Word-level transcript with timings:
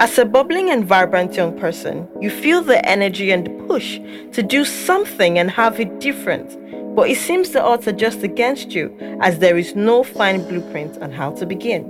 As 0.00 0.16
a 0.16 0.24
bubbling 0.24 0.70
and 0.70 0.82
vibrant 0.82 1.34
young 1.34 1.58
person, 1.58 2.08
you 2.22 2.30
feel 2.30 2.62
the 2.62 2.82
energy 2.88 3.32
and 3.32 3.68
push 3.68 4.00
to 4.32 4.42
do 4.42 4.64
something 4.64 5.38
and 5.38 5.50
have 5.50 5.78
it 5.78 6.00
different. 6.00 6.56
But 6.96 7.10
it 7.10 7.18
seems 7.18 7.50
the 7.50 7.62
odds 7.62 7.86
are 7.86 7.92
just 7.92 8.22
against 8.22 8.72
you, 8.72 8.96
as 9.20 9.40
there 9.40 9.58
is 9.58 9.76
no 9.76 10.02
fine 10.02 10.48
blueprint 10.48 10.96
on 11.02 11.12
how 11.12 11.32
to 11.32 11.44
begin. 11.44 11.84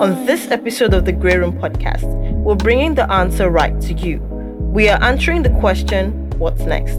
On 0.00 0.26
this 0.26 0.50
episode 0.50 0.92
of 0.92 1.04
the 1.04 1.12
Grey 1.12 1.36
Room 1.36 1.52
podcast, 1.52 2.12
we're 2.42 2.56
bringing 2.56 2.96
the 2.96 3.08
answer 3.12 3.48
right 3.48 3.80
to 3.82 3.94
you. 3.94 4.18
We 4.74 4.88
are 4.88 5.00
answering 5.00 5.44
the 5.44 5.56
question, 5.60 6.28
What's 6.30 6.62
next? 6.62 6.98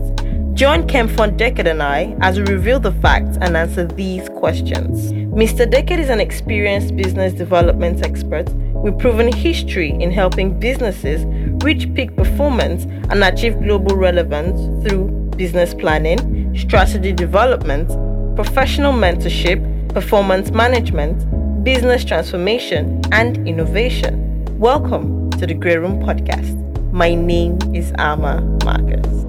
Join 0.54 0.88
Kemfon 0.88 1.36
Decade 1.36 1.68
and 1.68 1.84
I 1.84 2.16
as 2.22 2.40
we 2.40 2.46
reveal 2.46 2.80
the 2.80 2.94
facts 2.94 3.38
and 3.42 3.58
answer 3.58 3.86
these 3.86 4.30
questions. 4.30 5.12
Mr. 5.34 5.70
Decade 5.70 6.00
is 6.00 6.10
an 6.10 6.22
experienced 6.22 6.96
business 6.96 7.34
development 7.34 8.06
expert 8.06 8.48
with 8.82 8.98
proven 8.98 9.32
history 9.32 9.92
in 9.92 10.12
helping 10.12 10.60
businesses 10.60 11.24
reach 11.64 11.94
peak 11.94 12.16
performance 12.16 12.86
and 13.12 13.24
achieve 13.24 13.60
global 13.62 13.96
relevance 13.96 14.60
through 14.84 15.06
business 15.38 15.76
planning, 15.76 16.58
strategy 16.58 17.14
development, 17.14 17.88
professional 18.36 18.92
mentorship, 18.92 19.62
performance 19.94 20.50
management, 20.50 21.64
business 21.64 22.04
transformation, 22.04 23.00
and 23.12 23.48
innovation. 23.48 24.46
Welcome 24.58 25.30
to 25.32 25.46
the 25.46 25.54
Grey 25.54 25.78
Room 25.78 26.00
Podcast. 26.02 26.58
My 26.92 27.14
name 27.14 27.60
is 27.76 27.94
Ama 28.00 28.42
Marcus. 28.66 29.21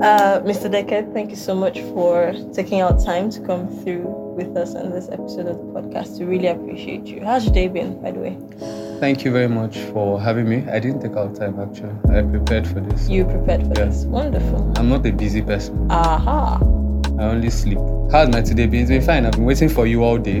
Uh, 0.00 0.40
Mr. 0.40 0.70
Deckard, 0.70 1.12
thank 1.12 1.28
you 1.28 1.36
so 1.36 1.54
much 1.54 1.78
for 1.92 2.32
taking 2.54 2.80
out 2.80 3.04
time 3.04 3.28
to 3.28 3.38
come 3.42 3.68
through 3.82 4.00
with 4.34 4.56
us 4.56 4.74
on 4.74 4.90
this 4.90 5.10
episode 5.10 5.46
of 5.46 5.58
the 5.58 5.64
podcast. 5.64 6.18
We 6.18 6.24
really 6.24 6.46
appreciate 6.46 7.06
you. 7.06 7.22
How's 7.22 7.44
your 7.44 7.52
day 7.52 7.68
been, 7.68 8.00
by 8.00 8.12
the 8.12 8.20
way? 8.20 8.38
Thank 8.98 9.26
you 9.26 9.30
very 9.30 9.48
much 9.48 9.76
for 9.92 10.18
having 10.18 10.48
me. 10.48 10.64
I 10.70 10.78
didn't 10.78 11.02
take 11.02 11.18
out 11.18 11.36
time 11.36 11.60
actually. 11.60 11.92
I 12.16 12.22
prepared 12.22 12.66
for 12.66 12.80
this. 12.80 13.10
You 13.10 13.26
prepared 13.26 13.60
for 13.60 13.74
yeah. 13.78 13.84
this. 13.84 14.04
Wonderful. 14.04 14.72
I'm 14.76 14.88
not 14.88 15.04
a 15.04 15.12
busy 15.12 15.42
person. 15.42 15.90
Aha. 15.90 16.56
I 17.18 17.24
only 17.24 17.50
sleep. 17.50 17.78
How's 18.10 18.30
my 18.30 18.40
today 18.40 18.64
been? 18.64 18.80
It's 18.80 18.88
been 18.88 19.02
fine. 19.02 19.26
I've 19.26 19.32
been 19.32 19.44
waiting 19.44 19.68
for 19.68 19.86
you 19.86 20.02
all 20.02 20.16
day 20.16 20.40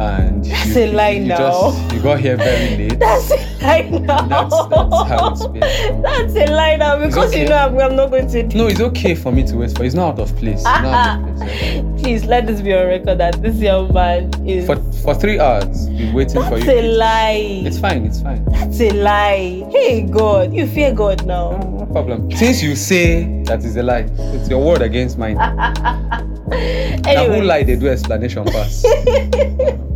and 0.00 0.44
that's 0.46 0.74
you, 0.74 0.84
a 0.84 0.92
lie 0.92 1.10
you 1.10 1.26
now. 1.26 1.36
Just, 1.36 1.94
you 1.94 2.02
got 2.02 2.20
here 2.20 2.36
very 2.36 2.76
late. 2.76 2.98
That's 2.98 3.30
a 3.30 3.36
lie 3.62 3.82
now. 3.82 4.22
That's, 4.22 4.68
that's 4.68 5.08
how 5.08 5.32
it's 5.32 5.46
been. 5.46 6.02
That's 6.02 6.36
a 6.36 6.46
lie 6.54 6.76
now 6.76 7.04
because 7.04 7.30
okay. 7.30 7.42
you 7.42 7.48
know 7.48 7.56
I'm, 7.56 7.78
I'm, 7.78 7.96
not 7.96 8.10
going 8.10 8.26
to. 8.28 8.42
No, 8.56 8.66
it's 8.68 8.80
okay 8.80 9.14
for 9.14 9.30
me 9.30 9.46
to 9.46 9.56
wait 9.56 9.76
for. 9.76 9.84
It's 9.84 9.94
not 9.94 10.14
out 10.14 10.20
of 10.20 10.34
place. 10.36 10.54
It's 10.60 10.64
not 10.64 10.84
out 10.86 11.28
of 11.28 11.36
place. 11.36 11.84
Please 12.02 12.24
let 12.24 12.46
this 12.46 12.62
be 12.62 12.72
on 12.72 12.86
record 12.86 13.18
that 13.18 13.42
this 13.42 13.56
young 13.56 13.92
man 13.92 14.32
is. 14.48 14.66
For 14.66 14.76
for 15.02 15.14
three 15.14 15.38
hours, 15.38 15.88
waiting 16.14 16.14
that's 16.14 16.48
for 16.48 16.58
you. 16.58 16.64
That's 16.64 16.68
a 16.68 16.96
lie. 16.96 17.62
It's 17.66 17.78
fine. 17.78 18.06
It's 18.06 18.22
fine. 18.22 18.42
That's 18.46 18.80
a 18.80 18.90
lie. 18.92 19.68
Hey 19.70 20.02
God, 20.02 20.54
you 20.54 20.66
fear 20.66 20.94
God 20.94 21.26
now. 21.26 21.50
No, 21.50 21.84
no 21.84 21.86
problem. 21.92 22.30
Since 22.32 22.62
you 22.62 22.74
say 22.74 23.42
that 23.42 23.62
is 23.64 23.76
a 23.76 23.82
lie, 23.82 24.08
it's 24.16 24.48
your 24.48 24.64
word 24.64 24.80
against 24.80 25.18
mine. 25.18 25.38
anyway. 25.38 26.96
Now 27.10 27.26
who 27.28 27.42
lie 27.42 27.64
they 27.64 27.76
do 27.76 27.88
explanation 27.88 28.44
pass. 28.46 28.84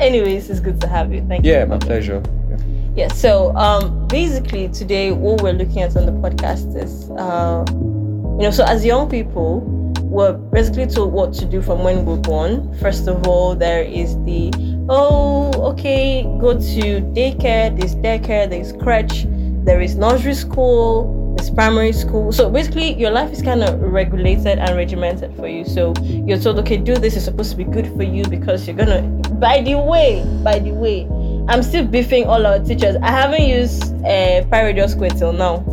Anyways, 0.00 0.48
it's 0.48 0.60
good 0.60 0.80
to 0.80 0.88
have 0.88 1.12
you. 1.12 1.24
Thank 1.28 1.44
yeah, 1.44 1.52
you. 1.52 1.58
Yeah, 1.58 1.64
my 1.66 1.78
pleasure. 1.78 2.22
Yeah. 2.48 2.56
yeah. 2.96 3.08
So, 3.08 3.54
um, 3.54 4.06
basically, 4.08 4.68
today 4.70 5.12
what 5.12 5.42
we're 5.42 5.52
looking 5.52 5.82
at 5.82 5.94
on 5.94 6.06
the 6.06 6.12
podcast 6.12 6.74
is, 6.74 7.10
uh, 7.10 7.64
you 7.68 8.46
know, 8.46 8.50
so 8.50 8.64
as 8.64 8.82
young 8.82 9.10
people, 9.10 9.60
we're 10.00 10.32
basically 10.32 10.86
told 10.86 11.12
what 11.12 11.34
to 11.34 11.44
do 11.44 11.60
from 11.60 11.84
when 11.84 12.06
we're 12.06 12.16
born. 12.16 12.74
First 12.78 13.08
of 13.08 13.28
all, 13.28 13.54
there 13.54 13.82
is 13.82 14.16
the 14.24 14.50
oh, 14.88 15.52
okay, 15.72 16.22
go 16.40 16.54
to 16.54 17.00
daycare. 17.12 17.78
There's 17.78 17.94
daycare. 17.96 18.48
There's 18.48 18.72
crèche. 18.72 19.26
There 19.66 19.82
is 19.82 19.96
nursery 19.96 20.34
school 20.34 21.19
it's 21.40 21.48
primary 21.48 21.92
school. 21.92 22.32
So 22.32 22.50
basically, 22.50 22.92
your 22.94 23.10
life 23.10 23.32
is 23.32 23.40
kind 23.40 23.62
of 23.64 23.80
regulated 23.80 24.58
and 24.58 24.76
regimented 24.76 25.34
for 25.36 25.48
you. 25.48 25.64
So 25.64 25.94
you're 26.02 26.38
told, 26.38 26.58
okay, 26.60 26.76
do 26.76 26.94
this 26.94 27.16
is 27.16 27.24
supposed 27.24 27.50
to 27.52 27.56
be 27.56 27.64
good 27.64 27.86
for 27.96 28.02
you 28.02 28.24
because 28.26 28.66
you're 28.66 28.76
gonna. 28.76 29.02
By 29.40 29.62
the 29.62 29.78
way, 29.78 30.22
by 30.44 30.58
the 30.58 30.72
way, 30.72 31.08
I'm 31.48 31.62
still 31.62 31.86
beefing 31.86 32.26
all 32.26 32.46
our 32.46 32.58
teachers. 32.58 32.96
I 33.02 33.10
haven't 33.10 33.42
used 33.42 33.82
uh, 34.04 34.44
pi 34.50 34.70
r 34.70 34.88
squared 34.88 35.16
till 35.16 35.32
now. 35.32 35.64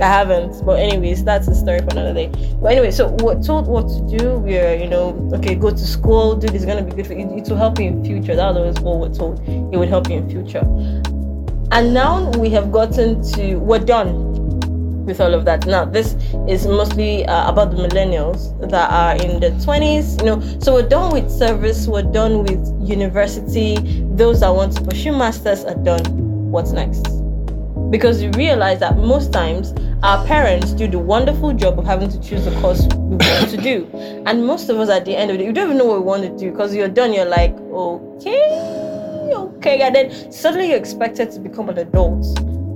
I 0.00 0.06
haven't. 0.06 0.64
But 0.64 0.78
anyways, 0.78 1.24
that's 1.24 1.48
a 1.48 1.54
story 1.54 1.78
for 1.78 1.90
another 1.90 2.12
day. 2.12 2.28
But 2.60 2.72
anyway, 2.72 2.90
so 2.90 3.16
we're 3.22 3.42
told 3.42 3.68
what 3.68 3.88
to 3.88 4.18
do. 4.18 4.34
We're, 4.34 4.74
you 4.74 4.88
know, 4.88 5.16
okay, 5.32 5.54
go 5.54 5.70
to 5.70 5.86
school, 5.86 6.36
do 6.36 6.48
this 6.48 6.62
is 6.62 6.66
gonna 6.66 6.82
be 6.82 6.92
good 6.92 7.06
for 7.06 7.14
you. 7.14 7.30
It 7.34 7.48
will 7.48 7.56
help 7.56 7.78
you 7.78 7.86
in 7.86 8.04
future. 8.04 8.36
That 8.36 8.54
was 8.54 8.78
what 8.80 8.98
we're 8.98 9.14
told. 9.14 9.40
It 9.48 9.78
would 9.78 9.88
help 9.88 10.10
you 10.10 10.16
in 10.16 10.28
future. 10.28 10.64
And 11.72 11.94
now 11.94 12.30
we 12.32 12.50
have 12.50 12.70
gotten 12.70 13.22
to 13.32 13.56
we're 13.56 13.78
done 13.78 14.31
with 15.04 15.20
all 15.20 15.34
of 15.34 15.44
that. 15.44 15.66
Now, 15.66 15.84
this 15.84 16.14
is 16.48 16.66
mostly 16.66 17.24
uh, 17.26 17.50
about 17.50 17.70
the 17.70 17.76
millennials 17.76 18.58
that 18.70 18.90
are 18.90 19.16
in 19.16 19.40
the 19.40 19.50
20s, 19.64 20.18
you 20.20 20.26
know. 20.26 20.60
So 20.60 20.74
we're 20.74 20.88
done 20.88 21.12
with 21.12 21.30
service, 21.30 21.86
we're 21.86 22.02
done 22.02 22.42
with 22.44 22.88
university. 22.88 23.76
Those 24.14 24.40
that 24.40 24.50
want 24.50 24.76
to 24.76 24.82
pursue 24.82 25.12
masters 25.12 25.64
are 25.64 25.74
done. 25.74 26.04
What's 26.50 26.72
next? 26.72 27.02
Because 27.90 28.22
you 28.22 28.30
realize 28.32 28.80
that 28.80 28.96
most 28.96 29.32
times 29.32 29.74
our 30.02 30.24
parents 30.26 30.72
do 30.72 30.88
the 30.88 30.98
wonderful 30.98 31.52
job 31.52 31.78
of 31.78 31.84
having 31.84 32.08
to 32.10 32.20
choose 32.20 32.44
the 32.44 32.50
course 32.60 32.86
we 32.94 33.16
want 33.16 33.50
to 33.50 33.56
do. 33.56 33.88
And 34.26 34.46
most 34.46 34.68
of 34.68 34.78
us 34.78 34.88
at 34.88 35.04
the 35.04 35.16
end 35.16 35.30
of 35.30 35.36
the 35.36 35.42
day, 35.42 35.46
you 35.46 35.52
don't 35.52 35.66
even 35.66 35.78
know 35.78 35.84
what 35.86 35.98
we 35.98 36.04
want 36.04 36.22
to 36.22 36.36
do 36.36 36.50
because 36.50 36.74
you're 36.74 36.88
done, 36.88 37.12
you're 37.12 37.24
like, 37.24 37.54
okay, 37.54 39.32
okay. 39.34 39.80
And 39.80 39.94
then 39.94 40.32
suddenly 40.32 40.68
you're 40.68 40.78
expected 40.78 41.30
to 41.32 41.40
become 41.40 41.68
an 41.68 41.78
adult 41.78 42.24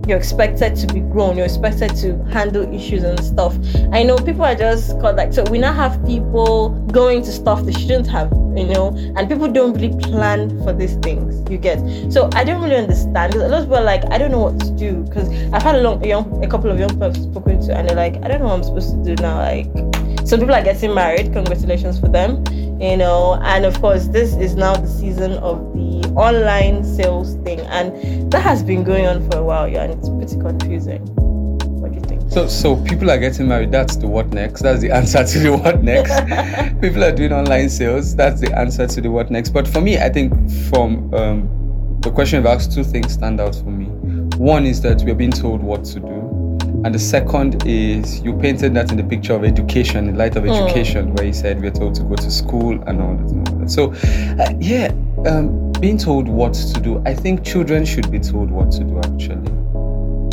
you're 0.07 0.19
expected 0.19 0.77
to 0.77 0.87
be 0.93 1.01
grown, 1.01 1.37
you're 1.37 1.47
expected 1.47 1.95
to 1.97 2.23
handle 2.27 2.73
issues 2.73 3.03
and 3.03 3.19
stuff. 3.23 3.57
I 3.93 4.03
know 4.03 4.17
people 4.17 4.45
are 4.45 4.55
just 4.55 4.99
called 5.01 5.17
like 5.17 5.33
so 5.33 5.45
we 5.51 5.59
now 5.59 5.73
have 5.73 6.05
people 6.07 6.71
going 6.93 7.23
to 7.23 7.33
stuff 7.33 7.65
they 7.65 7.73
shouldn't 7.73 8.07
have, 8.09 8.31
you 8.55 8.67
know, 8.67 8.95
and 9.17 9.29
people 9.29 9.51
don't 9.51 9.75
really 9.75 9.97
plan 9.99 10.63
for 10.63 10.73
these 10.73 10.95
things. 10.97 11.49
You 11.51 11.59
get 11.59 11.79
so 12.13 12.31
I 12.35 12.45
don't 12.45 12.63
really 12.63 12.77
understand. 12.77 13.33
because 13.33 13.47
A 13.47 13.49
lot 13.49 13.59
of 13.59 13.65
people 13.65 13.79
are 13.79 13.85
like, 13.85 14.05
I 14.13 14.19
don't 14.19 14.31
know 14.31 14.41
what 14.41 14.61
to 14.61 14.71
do 14.71 15.03
because 15.05 15.29
I've 15.53 15.63
had 15.63 15.77
a 15.77 15.83
long 15.83 16.05
a 16.05 16.09
young 16.09 16.45
a 16.45 16.49
couple 16.49 16.71
of 16.71 16.79
young 16.79 16.91
people 16.91 17.05
I've 17.05 17.17
spoken 17.17 17.61
to 17.67 17.77
and 17.77 17.89
they're 17.89 17.97
like, 17.97 18.17
I 18.23 18.29
don't 18.29 18.41
know 18.41 18.47
what 18.47 18.55
I'm 18.55 18.65
supposed 18.65 18.91
to 18.91 19.15
do 19.15 19.23
now. 19.23 19.39
Like 19.39 19.67
some 20.27 20.41
people 20.41 20.55
are 20.55 20.63
getting 20.63 20.95
married, 20.95 21.33
congratulations 21.33 21.99
for 22.01 22.09
them. 22.09 22.45
You 22.81 22.99
know, 22.99 23.41
and 23.43 23.65
of 23.65 23.81
course 23.81 24.07
this 24.09 24.35
is 24.37 24.55
now 24.55 24.77
the 24.77 24.87
season 24.87 25.33
of 25.39 25.59
the 25.73 26.13
online 26.15 26.85
sales 26.85 27.37
thing 27.37 27.61
and 27.61 28.31
that 28.31 28.43
has 28.43 28.63
been 28.63 28.85
going 28.85 29.07
on 29.07 29.31
for 29.31 29.39
a 29.39 29.43
while 29.43 29.67
yeah 29.67 29.85
and 29.85 29.93
it's 29.95 30.11
pretty 30.11 30.39
confusing. 30.39 31.01
What 31.81 31.93
do 31.93 31.99
you 31.99 32.05
think? 32.05 32.31
So 32.31 32.47
so 32.49 32.77
people 32.85 33.11
are 33.11 33.19
getting 33.19 33.49
married 33.49 33.73
that's 33.73 33.97
the 33.97 34.07
what 34.07 34.29
next? 34.29 34.61
That's 34.61 34.83
the 34.83 34.91
answer 34.91 35.25
to 35.25 35.39
the 35.39 35.57
what 35.57 35.83
next? 35.83 36.13
People 36.83 37.03
are 37.03 37.13
doing 37.13 37.33
online 37.33 37.71
sales 37.71 38.15
that's 38.15 38.43
the 38.43 38.55
answer 38.55 38.87
to 38.87 39.01
the 39.01 39.11
what 39.11 39.31
next. 39.31 39.51
But 39.51 39.67
for 39.67 39.81
me 39.81 39.97
i 39.99 40.11
think 40.11 40.35
from 40.69 41.15
um, 41.15 41.99
the 42.01 42.11
question 42.11 42.39
you've 42.39 42.47
asked 42.47 42.75
two 42.75 42.85
things 42.85 43.15
stand 43.15 43.41
out 43.41 43.55
for 43.55 43.71
me. 43.71 43.87
One 44.37 44.67
is 44.67 44.83
that 44.83 45.03
we're 45.03 45.15
being 45.15 45.33
told 45.33 45.63
what 45.63 45.83
to 45.85 46.01
do 46.01 46.26
and 46.87 46.95
the 46.95 46.99
second 47.01 47.67
is 47.67 48.21
you 48.21 48.33
painted 48.39 48.73
that 48.75 48.93
in 48.93 48.97
the 48.97 49.03
picture 49.03 49.35
of 49.35 49.45
education 49.45 50.09
in 50.09 50.17
light 50.17 50.37
of 50.37 50.47
education 50.47 51.09
mm. 51.09 51.17
where 51.17 51.27
you 51.27 51.33
said 51.33 51.61
we're 51.61 51.71
told 51.71 51.97
to 51.97 52.05
go 52.05 52.15
to 52.15 52.31
school 52.31 52.81
and 52.87 53.03
all 53.03 53.17
that, 53.17 53.31
and 53.33 53.49
all 53.49 53.59
that. 53.59 53.71
so 53.71 53.93
uh, 54.41 54.53
yeah 54.61 54.93
um, 55.27 55.73
being 55.81 55.99
told 55.99 56.29
what 56.29 56.55
to 56.55 56.81
do, 56.81 57.03
I 57.05 57.15
think 57.15 57.45
children 57.45 57.85
should 57.85 58.11
be 58.11 58.19
told 58.19 58.51
what 58.51 58.71
to 58.73 58.85
do 58.85 58.99
actually. 58.99 59.51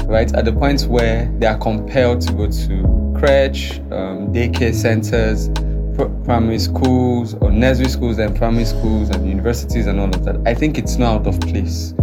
Right? 0.06 0.34
At 0.36 0.46
the 0.46 0.54
point 0.54 0.84
where 0.84 1.26
they 1.40 1.48
are 1.48 1.58
compelled 1.58 2.22
to 2.22 2.34
go 2.34 2.46
to 2.46 2.84
crèche, 3.18 3.80
um, 3.92 4.32
daycare 4.32 4.74
centers, 4.74 5.50
pr- 5.98 6.12
primary 6.24 6.60
schools, 6.60 7.34
or 7.36 7.52
nursery 7.52 7.90
schools, 7.90 8.20
and 8.20 8.36
primary 8.36 8.66
schools, 8.66 9.10
and 9.10 9.28
universities, 9.28 9.88
and 9.88 10.00
all 10.00 10.10
of 10.10 10.24
that, 10.26 10.38
I 10.46 10.54
think 10.54 10.78
it's 10.78 10.98
not 10.98 11.22
out 11.22 11.28
of 11.28 11.40
place 11.40 11.94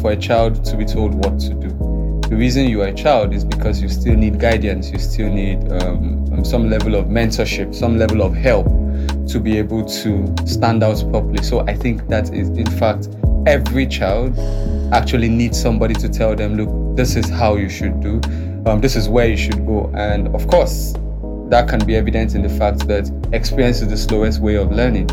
for 0.00 0.12
a 0.12 0.16
child 0.16 0.64
to 0.64 0.76
be 0.76 0.84
told 0.84 1.14
what 1.14 1.40
to 1.40 1.54
do. 1.54 1.75
The 2.28 2.34
reason 2.34 2.66
you 2.66 2.82
are 2.82 2.88
a 2.88 2.92
child 2.92 3.32
is 3.32 3.44
because 3.44 3.80
you 3.80 3.88
still 3.88 4.16
need 4.16 4.40
guidance, 4.40 4.90
you 4.90 4.98
still 4.98 5.28
need 5.28 5.70
um, 5.70 6.44
some 6.44 6.68
level 6.68 6.96
of 6.96 7.06
mentorship, 7.06 7.72
some 7.72 7.98
level 7.98 8.20
of 8.20 8.34
help 8.34 8.66
to 9.28 9.38
be 9.38 9.56
able 9.58 9.84
to 9.84 10.34
stand 10.44 10.82
out 10.82 11.04
properly. 11.10 11.42
So 11.44 11.60
I 11.60 11.76
think 11.76 12.08
that 12.08 12.34
is, 12.34 12.48
in 12.48 12.66
fact, 12.66 13.08
every 13.46 13.86
child 13.86 14.36
actually 14.92 15.28
needs 15.28 15.60
somebody 15.60 15.94
to 15.94 16.08
tell 16.08 16.34
them, 16.34 16.56
look, 16.56 16.96
this 16.96 17.14
is 17.14 17.28
how 17.28 17.54
you 17.54 17.68
should 17.68 18.00
do, 18.00 18.20
um, 18.66 18.80
this 18.80 18.96
is 18.96 19.08
where 19.08 19.28
you 19.28 19.36
should 19.36 19.64
go. 19.64 19.88
And 19.94 20.34
of 20.34 20.48
course, 20.48 20.94
that 21.50 21.68
can 21.68 21.84
be 21.86 21.94
evident 21.94 22.34
in 22.34 22.42
the 22.42 22.48
fact 22.48 22.88
that 22.88 23.08
experience 23.32 23.82
is 23.82 23.88
the 23.88 23.96
slowest 23.96 24.40
way 24.40 24.56
of 24.56 24.72
learning. 24.72 25.08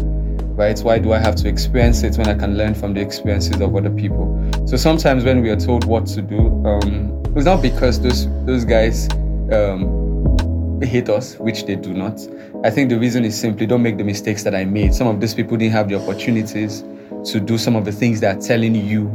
Right? 0.55 0.79
Why 0.79 0.99
do 0.99 1.13
I 1.13 1.17
have 1.17 1.35
to 1.37 1.49
experience 1.49 2.03
it 2.03 2.15
when 2.15 2.27
I 2.27 2.35
can 2.35 2.55
learn 2.55 2.75
from 2.75 2.93
the 2.93 3.01
experiences 3.01 3.59
of 3.59 3.75
other 3.75 3.89
people? 3.89 4.51
So 4.67 4.77
sometimes 4.77 5.23
when 5.23 5.41
we 5.41 5.49
are 5.49 5.59
told 5.59 5.85
what 5.85 6.05
to 6.07 6.21
do, 6.21 6.39
um, 6.65 7.23
it's 7.35 7.45
not 7.45 7.61
because 7.61 7.99
those 7.99 8.27
those 8.45 8.63
guys 8.63 9.09
um, 9.51 10.79
hate 10.83 11.09
us, 11.09 11.37
which 11.39 11.65
they 11.65 11.75
do 11.75 11.91
not. 11.93 12.19
I 12.63 12.69
think 12.69 12.89
the 12.89 12.99
reason 12.99 13.25
is 13.25 13.39
simply 13.39 13.65
don't 13.65 13.81
make 13.81 13.97
the 13.97 14.03
mistakes 14.03 14.43
that 14.43 14.53
I 14.53 14.63
made. 14.63 14.93
Some 14.93 15.07
of 15.07 15.19
these 15.19 15.33
people 15.33 15.57
didn't 15.57 15.73
have 15.73 15.89
the 15.89 15.95
opportunities 15.95 16.83
to 17.31 17.39
do 17.39 17.57
some 17.57 17.75
of 17.75 17.83
the 17.83 17.91
things 17.91 18.19
they're 18.19 18.35
telling 18.39 18.75
you 18.75 19.09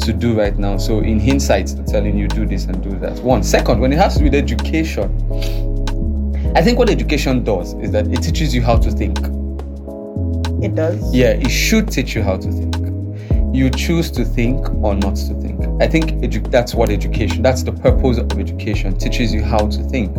to 0.00 0.12
do 0.12 0.38
right 0.38 0.56
now. 0.56 0.78
So 0.78 1.00
in 1.00 1.20
hindsight, 1.20 1.68
they're 1.68 1.84
telling 1.84 2.16
you 2.16 2.28
do 2.28 2.46
this 2.46 2.64
and 2.64 2.82
do 2.82 2.98
that. 3.00 3.18
One 3.22 3.42
second, 3.42 3.80
when 3.80 3.92
it 3.92 3.98
has 3.98 4.14
to 4.14 4.20
do 4.20 4.24
with 4.24 4.34
education, 4.34 5.04
I 6.56 6.62
think 6.62 6.78
what 6.78 6.88
education 6.88 7.44
does 7.44 7.74
is 7.74 7.90
that 7.90 8.06
it 8.08 8.22
teaches 8.22 8.54
you 8.54 8.62
how 8.62 8.78
to 8.78 8.90
think. 8.90 9.18
It 10.62 10.74
does. 10.76 11.14
Yeah, 11.14 11.30
it 11.30 11.50
should 11.50 11.90
teach 11.90 12.14
you 12.14 12.22
how 12.22 12.36
to 12.36 12.50
think. 12.50 12.76
You 13.54 13.68
choose 13.68 14.10
to 14.12 14.24
think 14.24 14.66
or 14.82 14.94
not 14.94 15.16
to 15.16 15.34
think. 15.40 15.60
I 15.82 15.86
think 15.86 16.12
edu- 16.22 16.50
that's 16.50 16.74
what 16.74 16.88
education, 16.88 17.42
that's 17.42 17.62
the 17.62 17.72
purpose 17.72 18.16
of 18.16 18.32
education, 18.38 18.96
teaches 18.96 19.34
you 19.34 19.42
how 19.42 19.66
to 19.66 19.82
think. 19.90 20.16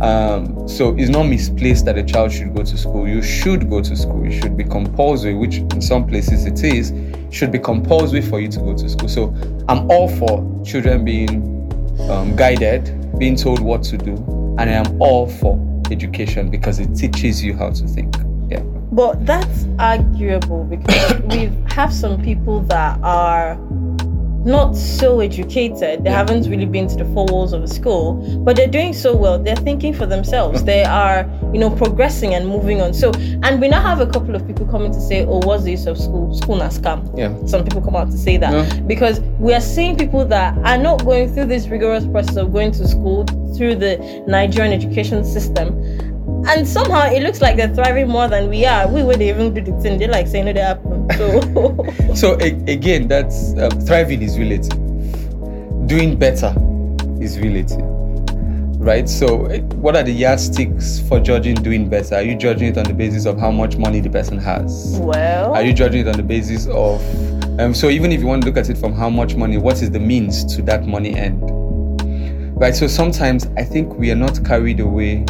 Um, 0.00 0.68
so 0.68 0.94
it's 0.96 1.08
not 1.08 1.24
misplaced 1.24 1.86
that 1.86 1.98
a 1.98 2.04
child 2.04 2.30
should 2.30 2.54
go 2.54 2.62
to 2.62 2.76
school. 2.76 3.08
You 3.08 3.22
should 3.22 3.68
go 3.68 3.80
to 3.82 3.96
school. 3.96 4.24
It 4.24 4.40
should 4.40 4.56
be 4.56 4.62
compulsory, 4.62 5.34
which 5.34 5.56
in 5.56 5.80
some 5.80 6.06
places 6.06 6.46
it 6.46 6.62
is, 6.62 6.92
should 7.34 7.50
be 7.50 7.58
compulsory 7.58 8.20
for 8.20 8.38
you 8.40 8.48
to 8.48 8.60
go 8.60 8.76
to 8.76 8.88
school. 8.88 9.08
So 9.08 9.34
I'm 9.68 9.90
all 9.90 10.08
for 10.08 10.44
children 10.64 11.04
being 11.04 11.42
um, 12.08 12.36
guided, 12.36 13.18
being 13.18 13.34
told 13.34 13.60
what 13.60 13.82
to 13.84 13.98
do, 13.98 14.14
and 14.58 14.70
I 14.70 14.74
am 14.74 15.00
all 15.00 15.26
for 15.26 15.58
education 15.90 16.50
because 16.50 16.78
it 16.78 16.94
teaches 16.94 17.42
you 17.42 17.54
how 17.56 17.70
to 17.70 17.86
think. 17.88 18.14
But 18.90 19.26
that's 19.26 19.66
arguable 19.78 20.64
because 20.64 21.20
we 21.30 21.50
have 21.70 21.92
some 21.92 22.22
people 22.22 22.60
that 22.62 22.98
are 23.02 23.56
not 24.44 24.74
so 24.76 25.20
educated. 25.20 26.04
They 26.04 26.10
Yeah. 26.10 26.16
haven't 26.16 26.48
really 26.48 26.64
been 26.64 26.88
to 26.88 26.96
the 26.96 27.04
four 27.12 27.26
walls 27.26 27.52
of 27.52 27.62
a 27.62 27.68
school, 27.68 28.14
but 28.44 28.56
they're 28.56 28.66
doing 28.70 28.94
so 28.94 29.14
well. 29.14 29.38
They're 29.38 29.56
thinking 29.56 29.92
for 29.92 30.06
themselves. 30.06 30.64
They 30.64 30.84
are, 30.84 31.28
you 31.52 31.58
know, 31.58 31.68
progressing 31.70 32.34
and 32.34 32.46
moving 32.48 32.80
on. 32.80 32.94
So, 32.94 33.10
and 33.42 33.60
we 33.60 33.68
now 33.68 33.82
have 33.82 34.00
a 34.00 34.06
couple 34.06 34.34
of 34.34 34.46
people 34.46 34.64
coming 34.66 34.90
to 34.92 35.00
say, 35.00 35.26
"Oh, 35.26 35.40
what's 35.44 35.64
the 35.64 35.72
use 35.72 35.86
of 35.86 35.98
school? 35.98 36.32
School 36.32 36.56
na 36.56 36.68
scam." 36.68 37.02
Yeah. 37.18 37.34
Some 37.46 37.64
people 37.64 37.82
come 37.82 37.96
out 37.96 38.10
to 38.10 38.16
say 38.16 38.36
that 38.38 38.52
Yeah. 38.52 38.80
because 38.86 39.20
we 39.38 39.52
are 39.52 39.60
seeing 39.60 39.96
people 39.96 40.24
that 40.26 40.56
are 40.64 40.78
not 40.78 41.04
going 41.04 41.34
through 41.34 41.46
this 41.46 41.68
rigorous 41.68 42.06
process 42.06 42.36
of 42.36 42.52
going 42.52 42.70
to 42.72 42.86
school 42.88 43.24
through 43.56 43.74
the 43.74 43.98
Nigerian 44.26 44.72
education 44.72 45.24
system. 45.24 45.74
And 46.46 46.66
somehow 46.66 47.10
it 47.10 47.22
looks 47.22 47.40
like 47.40 47.56
they're 47.56 47.74
thriving 47.74 48.08
more 48.08 48.28
than 48.28 48.48
we 48.48 48.64
are. 48.64 48.88
We 48.88 49.02
would 49.02 49.20
even 49.20 49.52
do 49.54 49.60
the 49.60 49.72
thing. 49.80 49.98
They're 49.98 50.08
like 50.08 50.26
saying 50.26 50.46
no, 50.46 50.52
they 50.52 50.60
happen. 50.60 51.08
So 51.16 51.94
So 52.14 52.34
again, 52.34 53.08
that's 53.08 53.52
um, 53.58 53.70
thriving 53.82 54.22
is 54.22 54.38
relative. 54.38 54.76
Doing 55.86 56.16
better 56.18 56.54
is 57.20 57.38
relative, 57.38 57.80
right? 58.78 59.08
So 59.08 59.46
eh, 59.46 59.60
what 59.60 59.96
are 59.96 60.02
the 60.02 60.12
yardsticks 60.12 61.00
for 61.08 61.18
judging 61.20 61.54
doing 61.56 61.88
better? 61.88 62.16
Are 62.16 62.22
you 62.22 62.36
judging 62.36 62.68
it 62.68 62.78
on 62.78 62.84
the 62.84 62.94
basis 62.94 63.24
of 63.26 63.38
how 63.38 63.50
much 63.50 63.76
money 63.76 64.00
the 64.00 64.10
person 64.10 64.38
has? 64.38 64.98
well, 65.00 65.54
Are 65.54 65.62
you 65.62 65.72
judging 65.72 66.02
it 66.02 66.08
on 66.08 66.16
the 66.16 66.22
basis 66.22 66.66
of? 66.68 67.00
Um, 67.60 67.74
so 67.74 67.88
even 67.88 68.12
if 68.12 68.20
you 68.20 68.26
want 68.26 68.42
to 68.42 68.48
look 68.48 68.56
at 68.56 68.70
it 68.70 68.78
from 68.78 68.92
how 68.94 69.10
much 69.10 69.34
money, 69.34 69.56
what 69.58 69.82
is 69.82 69.90
the 69.90 69.98
means 69.98 70.44
to 70.56 70.62
that 70.62 70.86
money 70.86 71.14
end? 71.16 71.42
Right. 72.56 72.74
So 72.74 72.86
sometimes 72.86 73.46
I 73.56 73.64
think 73.64 73.94
we 73.94 74.10
are 74.10 74.16
not 74.16 74.44
carried 74.44 74.80
away. 74.80 75.24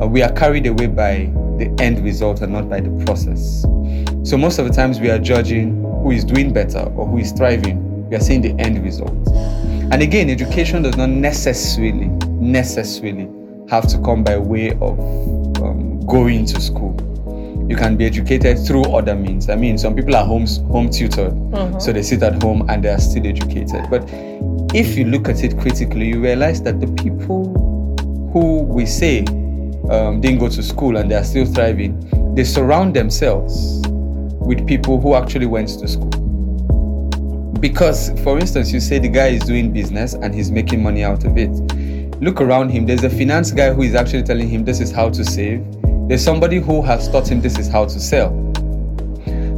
Uh, 0.00 0.06
we 0.06 0.22
are 0.22 0.32
carried 0.32 0.66
away 0.66 0.86
by 0.86 1.30
the 1.58 1.74
end 1.78 2.02
result 2.02 2.40
and 2.40 2.52
not 2.52 2.70
by 2.70 2.80
the 2.80 3.04
process. 3.04 3.62
So 4.22 4.38
most 4.38 4.58
of 4.58 4.66
the 4.66 4.72
times 4.72 4.98
we 4.98 5.10
are 5.10 5.18
judging 5.18 5.82
who 6.02 6.10
is 6.10 6.24
doing 6.24 6.52
better 6.52 6.80
or 6.80 7.06
who 7.06 7.18
is 7.18 7.32
thriving. 7.32 8.08
We 8.08 8.16
are 8.16 8.20
seeing 8.20 8.40
the 8.40 8.54
end 8.58 8.82
result. 8.82 9.28
And 9.92 10.00
again, 10.02 10.30
education 10.30 10.82
does 10.82 10.96
not 10.96 11.10
necessarily 11.10 12.06
necessarily 12.28 13.28
have 13.68 13.86
to 13.88 13.98
come 13.98 14.24
by 14.24 14.38
way 14.38 14.70
of 14.80 14.98
um, 15.62 16.00
going 16.06 16.46
to 16.46 16.60
school. 16.60 16.96
You 17.68 17.76
can 17.76 17.96
be 17.96 18.06
educated 18.06 18.58
through 18.66 18.84
other 18.84 19.14
means. 19.14 19.50
I 19.50 19.56
mean, 19.56 19.76
some 19.76 19.94
people 19.94 20.16
are 20.16 20.24
home 20.24 20.46
home 20.72 20.88
tutored, 20.90 21.34
so 21.80 21.92
they 21.92 22.02
sit 22.02 22.22
at 22.22 22.42
home 22.42 22.68
and 22.68 22.82
they 22.82 22.88
are 22.88 22.98
still 22.98 23.26
educated. 23.26 23.88
But 23.90 24.08
if 24.74 24.96
you 24.96 25.04
look 25.04 25.28
at 25.28 25.44
it 25.44 25.58
critically, 25.58 26.08
you 26.08 26.20
realize 26.20 26.62
that 26.62 26.80
the 26.80 26.88
people 27.02 27.44
who 28.32 28.62
we 28.62 28.86
say 28.86 29.24
um, 29.88 30.20
didn't 30.20 30.38
go 30.38 30.48
to 30.48 30.62
school 30.62 30.96
and 30.96 31.10
they 31.10 31.14
are 31.14 31.24
still 31.24 31.46
thriving, 31.46 31.98
they 32.34 32.44
surround 32.44 32.94
themselves 32.94 33.86
with 34.40 34.66
people 34.66 35.00
who 35.00 35.14
actually 35.14 35.46
went 35.46 35.68
to 35.68 35.88
school. 35.88 36.10
Because, 37.60 38.10
for 38.22 38.38
instance, 38.38 38.72
you 38.72 38.80
say 38.80 38.98
the 38.98 39.08
guy 39.08 39.28
is 39.28 39.42
doing 39.42 39.72
business 39.72 40.14
and 40.14 40.34
he's 40.34 40.50
making 40.50 40.82
money 40.82 41.04
out 41.04 41.24
of 41.24 41.36
it. 41.36 41.50
Look 42.20 42.40
around 42.40 42.70
him, 42.70 42.86
there's 42.86 43.04
a 43.04 43.10
finance 43.10 43.50
guy 43.50 43.72
who 43.72 43.82
is 43.82 43.94
actually 43.94 44.22
telling 44.22 44.48
him 44.48 44.64
this 44.64 44.80
is 44.80 44.90
how 44.90 45.10
to 45.10 45.24
save. 45.24 45.64
There's 46.08 46.24
somebody 46.24 46.58
who 46.58 46.82
has 46.82 47.08
taught 47.08 47.30
him 47.30 47.40
this 47.40 47.58
is 47.58 47.68
how 47.68 47.84
to 47.84 48.00
sell. 48.00 48.30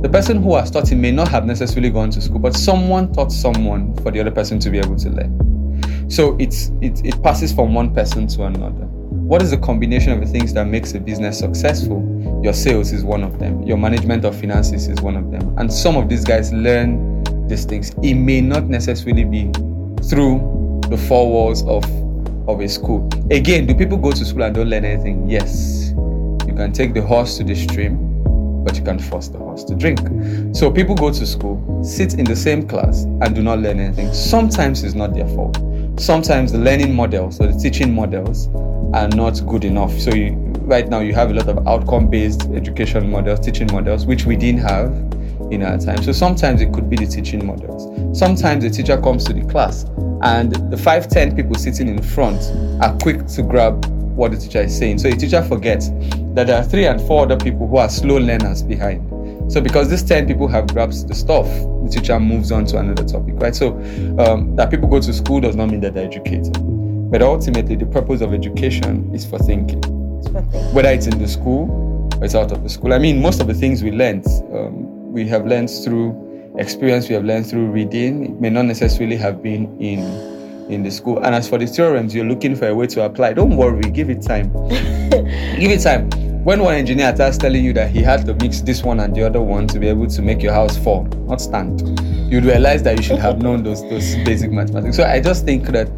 The 0.03 0.09
person 0.09 0.43
who 0.43 0.57
has 0.57 0.71
taught 0.71 0.91
him 0.91 1.01
may 1.01 1.13
not 1.13 1.29
have 1.29 1.47
necessarily 1.47 1.91
gone 1.91 2.11
to 2.11 2.21
school, 2.21 2.41
but 2.41 2.55
someone 2.55 3.13
taught 3.13 3.31
someone 3.31 3.95
for 3.99 4.11
the 4.11 4.21
other 4.21 4.33
person 4.33 4.59
to 4.59 4.71
be 4.71 4.79
able 4.79 4.97
to 4.97 5.11
learn. 5.11 6.11
So 6.11 6.37
it's 6.39 6.73
it, 6.81 7.05
it 7.07 7.23
passes 7.23 7.53
from 7.53 7.73
one 7.73 7.95
person 7.95 8.27
to 8.27 8.45
another. 8.45 8.89
What 9.32 9.40
is 9.40 9.50
the 9.50 9.56
combination 9.56 10.12
of 10.12 10.20
the 10.20 10.26
things 10.26 10.52
that 10.52 10.67
makes 10.67 10.93
a 10.93 11.00
business 11.00 11.38
successful? 11.38 12.06
Your 12.44 12.52
sales 12.52 12.93
is 12.93 13.02
one 13.02 13.25
of 13.25 13.38
them. 13.38 13.62
Your 13.62 13.79
management 13.79 14.26
of 14.26 14.38
finances 14.38 14.88
is 14.88 15.00
one 15.00 15.17
of 15.17 15.31
them. 15.31 15.58
And 15.58 15.73
some 15.73 15.96
of 15.96 16.11
these 16.11 16.23
guys 16.23 16.52
learn 16.52 17.25
these 17.49 17.64
things. 17.64 17.94
It 18.02 18.12
may 18.12 18.43
not 18.43 18.64
necessarily 18.64 19.25
be 19.25 19.44
through 20.02 20.82
the 20.90 20.99
four 21.08 21.31
walls 21.31 21.64
of 21.64 21.82
of 22.46 22.61
a 22.61 22.69
school. 22.69 23.08
Again, 23.31 23.64
do 23.64 23.75
people 23.75 23.96
go 23.96 24.12
to 24.12 24.23
school 24.23 24.43
and 24.43 24.55
don't 24.55 24.69
learn 24.69 24.84
anything? 24.84 25.26
Yes. 25.26 25.93
You 26.46 26.52
can 26.55 26.75
take 26.75 26.93
the 26.93 27.00
horse 27.00 27.38
to 27.38 27.44
the 27.44 27.55
stream, 27.55 28.23
but 28.64 28.76
you 28.76 28.85
can't 28.85 29.00
force 29.00 29.28
the 29.28 29.38
horse 29.38 29.64
to 29.64 29.75
drink. 29.75 29.99
So 30.55 30.70
people 30.70 30.94
go 30.94 31.11
to 31.11 31.26
school, 31.26 31.82
sit 31.82 32.19
in 32.19 32.26
the 32.26 32.37
same 32.37 32.69
class, 32.69 33.05
and 33.05 33.35
do 33.35 33.43
not 33.43 33.61
learn 33.61 33.81
anything. 33.81 34.12
Sometimes 34.12 34.85
it's 34.85 34.94
not 34.94 35.14
their 35.14 35.28
fault. 35.28 35.56
Sometimes 35.99 36.52
the 36.52 36.58
learning 36.58 36.94
models 36.94 37.40
or 37.40 37.46
the 37.46 37.58
teaching 37.58 37.94
models 37.94 38.50
are 38.94 39.09
not 39.09 39.44
good 39.47 39.65
enough. 39.65 39.99
So 39.99 40.15
you, 40.15 40.33
right 40.62 40.89
now 40.89 41.00
you 41.00 41.15
have 41.15 41.31
a 41.31 41.35
lot 41.35 41.49
of 41.49 41.67
outcome-based 41.67 42.50
education 42.50 43.11
models, 43.11 43.41
teaching 43.41 43.69
models, 43.73 44.06
which 44.06 44.25
we 44.25 44.37
didn't 44.37 44.61
have 44.62 44.91
in 45.53 45.62
our 45.62 45.79
time. 45.79 46.03
So 46.03 46.12
sometimes 46.12 46.61
it 46.61 46.73
could 46.73 46.89
be 46.89 46.97
the 46.97 47.06
teaching 47.06 47.47
models. 47.47 48.19
Sometimes 48.19 48.64
the 48.64 48.71
teacher 48.71 49.00
comes 49.00 49.25
to 49.25 49.33
the 49.33 49.45
class 49.47 49.85
and 50.23 50.52
the 50.71 50.76
five, 50.76 51.09
ten 51.09 51.35
people 51.35 51.55
sitting 51.55 51.88
in 51.88 52.02
front 52.02 52.40
are 52.83 52.97
quick 52.99 53.26
to 53.26 53.43
grab 53.43 53.85
what 54.16 54.31
the 54.31 54.37
teacher 54.37 54.62
is 54.62 54.76
saying. 54.76 54.99
So 54.99 55.11
the 55.11 55.16
teacher 55.16 55.43
forgets 55.43 55.88
that 56.35 56.47
there 56.47 56.59
are 56.61 56.64
three 56.64 56.87
and 56.87 57.00
four 57.02 57.25
other 57.25 57.37
people 57.37 57.66
who 57.66 57.78
are 57.78 57.88
slow 57.88 58.19
learners 58.19 58.62
behind. 58.62 59.09
So 59.52 59.61
because 59.61 59.90
these 59.90 60.02
10 60.02 60.26
people 60.26 60.49
have 60.49 60.69
grasped 60.69 61.09
the 61.09 61.14
stuff, 61.14 61.47
the 61.47 61.88
teacher 61.90 62.19
moves 62.21 62.52
on 62.52 62.64
to 62.66 62.78
another 62.78 63.05
topic, 63.05 63.35
right? 63.37 63.55
So 63.55 63.73
um, 64.19 64.55
that 64.57 64.71
people 64.71 64.88
go 64.88 65.00
to 65.00 65.12
school 65.12 65.40
does 65.40 65.57
not 65.57 65.71
mean 65.71 65.81
that 65.81 65.95
they're 65.95 66.07
educated. 66.07 66.57
But 67.12 67.21
ultimately, 67.21 67.76
the 67.76 67.85
purpose 67.87 68.23
of 68.23 68.33
education 68.33 69.11
is 69.14 69.26
for 69.26 69.38
thinking 69.38 69.78
It's 70.19 70.31
what 70.31 70.50
they- 70.50 70.59
whether 70.73 70.88
it's 70.88 71.07
in 71.07 71.19
the 71.19 71.28
school 71.28 72.09
or 72.19 72.25
it's 72.25 72.35
out 72.35 72.50
of 72.52 72.62
the 72.62 72.69
school. 72.71 72.92
I 72.95 72.99
mean, 72.99 73.21
most 73.21 73.40
of 73.42 73.47
the 73.47 73.54
things 73.54 73.83
we 73.85 73.90
learned, 73.90 74.26
um, 74.52 75.12
we 75.12 75.28
have 75.28 75.47
learned 75.47 75.69
through 75.69 76.16
experience, 76.57 77.09
we 77.11 77.14
have 77.14 77.25
learned 77.25 77.47
through 77.47 77.66
reading. 77.66 78.25
It 78.25 78.40
may 78.40 78.49
not 78.50 78.64
necessarily 78.64 79.16
have 79.16 79.42
been 79.42 79.69
in 79.78 80.00
in 80.71 80.83
the 80.85 80.90
school. 80.90 81.19
And 81.19 81.35
as 81.35 81.47
for 81.49 81.59
the 81.59 81.66
theorems, 81.66 82.14
you're 82.14 82.25
looking 82.25 82.54
for 82.57 82.69
a 82.69 82.75
way 82.75 82.87
to 82.87 83.04
apply. 83.04 83.35
Don't 83.35 83.57
worry, 83.59 83.83
give 83.90 84.09
it 84.09 84.23
time. 84.23 84.50
give 85.59 85.71
it 85.71 85.81
time. 85.83 86.09
When 86.45 86.62
one 86.62 86.75
engineer 86.75 87.14
starts 87.14 87.37
telling 87.37 87.62
you 87.64 87.75
that 87.75 87.90
he 87.90 88.00
had 88.00 88.25
to 88.26 88.35
mix 88.35 88.62
this 88.62 88.83
one 88.83 89.00
and 89.00 89.14
the 89.14 89.23
other 89.26 89.42
one 89.42 89.66
to 89.69 89.78
be 89.78 89.88
able 89.88 90.07
to 90.07 90.23
make 90.23 90.42
your 90.42 90.52
house 90.54 90.76
fall, 90.78 91.04
not 91.28 91.40
stand, 91.42 91.83
you'd 92.33 92.45
realize 92.45 92.83
that 92.85 92.97
you 92.97 93.02
should 93.02 93.19
have 93.19 93.42
known 93.42 93.64
those 93.64 93.83
those 93.90 94.14
basic 94.25 94.50
mathematics. 94.50 94.97
So 94.97 95.04
I 95.04 95.21
just 95.21 95.45
think 95.45 95.66
that 95.66 95.88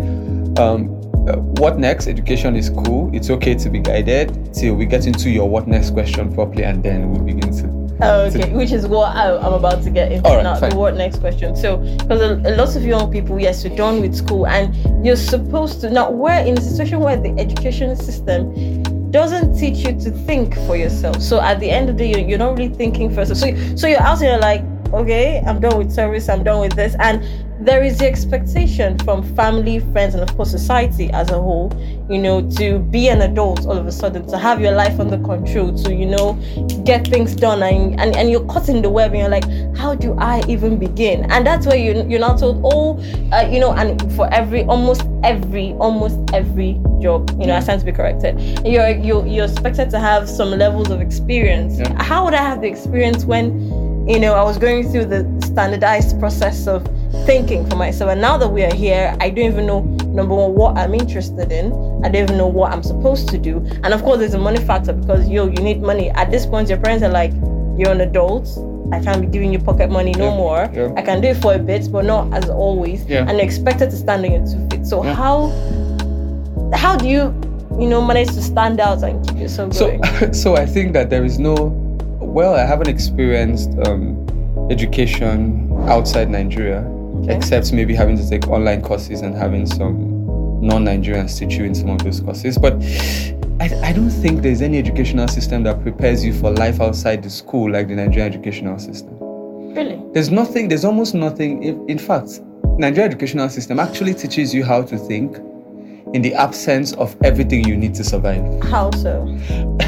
um, 0.59 0.89
uh, 1.29 1.37
what 1.37 1.79
next? 1.79 2.07
Education 2.07 2.57
is 2.57 2.71
cool. 2.71 3.11
It's 3.15 3.31
okay 3.31 3.55
to 3.55 3.71
be 3.71 3.79
guided 3.79 4.55
till 4.55 4.75
we 4.75 4.87
get 4.87 5.07
into 5.07 5.31
your 5.31 5.49
what 5.49 5.67
next 5.67 5.91
question 5.91 6.33
properly, 6.33 6.65
and 6.65 6.83
then 6.83 7.11
we'll 7.11 7.23
begin 7.23 7.51
to. 7.59 7.85
Oh, 8.03 8.23
okay, 8.23 8.53
which 8.53 8.73
is 8.73 8.87
what 8.87 9.15
I, 9.15 9.37
I'm 9.37 9.53
about 9.53 9.83
to 9.85 9.91
get 9.91 10.11
into 10.11 10.29
right, 10.29 10.43
now. 10.43 10.57
fine. 10.57 10.71
The 10.71 10.77
what 10.77 10.97
next 10.97 11.21
question? 11.21 11.55
So, 11.55 11.77
because 11.99 12.21
a, 12.21 12.43
a 12.45 12.57
lot 12.57 12.75
of 12.75 12.83
young 12.85 13.11
people, 13.11 13.39
yes, 13.39 13.65
you're 13.65 13.77
done 13.77 14.01
with 14.01 14.15
school, 14.15 14.47
and 14.47 14.75
you're 15.07 15.17
supposed 15.17 15.81
to 15.83 15.91
now. 15.91 16.11
We're 16.11 16.33
in 16.33 16.59
a 16.59 16.61
situation 16.61 17.01
where 17.01 17.17
the 17.17 17.31
education 17.39 17.95
system 17.97 18.83
doesn't 19.13 19.57
teach 19.57 19.87
you 19.87 19.93
to 20.01 20.11
think 20.11 20.57
for 20.67 20.77
yourself. 20.77 21.23
So 21.23 21.41
at 21.41 21.61
the 21.61 21.71
end 21.71 21.89
of 21.89 21.97
the 21.97 22.03
day, 22.03 22.11
you're, 22.11 22.29
you're 22.29 22.39
not 22.39 22.59
really 22.59 22.75
thinking 22.75 23.15
first. 23.15 23.35
So, 23.37 23.77
so 23.77 23.87
you're 23.87 24.03
out 24.03 24.19
here 24.19 24.39
like, 24.39 24.65
okay, 24.93 25.43
I'm 25.47 25.61
done 25.61 25.79
with 25.79 25.93
service, 25.93 26.29
I'm 26.29 26.45
done 26.45 26.61
with 26.61 26.75
this, 26.75 26.97
and 26.99 27.25
there 27.61 27.83
is 27.83 27.99
the 27.99 28.07
expectation 28.07 28.99
from 28.99 29.23
family, 29.35 29.79
friends, 29.79 30.15
and 30.15 30.23
of 30.23 30.37
course 30.37 30.51
society 30.51 31.11
as 31.13 31.31
a 31.31 31.41
whole, 31.41 31.73
you 32.11 32.19
know, 32.19 32.49
to 32.53 32.79
be 32.79 33.09
an 33.09 33.23
adult 33.23 33.65
all 33.67 33.79
of 33.79 33.87
a 33.87 33.93
sudden, 33.93 34.27
to 34.27 34.37
have 34.37 34.61
your 34.61 34.73
life 34.73 34.99
under 34.99 35.17
control, 35.17 35.73
to, 35.85 35.95
you 35.95 36.05
know, 36.05 36.35
get 36.85 37.07
things 37.07 37.35
done 37.35 37.63
and, 37.63 37.99
and, 38.01 38.17
and 38.17 38.31
you're 38.31 38.45
caught 38.47 38.69
in 38.69 38.83
the 38.83 38.91
web 38.91 39.13
and 39.13 39.21
you're 39.21 39.29
like, 39.29 39.77
how 39.77 39.95
do 39.95 40.15
I 40.19 40.43
even 40.49 40.79
begin? 40.79 41.31
And 41.31 41.47
that's 41.47 41.67
where 41.67 41.77
you, 41.77 42.05
you're 42.09 42.21
not 42.21 42.39
told, 42.39 42.61
oh, 42.65 42.99
uh, 43.33 43.49
you 43.49 43.61
know, 43.61 43.73
and 43.73 44.13
for 44.15 44.33
every, 44.35 44.65
almost 44.65 45.07
every, 45.23 45.73
almost 45.75 46.19
every 46.35 46.81
job, 47.01 47.31
you 47.41 47.47
know, 47.47 47.55
I 47.55 47.61
stand 47.61 47.81
to 47.81 47.87
be 47.87 47.93
corrected, 47.93 48.41
you're, 48.67 48.89
you're, 48.89 49.27
you're 49.27 49.47
expected 49.47 49.91
to 49.91 50.01
have 50.01 50.29
some 50.29 50.51
levels 50.51 50.91
of 50.91 51.01
experience. 51.01 51.79
Yeah. 51.79 52.03
How 52.03 52.25
would 52.25 52.35
I 52.35 52.43
have 52.43 52.61
the 52.61 52.69
experience 52.69 53.25
when 53.25 53.84
you 54.07 54.19
know, 54.21 54.35
I 54.35 54.43
was 54.43 54.59
going 54.59 54.91
through 54.91 55.07
the 55.07 55.25
standardized 55.47 56.19
process 56.21 56.67
of 56.67 56.87
thinking 57.27 57.69
for 57.69 57.77
myself. 57.77 58.11
And 58.11 58.21
now 58.21 58.37
that 58.37 58.49
we 58.49 58.63
are 58.63 58.75
here, 58.75 59.17
I 59.21 59.31
don't 59.31 59.47
even 59.47 59.67
know, 59.67 59.81
number 59.81 60.35
one, 60.35 60.55
what 60.55 60.77
I'm 60.77 60.95
interested 60.95 61.51
in. 61.53 61.73
I 62.05 62.09
don't 62.11 62.25
even 62.25 62.37
know 62.37 62.47
what 62.49 62.73
I'm 62.73 62.83
supposed 62.83 63.29
to 63.31 63.39
do. 63.39 63.59
And 63.83 63.95
of 63.95 64.03
course, 64.03 64.19
there's 64.19 64.35
a 64.35 64.39
money 64.39 64.61
factor 64.61 64.93
because, 64.93 65.27
yo, 65.29 65.47
you 65.47 65.63
need 65.63 65.81
money. 65.81 66.11
At 66.11 66.31
this 66.31 66.45
point, 66.45 66.69
your 66.69 66.79
parents 66.79 67.03
are 67.03 67.09
like, 67.11 67.33
you're 67.79 67.93
an 67.93 68.03
adult. 68.03 68.47
I 68.93 69.01
can't 69.01 69.23
be 69.23 69.27
giving 69.27 69.53
you 69.53 69.59
pocket 69.59 69.91
money 69.91 70.13
no 70.13 70.29
Yeah, 70.31 70.37
more. 70.37 70.71
yeah. 70.75 70.93
I 70.97 71.03
can 71.03 71.23
do 71.23 71.29
it 71.29 71.39
for 71.39 71.55
a 71.55 71.59
bit, 71.59 71.91
but 71.91 72.05
not 72.05 72.33
as 72.35 72.51
always. 72.51 73.05
Yeah. 73.07 73.21
And 73.27 73.31
you're 73.39 73.41
expected 73.47 73.91
to 73.91 73.97
stand 73.97 74.25
on 74.27 74.33
your 74.33 74.47
two 74.47 74.69
feet. 74.69 74.87
So 74.87 75.01
how 75.01 75.49
how 76.75 76.97
do 76.97 77.09
you, 77.09 77.33
you 77.79 77.89
know, 77.89 78.05
manage 78.05 78.29
to 78.29 78.43
stand 78.43 78.81
out 78.81 79.03
and 79.03 79.27
keep 79.27 79.39
yourself 79.39 79.73
So, 79.73 79.97
going? 79.99 80.33
so 80.35 80.57
I 80.57 80.67
think 80.67 80.93
that 80.93 81.09
there 81.09 81.25
is 81.25 81.39
no. 81.39 81.81
Well, 82.35 82.55
I 82.55 82.65
haven't 82.65 82.89
experienced 82.89 83.71
um, 83.87 84.67
education 84.69 85.71
outside 85.89 86.29
Nigeria, 86.29 86.81
Okay. 87.23 87.37
except 87.37 87.73
maybe 87.73 87.95
having 87.95 88.17
to 88.17 88.29
take 88.29 88.49
online 88.49 88.83
courses 88.83 89.21
and 89.21 89.37
having 89.37 89.67
some 89.67 90.27
non-Nigerians 90.61 91.39
teach 91.39 91.55
you 91.55 91.65
in 91.65 91.77
some 91.77 91.91
of 91.91 91.99
those 92.03 92.19
courses. 92.21 92.59
But 92.59 92.75
I, 93.61 93.71
I 93.85 93.93
don't 93.93 94.11
think 94.11 94.43
there's 94.43 94.63
any 94.63 94.79
educational 94.79 95.29
system 95.29 95.63
that 95.63 95.81
prepares 95.83 96.25
you 96.25 96.35
for 96.35 96.51
life 96.51 96.81
outside 96.81 97.23
the 97.23 97.31
school 97.31 97.71
like 97.71 97.87
the 97.87 97.95
Nigerian 97.95 98.27
educational 98.33 98.81
system. 98.81 99.17
really? 99.21 100.03
There's 100.13 100.33
nothing. 100.33 100.67
There's 100.69 100.85
almost 100.85 101.15
nothing. 101.15 101.63
In, 101.63 101.89
in 101.89 101.99
fact, 101.99 102.41
Nigerian 102.79 103.13
educational 103.13 103.49
system 103.49 103.79
actually 103.79 104.13
teaches 104.15 104.53
you 104.53 104.65
how 104.65 104.83
to 104.83 104.99
think 104.99 105.37
in 106.15 106.21
the 106.23 106.35
absence 106.35 106.95
of 106.95 107.17
everything 107.23 107.65
you 107.69 107.77
need 107.77 107.95
to 107.95 108.03
survive. 108.03 108.43
How 108.65 108.91
so? 108.91 109.25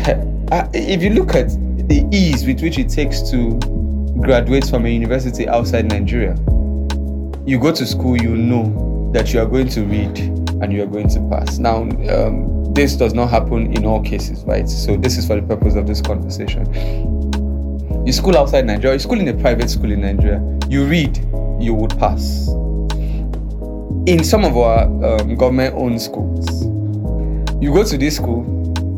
If 0.73 1.03
you 1.03 1.11
look 1.11 1.35
at 1.35 1.51
the 1.89 2.07
ease 2.13 2.45
with 2.47 2.61
which 2.63 2.79
it 2.79 2.89
takes 2.89 3.23
to 3.31 3.59
graduate 4.21 4.67
from 4.67 4.87
a 4.87 4.89
university 4.89 5.49
outside 5.49 5.87
Nigeria, 5.87 6.35
you 7.47 7.59
go 7.61 7.73
to 7.73 7.87
school, 7.87 8.17
you 8.21 8.37
know 8.37 9.11
that 9.13 9.33
you 9.33 9.41
are 9.41 9.47
going 9.47 9.69
to 9.69 9.83
read 9.83 10.19
and 10.19 10.73
you 10.73 10.83
are 10.83 10.87
going 10.87 11.09
to 11.09 11.21
pass. 11.31 11.59
Now, 11.59 11.83
um, 11.83 12.73
this 12.75 12.97
does 12.97 13.15
not 13.15 13.31
happen 13.31 13.73
in 13.77 13.85
all 13.87 14.03
cases, 14.03 14.43
right? 14.45 14.69
So, 14.69 14.97
this 14.97 15.17
is 15.17 15.27
for 15.27 15.41
the 15.41 15.47
purpose 15.47 15.77
of 15.77 15.87
this 15.87 16.01
conversation. 16.01 16.67
You 18.05 18.13
school 18.13 18.37
outside 18.37 18.67
Nigeria, 18.67 18.95
you 18.95 18.99
school 18.99 19.21
in 19.21 19.29
a 19.29 19.35
private 19.35 19.71
school 19.71 19.93
in 19.93 20.01
Nigeria, 20.01 20.41
you 20.69 20.87
read, 20.87 21.17
you 21.61 21.75
would 21.75 21.97
pass. 21.99 22.49
In 24.09 24.23
some 24.25 24.45
of 24.45 24.57
our 24.57 24.83
um, 25.21 25.35
government 25.37 25.75
owned 25.77 26.01
schools, 26.01 26.65
you 27.63 27.73
go 27.73 27.85
to 27.85 27.97
this 27.97 28.17
school, 28.17 28.45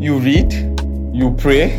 you 0.00 0.18
read, 0.18 0.52
you 1.14 1.34
pray, 1.38 1.78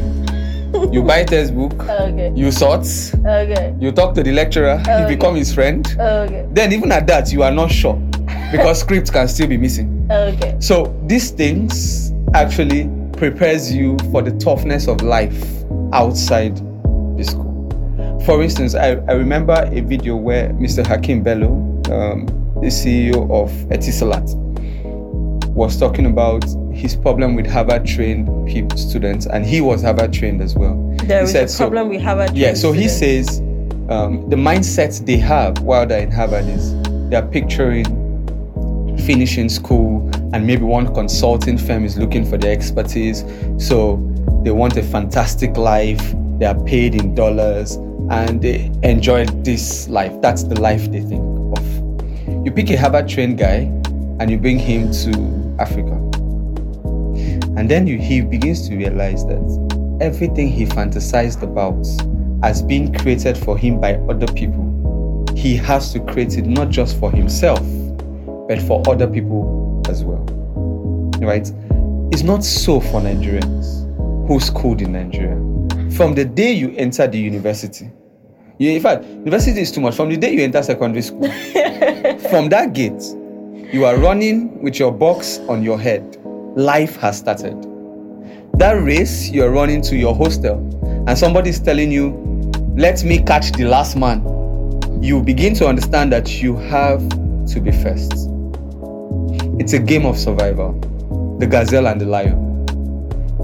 you 0.91 1.03
buy 1.03 1.23
textbook, 1.23 1.73
Okay. 1.89 2.31
you 2.35 2.51
sort, 2.51 2.85
Okay. 3.25 3.73
you 3.79 3.91
talk 3.91 4.13
to 4.15 4.23
the 4.23 4.31
lecturer, 4.31 4.79
Okay. 4.81 5.01
you 5.01 5.07
become 5.07 5.35
his 5.35 5.53
friend. 5.53 5.87
Okay. 5.99 6.45
Then 6.51 6.73
even 6.73 6.91
at 6.91 7.07
that, 7.07 7.31
you 7.31 7.43
are 7.43 7.51
not 7.51 7.71
sure 7.71 7.95
because 8.51 8.79
scripts 8.85 9.09
can 9.09 9.27
still 9.27 9.47
be 9.47 9.57
missing. 9.57 10.07
Okay. 10.11 10.55
So 10.59 10.95
these 11.07 11.31
things 11.31 12.11
actually 12.33 12.89
prepares 13.13 13.71
you 13.73 13.97
for 14.11 14.21
the 14.21 14.31
toughness 14.39 14.87
of 14.87 15.01
life 15.01 15.45
outside 15.93 16.55
the 17.17 17.23
school. 17.23 17.49
For 18.25 18.43
instance, 18.43 18.75
I, 18.75 18.91
I 19.07 19.13
remember 19.13 19.53
a 19.71 19.81
video 19.81 20.15
where 20.15 20.49
Mr. 20.51 20.85
Hakeem 20.85 21.23
Belo, 21.23 21.49
um, 21.89 22.25
the 22.61 22.67
CEO 22.67 23.29
of 23.31 23.49
Etisalat, 23.69 24.35
was 25.53 25.77
talking 25.79 26.05
about 26.05 26.43
his 26.79 26.95
problem 26.95 27.35
with 27.35 27.45
Harvard 27.45 27.85
trained 27.85 28.27
students, 28.79 29.25
and 29.25 29.45
he 29.45 29.59
was 29.61 29.81
Harvard 29.83 30.13
trained 30.13 30.41
as 30.41 30.55
well. 30.55 30.75
There 31.03 31.19
He 31.19 31.23
is 31.25 31.31
said 31.31 31.45
a 31.45 31.47
so- 31.49 31.65
problem 31.65 31.89
we 31.89 31.99
have 31.99 32.19
at 32.19 32.35
Yeah, 32.35 32.53
so 32.53 32.71
he 32.71 32.87
says 32.87 33.39
um, 33.89 34.29
the 34.29 34.35
mindset 34.35 35.05
they 35.05 35.17
have 35.17 35.59
while 35.61 35.85
they're 35.85 36.01
in 36.01 36.11
Harvard 36.11 36.45
is 36.47 36.73
they're 37.09 37.21
picturing 37.27 37.85
finishing 39.05 39.49
school 39.49 40.07
and 40.33 40.45
maybe 40.45 40.63
one 40.63 40.93
consulting 40.93 41.57
firm 41.57 41.83
is 41.85 41.97
looking 41.97 42.23
for 42.25 42.37
their 42.37 42.51
expertise. 42.51 43.23
So 43.57 43.95
they 44.43 44.51
want 44.51 44.77
a 44.77 44.83
fantastic 44.83 45.57
life, 45.57 46.13
they 46.37 46.45
are 46.45 46.59
paid 46.65 46.95
in 46.95 47.15
dollars, 47.15 47.75
and 48.11 48.41
they 48.41 48.71
enjoy 48.83 49.25
this 49.25 49.87
life. 49.89 50.13
That's 50.21 50.43
the 50.43 50.59
life 50.59 50.91
they 50.91 51.01
think 51.01 51.23
of. 51.57 52.45
You 52.45 52.51
pick 52.51 52.69
a 52.69 52.77
Harvard 52.77 53.07
trained 53.07 53.37
guy 53.37 53.71
and 54.19 54.29
you 54.29 54.37
bring 54.37 54.59
him 54.59 54.91
to 54.91 55.55
Africa. 55.59 55.95
And 57.59 57.69
then 57.69 57.87
you, 57.87 57.97
he 57.97 58.21
begins 58.21 58.69
to 58.69 58.77
realize 58.77 59.25
that 59.25 59.97
everything 59.99 60.47
he 60.49 60.65
fantasized 60.65 61.41
about 61.43 61.85
as 62.41 62.61
being 62.61 62.93
created 62.93 63.37
for 63.37 63.57
him 63.57 63.81
by 63.81 63.95
other 64.07 64.31
people, 64.31 65.25
he 65.35 65.57
has 65.57 65.91
to 65.91 65.99
create 65.99 66.37
it 66.37 66.45
not 66.45 66.69
just 66.69 66.97
for 67.01 67.11
himself, 67.11 67.59
but 68.47 68.61
for 68.61 68.81
other 68.89 69.07
people 69.07 69.83
as 69.89 70.05
well. 70.05 70.23
Right? 71.19 71.51
It's 72.13 72.23
not 72.23 72.45
so 72.45 72.79
for 72.79 73.01
Nigerians 73.01 73.85
who 74.25 74.39
schooled 74.39 74.81
in 74.81 74.93
Nigeria. 74.93 75.35
From 75.97 76.15
the 76.15 76.23
day 76.23 76.53
you 76.53 76.73
enter 76.77 77.07
the 77.07 77.19
university, 77.19 77.91
you, 78.57 78.71
in 78.71 78.81
fact, 78.81 79.03
university 79.03 79.59
is 79.59 79.69
too 79.69 79.81
much. 79.81 79.95
From 79.97 80.07
the 80.07 80.15
day 80.15 80.31
you 80.31 80.43
enter 80.43 80.63
secondary 80.63 81.01
school, 81.01 81.23
from 82.29 82.47
that 82.47 82.71
gate, 82.71 83.03
you 83.73 83.83
are 83.83 83.97
running 83.97 84.61
with 84.61 84.79
your 84.79 84.93
box 84.93 85.39
on 85.49 85.61
your 85.61 85.77
head. 85.77 86.15
Life 86.59 86.97
has 86.97 87.17
started. 87.17 87.55
That 88.55 88.73
race, 88.83 89.29
you're 89.29 89.49
running 89.49 89.81
to 89.83 89.95
your 89.95 90.13
hostel, 90.13 90.57
and 91.07 91.17
somebody's 91.17 91.57
telling 91.57 91.89
you, 91.89 92.09
Let 92.75 93.01
me 93.05 93.19
catch 93.23 93.53
the 93.53 93.63
last 93.63 93.95
man. 93.95 94.21
You 95.01 95.23
begin 95.23 95.53
to 95.53 95.67
understand 95.67 96.11
that 96.11 96.41
you 96.41 96.57
have 96.57 96.99
to 97.07 97.61
be 97.61 97.71
first. 97.71 98.11
It's 99.57 99.71
a 99.71 99.79
game 99.79 100.05
of 100.05 100.17
survival 100.17 100.73
the 101.39 101.47
gazelle 101.47 101.87
and 101.87 102.01
the 102.01 102.05
lion. 102.05 102.67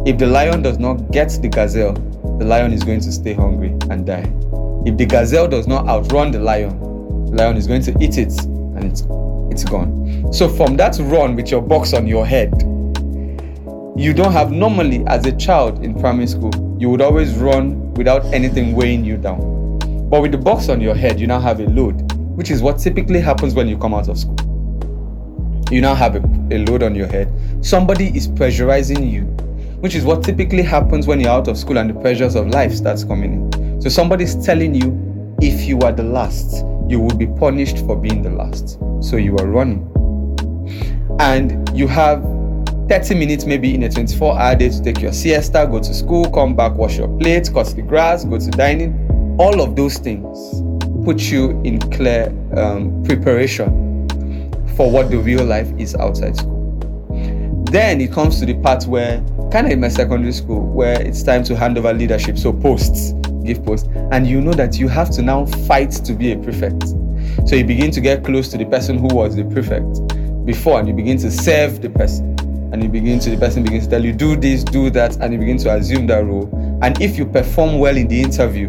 If 0.05 0.17
the 0.17 0.27
lion 0.27 0.61
does 0.61 0.77
not 0.77 1.09
get 1.13 1.29
the 1.41 1.47
gazelle, 1.47 1.93
the 2.37 2.43
lion 2.43 2.73
is 2.73 2.83
going 2.83 2.99
to 2.99 3.13
stay 3.13 3.31
hungry 3.31 3.69
and 3.89 4.05
die. 4.05 4.29
If 4.85 4.97
the 4.97 5.05
gazelle 5.05 5.47
does 5.47 5.67
not 5.67 5.87
outrun 5.87 6.31
the 6.31 6.39
lion, 6.39 6.77
the 7.27 7.37
lion 7.37 7.55
is 7.55 7.65
going 7.65 7.83
to 7.83 7.95
eat 8.03 8.17
it 8.17 8.37
and 8.43 8.83
it's 8.83 9.07
it's 9.49 9.63
gone. 9.63 10.33
So 10.33 10.49
from 10.49 10.75
that 10.75 10.97
run 10.99 11.37
with 11.37 11.49
your 11.49 11.61
box 11.61 11.93
on 11.93 12.07
your 12.07 12.25
head, 12.25 12.74
you 13.97 14.13
don't 14.13 14.33
have 14.33 14.51
normally 14.51 15.05
as 15.07 15.25
a 15.25 15.31
child 15.31 15.81
in 15.81 15.97
primary 15.97 16.27
school, 16.27 16.51
you 16.77 16.89
would 16.89 16.99
always 16.99 17.33
run 17.35 17.93
without 17.93 18.25
anything 18.33 18.75
weighing 18.75 19.05
you 19.05 19.15
down. 19.15 19.79
But 20.09 20.21
with 20.21 20.33
the 20.33 20.37
box 20.37 20.67
on 20.67 20.81
your 20.81 20.93
head, 20.93 21.17
you 21.17 21.27
now 21.27 21.39
have 21.39 21.61
a 21.61 21.65
load, 21.67 22.11
which 22.35 22.51
is 22.51 22.61
what 22.61 22.77
typically 22.77 23.21
happens 23.21 23.53
when 23.53 23.69
you 23.69 23.77
come 23.77 23.93
out 23.93 24.09
of 24.09 24.19
school. 24.19 24.35
You 25.71 25.79
now 25.79 25.95
have 25.95 26.15
a, 26.15 26.19
a 26.53 26.59
load 26.65 26.83
on 26.83 26.93
your 26.93 27.07
head. 27.07 27.31
Somebody 27.61 28.07
is 28.15 28.27
pressurizing 28.27 29.09
you, 29.09 29.21
which 29.79 29.95
is 29.95 30.03
what 30.03 30.25
typically 30.25 30.61
happens 30.61 31.07
when 31.07 31.21
you're 31.21 31.31
out 31.31 31.47
of 31.47 31.57
school 31.57 31.77
and 31.77 31.89
the 31.89 31.99
pressures 32.01 32.35
of 32.35 32.49
life 32.49 32.73
starts 32.73 33.05
coming 33.05 33.49
in. 33.49 33.81
So 33.81 33.87
somebody's 33.87 34.35
telling 34.45 34.75
you 34.75 35.37
if 35.41 35.65
you 35.65 35.79
are 35.79 35.93
the 35.93 36.03
last, 36.03 36.65
you 36.89 36.99
will 36.99 37.15
be 37.15 37.27
punished 37.27 37.77
for 37.79 37.95
being 37.95 38.21
the 38.21 38.29
last. 38.29 38.77
So 38.99 39.15
you 39.15 39.37
are 39.37 39.47
running. 39.47 39.89
And 41.19 41.69
you 41.77 41.87
have 41.87 42.34
30 42.87 43.15
minutes 43.15 43.45
maybe 43.45 43.73
in 43.73 43.81
a 43.83 43.89
24 43.89 44.37
hour 44.37 44.55
day 44.55 44.69
to 44.69 44.83
take 44.83 45.01
your 45.01 45.11
siesta, 45.11 45.67
go 45.69 45.79
to 45.79 45.93
school, 45.93 46.29
come 46.29 46.55
back, 46.55 46.73
wash 46.75 46.97
your 46.97 47.07
plates, 47.17 47.49
cut 47.49 47.65
the 47.75 47.81
grass, 47.81 48.23
go 48.25 48.37
to 48.37 48.51
dining. 48.51 48.93
All 49.39 49.59
of 49.59 49.75
those 49.75 49.97
things 49.97 50.61
put 51.03 51.19
you 51.31 51.59
in 51.63 51.79
clear 51.91 52.27
um, 52.55 53.03
preparation 53.03 54.49
for 54.75 54.91
what 54.91 55.09
the 55.09 55.17
real 55.17 55.43
life 55.43 55.71
is 55.79 55.95
outside 55.95 56.37
school. 56.37 56.55
Then 57.71 58.01
it 58.01 58.11
comes 58.11 58.39
to 58.39 58.45
the 58.45 58.53
part 58.53 58.85
where, 58.85 59.17
kind 59.51 59.65
of 59.65 59.71
in 59.73 59.79
my 59.79 59.87
secondary 59.87 60.31
school, 60.31 60.61
where 60.61 61.01
it's 61.01 61.23
time 61.23 61.43
to 61.45 61.55
hand 61.55 61.79
over 61.79 61.91
leadership. 61.91 62.37
So 62.37 62.53
posts, 62.53 63.13
give 63.43 63.65
posts, 63.65 63.89
and 64.11 64.27
you 64.27 64.41
know 64.41 64.53
that 64.53 64.77
you 64.77 64.87
have 64.89 65.09
to 65.11 65.23
now 65.23 65.47
fight 65.67 65.91
to 65.91 66.13
be 66.13 66.33
a 66.33 66.37
prefect. 66.37 66.89
So 67.47 67.55
you 67.55 67.63
begin 67.63 67.89
to 67.91 68.01
get 68.01 68.23
close 68.23 68.49
to 68.49 68.57
the 68.57 68.65
person 68.65 68.99
who 68.99 69.07
was 69.07 69.35
the 69.35 69.43
prefect 69.43 70.01
before, 70.45 70.79
and 70.79 70.87
you 70.87 70.93
begin 70.93 71.17
to 71.17 71.31
serve 71.31 71.81
the 71.81 71.89
person. 71.89 72.34
And 72.75 72.83
you 72.83 72.89
begin 72.89 73.19
to 73.19 73.29
the 73.29 73.37
person 73.37 73.63
begins 73.63 73.85
to 73.85 73.91
tell 73.91 74.03
you, 74.03 74.11
do 74.11 74.35
this, 74.35 74.61
do 74.61 74.89
that, 74.89 75.15
and 75.21 75.31
you 75.31 75.39
begin 75.39 75.57
to 75.59 75.73
assume 75.73 76.07
that 76.07 76.25
role. 76.25 76.49
And 76.81 77.01
if 77.01 77.17
you 77.17 77.25
perform 77.25 77.79
well 77.79 77.95
in 77.95 78.09
the 78.09 78.21
interview 78.21 78.67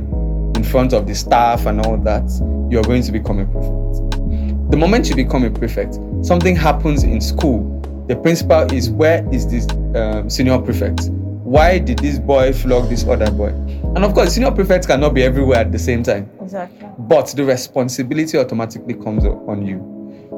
in 0.55 0.63
front 0.63 0.93
of 0.93 1.09
the 1.09 1.15
staff 1.17 1.67
and 1.67 1.85
all 1.85 1.97
that, 1.97 2.23
you're 2.71 2.85
going 2.85 3.03
to 3.03 3.11
become 3.11 3.41
a 3.41 3.47
prefect. 3.47 4.71
The 4.71 4.77
moment 4.77 5.09
you 5.09 5.17
become 5.17 5.43
a 5.43 5.51
prefect, 5.51 5.99
something 6.23 6.55
happens 6.55 7.03
in 7.03 7.21
school. 7.21 7.65
The 8.07 8.15
principal 8.15 8.73
is 8.73 8.91
where 8.91 9.29
is 9.35 9.51
this 9.51 9.67
um, 9.97 10.31
senior 10.31 10.61
prefect? 10.61 11.09
Why 11.43 11.81
did 11.81 11.99
this 11.99 12.21
boy 12.21 12.53
flog 12.53 12.89
this 12.89 13.05
other 13.09 13.33
boy? 13.33 13.49
And 13.49 14.05
of 14.05 14.15
course, 14.15 14.35
senior 14.35 14.53
prefects 14.53 14.87
cannot 14.87 15.15
be 15.15 15.25
everywhere 15.25 15.59
at 15.59 15.73
the 15.73 15.81
same 15.81 16.05
time. 16.05 16.31
Exactly. 16.41 16.89
But 16.97 17.27
the 17.35 17.45
responsibility 17.45 18.39
automatically 18.39 18.95
comes 18.95 19.25
on 19.25 19.67
you. 19.67 19.79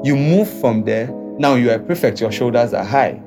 You 0.02 0.16
move 0.16 0.48
from 0.58 0.84
there. 0.84 1.08
Now 1.38 1.54
you 1.54 1.70
are 1.70 1.74
a 1.74 1.78
prefect, 1.78 2.22
your 2.22 2.32
shoulders 2.32 2.72
are 2.72 2.82
high. 2.82 3.22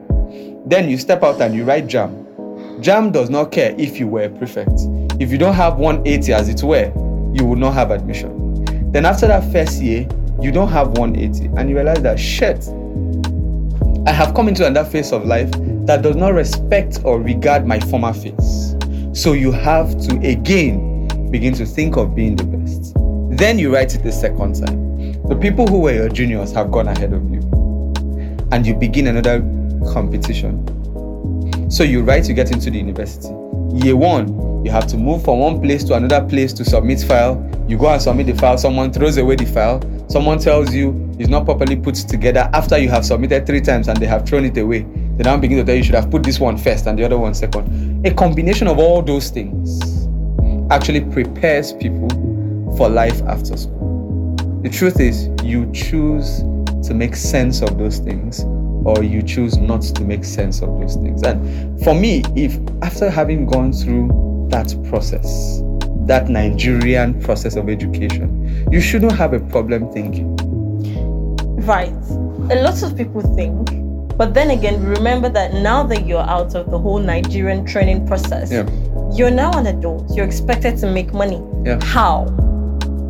Then 0.66 0.90
you 0.90 0.98
step 0.98 1.24
out 1.24 1.42
and 1.42 1.56
you 1.56 1.64
write 1.64 1.88
JAMB. 1.88 2.82
JAMB 2.82 3.12
does 3.14 3.30
not 3.30 3.52
care 3.52 3.76
if 3.78 4.00
you 4.00 4.08
were 4.08 4.24
a 4.24 4.30
prefect. 4.30 4.82
If 5.20 5.32
you 5.32 5.38
don't 5.38 5.56
have 5.56 5.78
180 5.78 6.34
as 6.34 6.50
it 6.50 6.64
were, 6.64 6.92
you 7.34 7.46
will 7.46 7.56
not 7.56 7.74
have 7.74 7.92
admission. 7.92 8.92
Then 8.92 9.06
after 9.06 9.28
that 9.28 9.52
first 9.52 9.82
year, 9.82 10.08
you 10.40 10.52
don't 10.52 10.70
have 10.70 10.98
180 10.98 11.46
and 11.58 11.70
you 11.70 11.76
realize 11.76 12.02
that 12.02 12.20
shit, 12.20 12.68
I 14.08 14.12
have 14.12 14.34
come 14.34 14.48
into 14.48 14.66
another 14.66 14.90
phase 14.90 15.12
of 15.12 15.26
life 15.26 15.52
that 15.86 16.02
does 16.02 16.16
not 16.16 16.34
respect 16.34 17.00
or 17.04 17.20
regard 17.20 17.66
my 17.66 17.80
former 17.80 18.14
phase. 18.14 18.76
So 19.14 19.34
you 19.34 19.52
have 19.52 20.00
to 20.08 20.20
again 20.28 21.08
begin 21.32 21.54
to 21.56 21.66
think 21.66 21.98
of 21.98 22.16
being 22.16 22.36
the 22.36 22.44
best. 22.44 22.94
Then 23.38 23.60
you 23.60 23.74
write 23.74 23.96
it 23.96 24.04
the 24.04 24.12
second 24.12 24.56
time. 24.66 25.14
The 25.28 25.36
people 25.36 25.68
who 25.68 25.80
were 25.80 25.94
your 25.94 26.10
juniors 26.10 26.52
have 26.54 26.72
gone 26.72 26.88
ahead 26.88 27.14
of 27.14 27.30
you. 27.32 27.40
And 28.52 28.66
you 28.66 28.74
begin 28.74 29.08
another 29.08 29.42
competition. 29.94 30.66
So 31.70 31.84
you 31.84 32.04
write 32.04 32.24
to 32.26 32.34
get 32.34 32.52
into 32.52 32.70
the 32.70 32.78
university. 32.78 33.30
Year 33.74 33.96
one, 33.96 34.64
you 34.66 34.72
have 34.72 34.86
to 34.88 34.98
move 34.98 35.24
from 35.24 35.40
one 35.40 35.62
place 35.62 35.84
to 35.86 35.94
another 35.94 36.28
place 36.28 36.54
to 36.54 36.66
submit 36.66 37.02
file. 37.02 37.42
You 37.68 37.78
go 37.78 37.88
and 37.88 38.02
submit 38.02 38.28
the 38.28 38.36
file, 38.36 38.58
someone 38.58 38.92
throws 38.92 39.18
away 39.18 39.36
the 39.38 39.46
file, 39.46 39.82
someone 40.10 40.40
tells 40.40 40.74
you 40.74 41.10
it's 41.18 41.30
not 41.30 41.46
properly 41.46 41.76
put 41.76 41.96
together 41.96 42.50
after 42.54 42.78
you 42.78 42.90
have 42.90 43.06
submitted 43.06 43.46
three 43.46 43.62
times 43.62 43.88
and 43.88 43.98
they 43.98 44.06
have 44.06 44.28
thrown 44.28 44.46
it 44.46 44.58
away. 44.58 44.82
They 44.82 45.24
now 45.24 45.38
begin 45.38 45.58
to 45.60 45.64
tell 45.64 45.76
you, 45.76 45.80
you 45.80 45.84
should 45.86 45.96
have 45.96 46.12
put 46.12 46.24
this 46.24 46.40
one 46.40 46.58
first 46.58 46.88
and 46.88 47.00
the 47.00 47.06
other 47.06 47.18
one 47.18 47.34
second. 47.34 48.06
A 48.06 48.14
combination 48.14 48.68
of 48.68 48.78
all 48.78 49.02
those 49.02 49.30
things 49.30 50.08
actually 50.70 51.02
prepares 51.02 51.74
people 51.74 52.10
for 52.78 52.90
life 52.90 53.22
after 53.24 53.56
school. 53.56 54.36
The 54.64 54.70
truth 54.70 55.00
is, 55.00 55.30
you 55.44 55.72
choose 55.72 56.40
to 56.88 56.94
make 56.94 57.16
sense 57.16 57.62
of 57.62 57.78
those 57.78 58.00
things 58.00 58.44
or 58.86 59.04
you 59.04 59.22
choose 59.22 59.58
not 59.58 59.82
to 59.82 60.04
make 60.04 60.24
sense 60.24 60.62
of 60.62 60.70
those 60.80 60.96
things. 60.96 61.24
And 61.24 61.84
for 61.84 61.94
me, 61.94 62.24
if 62.36 62.58
after 62.82 63.10
having 63.10 63.46
gone 63.46 63.74
through 63.74 64.48
that 64.52 64.76
process, 64.90 65.62
that 66.08 66.30
Nigerian 66.30 67.22
process 67.22 67.56
of 67.56 67.70
education, 67.70 68.68
you 68.72 68.82
shouldn't 68.82 69.14
have 69.14 69.34
a 69.34 69.40
problem 69.40 69.92
thinking. 69.92 70.36
Right. 71.66 71.94
A 72.52 72.62
lot 72.64 72.82
of 72.84 72.98
people 72.98 73.22
think, 73.36 73.70
but 74.18 74.34
then 74.34 74.50
again, 74.52 74.84
remember 74.84 75.30
that 75.30 75.54
now 75.54 75.84
that 75.84 76.06
you're 76.08 76.20
out 76.20 76.56
of 76.56 76.72
the 76.72 76.78
whole 76.80 77.00
Nigerian 77.00 77.66
training 77.66 78.08
process, 78.08 78.52
Yeah. 78.52 78.68
you're 79.14 79.32
now 79.32 79.52
an 79.58 79.68
adult. 79.68 80.14
You're 80.16 80.26
expected 80.26 80.78
to 80.78 80.88
make 80.92 81.14
money. 81.14 81.42
Yeah. 81.64 81.80
How? 81.84 82.28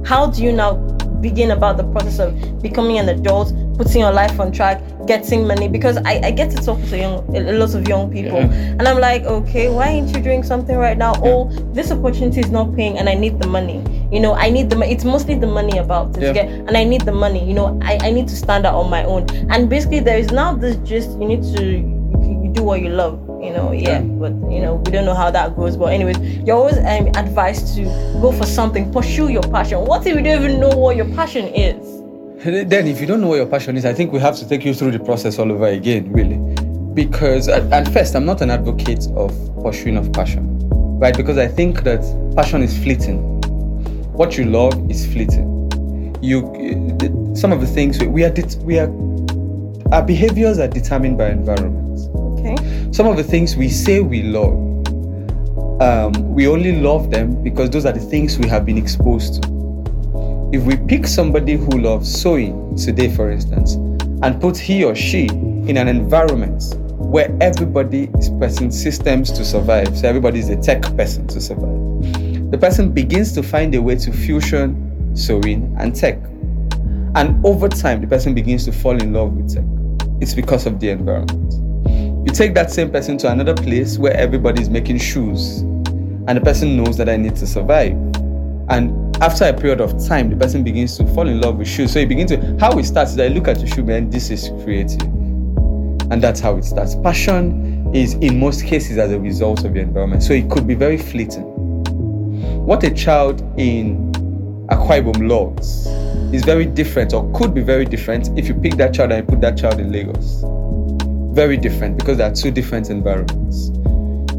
How 0.05 0.27
do 0.27 0.43
you 0.43 0.51
now 0.51 0.73
begin 1.21 1.51
about 1.51 1.77
the 1.77 1.83
process 1.85 2.19
of 2.19 2.61
becoming 2.61 2.97
an 2.99 3.07
adult, 3.09 3.53
putting 3.81 4.01
your 4.01 4.11
life 4.11 4.39
on 4.39 4.51
track, 4.51 4.81
getting 5.07 5.47
money? 5.47 5.67
Because 5.67 5.97
I, 6.05 6.19
I 6.23 6.31
get 6.31 6.51
to 6.51 6.57
talk 6.57 6.79
to 6.89 6.97
young, 6.97 7.35
a 7.35 7.51
lot 7.53 7.73
of 7.73 7.87
young 7.87 8.11
people, 8.11 8.37
Yeah. 8.39 8.75
and 8.77 8.87
I'm 8.87 8.99
like, 8.99 9.23
okay, 9.23 9.69
why 9.69 9.87
ain't 9.87 10.15
you 10.15 10.21
doing 10.21 10.43
something 10.43 10.75
right 10.77 10.97
now? 10.97 11.13
Oh, 11.23 11.49
this 11.73 11.91
opportunity 11.91 12.41
is 12.41 12.51
not 12.51 12.75
paying, 12.75 12.97
and 12.99 13.09
I 13.09 13.15
need 13.15 13.39
the 13.39 13.47
money. 13.47 13.83
You 14.11 14.19
know, 14.19 14.33
I 14.33 14.49
need 14.49 14.69
the 14.69 14.75
money. 14.75 14.91
It's 14.91 15.05
mostly 15.05 15.35
the 15.35 15.47
money 15.47 15.77
about 15.79 16.15
it, 16.17 16.23
Yeah. 16.23 16.33
yeah. 16.33 16.67
and 16.67 16.77
I 16.77 16.83
need 16.83 17.01
the 17.01 17.11
money. 17.13 17.43
You 17.47 17.53
know, 17.53 17.79
I, 17.81 17.97
I 18.01 18.11
need 18.11 18.27
to 18.27 18.35
stand 18.35 18.65
out 18.65 18.75
on 18.75 18.89
my 18.89 19.03
own. 19.05 19.25
And 19.49 19.69
basically, 19.69 19.99
there 20.01 20.17
is 20.17 20.31
now 20.31 20.53
this 20.53 20.75
just 20.87 21.11
you 21.19 21.25
need 21.27 21.41
to 21.55 21.63
you, 21.65 22.41
you 22.43 22.51
do 22.53 22.63
what 22.63 22.81
you 22.81 22.89
love. 22.89 23.19
You 23.41 23.51
know, 23.53 23.71
yeah, 23.71 23.89
Yeah. 23.93 24.01
but 24.01 24.33
you 24.51 24.59
know 24.61 24.75
we 24.85 24.91
don't 24.91 25.05
know 25.05 25.15
how 25.15 25.31
that 25.31 25.55
goes. 25.55 25.75
But 25.75 25.93
anyways, 25.93 26.19
you're 26.45 26.55
always 26.57 26.77
um, 26.77 27.07
advised 27.15 27.73
to 27.75 27.83
go 28.21 28.31
for 28.31 28.45
something, 28.45 28.91
pursue 28.93 29.29
your 29.29 29.41
passion. 29.41 29.79
What 29.85 30.05
if 30.05 30.15
you 30.15 30.21
don't 30.21 30.43
even 30.43 30.59
know 30.59 30.69
what 30.69 30.95
your 30.95 31.07
passion 31.15 31.45
is? 31.47 32.00
Then, 32.43 32.87
if 32.87 32.99
you 32.99 33.05
don't 33.05 33.21
know 33.21 33.27
what 33.27 33.35
your 33.35 33.45
passion 33.45 33.77
is, 33.77 33.85
I 33.85 33.93
think 33.93 34.11
we 34.11 34.19
have 34.19 34.35
to 34.37 34.49
take 34.49 34.65
you 34.65 34.73
through 34.73 34.91
the 34.91 34.99
process 34.99 35.37
all 35.37 35.51
over 35.51 35.67
again, 35.67 36.11
really. 36.11 36.37
Because, 36.95 37.47
at, 37.47 37.71
at 37.71 37.93
first, 37.93 38.15
I'm 38.15 38.25
not 38.25 38.41
an 38.41 38.49
advocate 38.49 39.05
of 39.15 39.31
pursuing 39.61 39.95
of 39.95 40.11
passion, 40.11 40.67
right? 40.97 41.15
Because 41.15 41.37
I 41.37 41.47
think 41.47 41.83
that 41.83 42.01
passion 42.35 42.63
is 42.63 42.75
fleeting. 42.81 43.39
What 44.13 44.39
you 44.39 44.45
love 44.45 44.89
is 44.89 45.05
fleeting. 45.05 46.17
You, 46.23 46.41
some 47.35 47.51
of 47.51 47.61
the 47.61 47.67
things 47.67 47.99
we, 47.99 48.07
we 48.07 48.23
are, 48.23 48.33
we 48.63 48.79
are, 48.79 48.89
our 49.93 50.01
behaviors 50.01 50.57
are 50.57 50.67
determined 50.67 51.19
by 51.19 51.29
environment. 51.29 52.09
Okay. 52.15 52.91
Some 52.91 53.05
of 53.05 53.17
the 53.17 53.23
things 53.23 53.55
we 53.55 53.69
say 53.69 53.99
we 53.99 54.23
love, 54.23 54.53
um, 55.79 56.33
we 56.33 56.47
only 56.47 56.81
love 56.81 57.11
them 57.11 57.43
because 57.43 57.69
those 57.69 57.85
are 57.85 57.93
the 57.93 57.99
things 57.99 58.39
we 58.39 58.47
have 58.47 58.65
been 58.65 58.79
exposed 58.79 59.43
to. 59.43 59.60
If 60.53 60.63
we 60.63 60.75
pick 60.75 61.07
somebody 61.07 61.55
who 61.55 61.79
loves 61.79 62.13
sewing 62.13 62.75
today, 62.75 63.09
for 63.15 63.31
instance, 63.31 63.75
and 64.21 64.41
put 64.41 64.57
he 64.57 64.83
or 64.83 64.93
she 64.93 65.27
in 65.27 65.77
an 65.77 65.87
environment 65.87 66.75
where 66.97 67.33
everybody 67.39 68.11
is 68.19 68.29
pressing 68.31 68.69
systems 68.69 69.31
to 69.31 69.45
survive, 69.45 69.97
so 69.97 70.09
everybody 70.09 70.39
is 70.39 70.49
a 70.49 70.57
tech 70.57 70.81
person 70.97 71.25
to 71.27 71.39
survive, 71.39 72.51
the 72.51 72.57
person 72.57 72.91
begins 72.91 73.31
to 73.31 73.41
find 73.41 73.73
a 73.75 73.81
way 73.81 73.95
to 73.95 74.11
fusion 74.11 75.15
sewing 75.15 75.73
and 75.79 75.95
tech. 75.95 76.17
And 77.15 77.45
over 77.45 77.69
time, 77.69 78.01
the 78.01 78.07
person 78.07 78.33
begins 78.33 78.65
to 78.65 78.73
fall 78.73 79.01
in 79.01 79.13
love 79.13 79.31
with 79.31 79.55
tech. 79.55 79.63
It's 80.19 80.33
because 80.33 80.65
of 80.65 80.81
the 80.81 80.89
environment. 80.89 81.53
You 82.27 82.33
take 82.33 82.55
that 82.55 82.71
same 82.71 82.91
person 82.91 83.17
to 83.19 83.31
another 83.31 83.53
place 83.53 83.97
where 83.97 84.13
everybody 84.17 84.61
is 84.61 84.69
making 84.69 84.97
shoes, 84.97 85.61
and 85.61 86.31
the 86.31 86.41
person 86.41 86.75
knows 86.75 86.97
that 86.97 87.07
I 87.07 87.15
need 87.15 87.37
to 87.37 87.47
survive. 87.47 87.93
And 88.67 89.00
after 89.21 89.45
a 89.45 89.53
period 89.53 89.79
of 89.81 90.03
time, 90.03 90.31
the 90.31 90.35
person 90.35 90.63
begins 90.63 90.97
to 90.97 91.05
fall 91.13 91.27
in 91.27 91.39
love 91.39 91.57
with 91.57 91.67
shoes. 91.67 91.93
So 91.93 91.99
you 91.99 92.07
begin 92.07 92.25
to 92.27 92.57
how 92.59 92.77
it 92.79 92.85
starts 92.85 93.11
is 93.11 93.19
I 93.19 93.27
look 93.27 93.47
at 93.47 93.59
the 93.59 93.67
shoe, 93.67 93.83
man, 93.83 94.09
this 94.09 94.31
is 94.31 94.49
creative. 94.63 95.01
And 96.11 96.21
that's 96.21 96.39
how 96.39 96.55
it 96.57 96.65
starts. 96.65 96.95
Passion 96.95 97.95
is 97.95 98.15
in 98.15 98.39
most 98.39 98.65
cases 98.65 98.97
as 98.97 99.11
a 99.11 99.19
result 99.19 99.63
of 99.63 99.75
your 99.75 99.83
environment. 99.83 100.23
So 100.23 100.33
it 100.33 100.49
could 100.49 100.65
be 100.65 100.73
very 100.73 100.97
fleeting. 100.97 101.43
What 102.65 102.83
a 102.83 102.89
child 102.89 103.41
in 103.59 104.11
Akwa 104.71 105.29
loves 105.29 105.85
is 106.33 106.43
very 106.43 106.65
different 106.65 107.13
or 107.13 107.31
could 107.33 107.53
be 107.53 107.61
very 107.61 107.85
different 107.85 108.35
if 108.39 108.47
you 108.47 108.55
pick 108.55 108.73
that 108.77 108.91
child 108.91 109.11
and 109.11 109.23
you 109.23 109.31
put 109.35 109.41
that 109.41 109.55
child 109.55 109.79
in 109.79 109.91
Lagos. 109.91 110.43
Very 111.35 111.57
different 111.57 111.99
because 111.99 112.17
there 112.17 112.31
are 112.31 112.33
two 112.33 112.49
different 112.49 112.89
environments. 112.89 113.69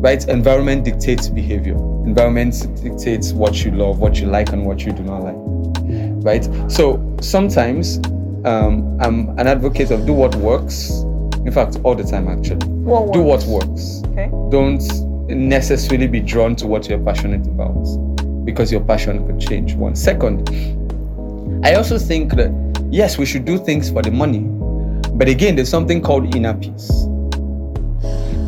Right? 0.03 0.27
Environment 0.29 0.85
dictates 0.85 1.29
behavior. 1.29 1.77
Environment 2.05 2.53
dictates 2.83 3.33
what 3.33 3.65
you 3.65 3.71
love, 3.71 4.01
what 4.01 4.19
you 4.21 4.27
like, 4.27 4.53
and 4.53 4.67
what 4.67 4.85
you 4.85 4.93
do 4.93 5.03
not 5.05 5.23
like. 5.23 5.37
Right? 6.25 6.45
So 6.71 7.01
sometimes 7.21 7.99
um, 8.45 8.99
I'm 9.01 9.31
an 9.39 9.47
advocate 9.47 9.93
of 9.93 10.05
do 10.05 10.13
what 10.13 10.35
works. 10.37 10.91
In 11.45 11.53
fact, 11.53 11.79
all 11.85 11.95
the 11.95 12.03
time 12.05 12.27
actually. 12.29 12.67
What 12.67 13.13
Do 13.13 13.23
what 13.23 13.45
works? 13.45 14.01
works 14.03 14.03
Okay. 14.13 14.29
don't 14.51 14.83
necessarily 15.29 16.09
be 16.09 16.21
drawn 16.21 16.57
to 16.57 16.67
what 16.67 16.89
you're 16.89 16.99
passionate 16.99 17.47
about 17.47 17.83
because 18.45 18.73
your 18.73 18.81
passion 18.81 19.25
could 19.27 19.41
change. 19.41 19.75
One 19.75 19.95
second, 19.95 20.49
I 21.65 21.75
also 21.75 21.97
think 21.99 22.35
that 22.35 22.51
yes, 22.91 23.19
we 23.19 23.25
should 23.27 23.45
do 23.45 23.57
things 23.57 23.89
for 23.91 24.03
the 24.03 24.11
money, 24.11 24.41
but 25.15 25.29
again, 25.29 25.55
there's 25.57 25.69
something 25.71 26.03
called 26.03 26.35
inner 26.35 26.55
peace. 26.55 26.91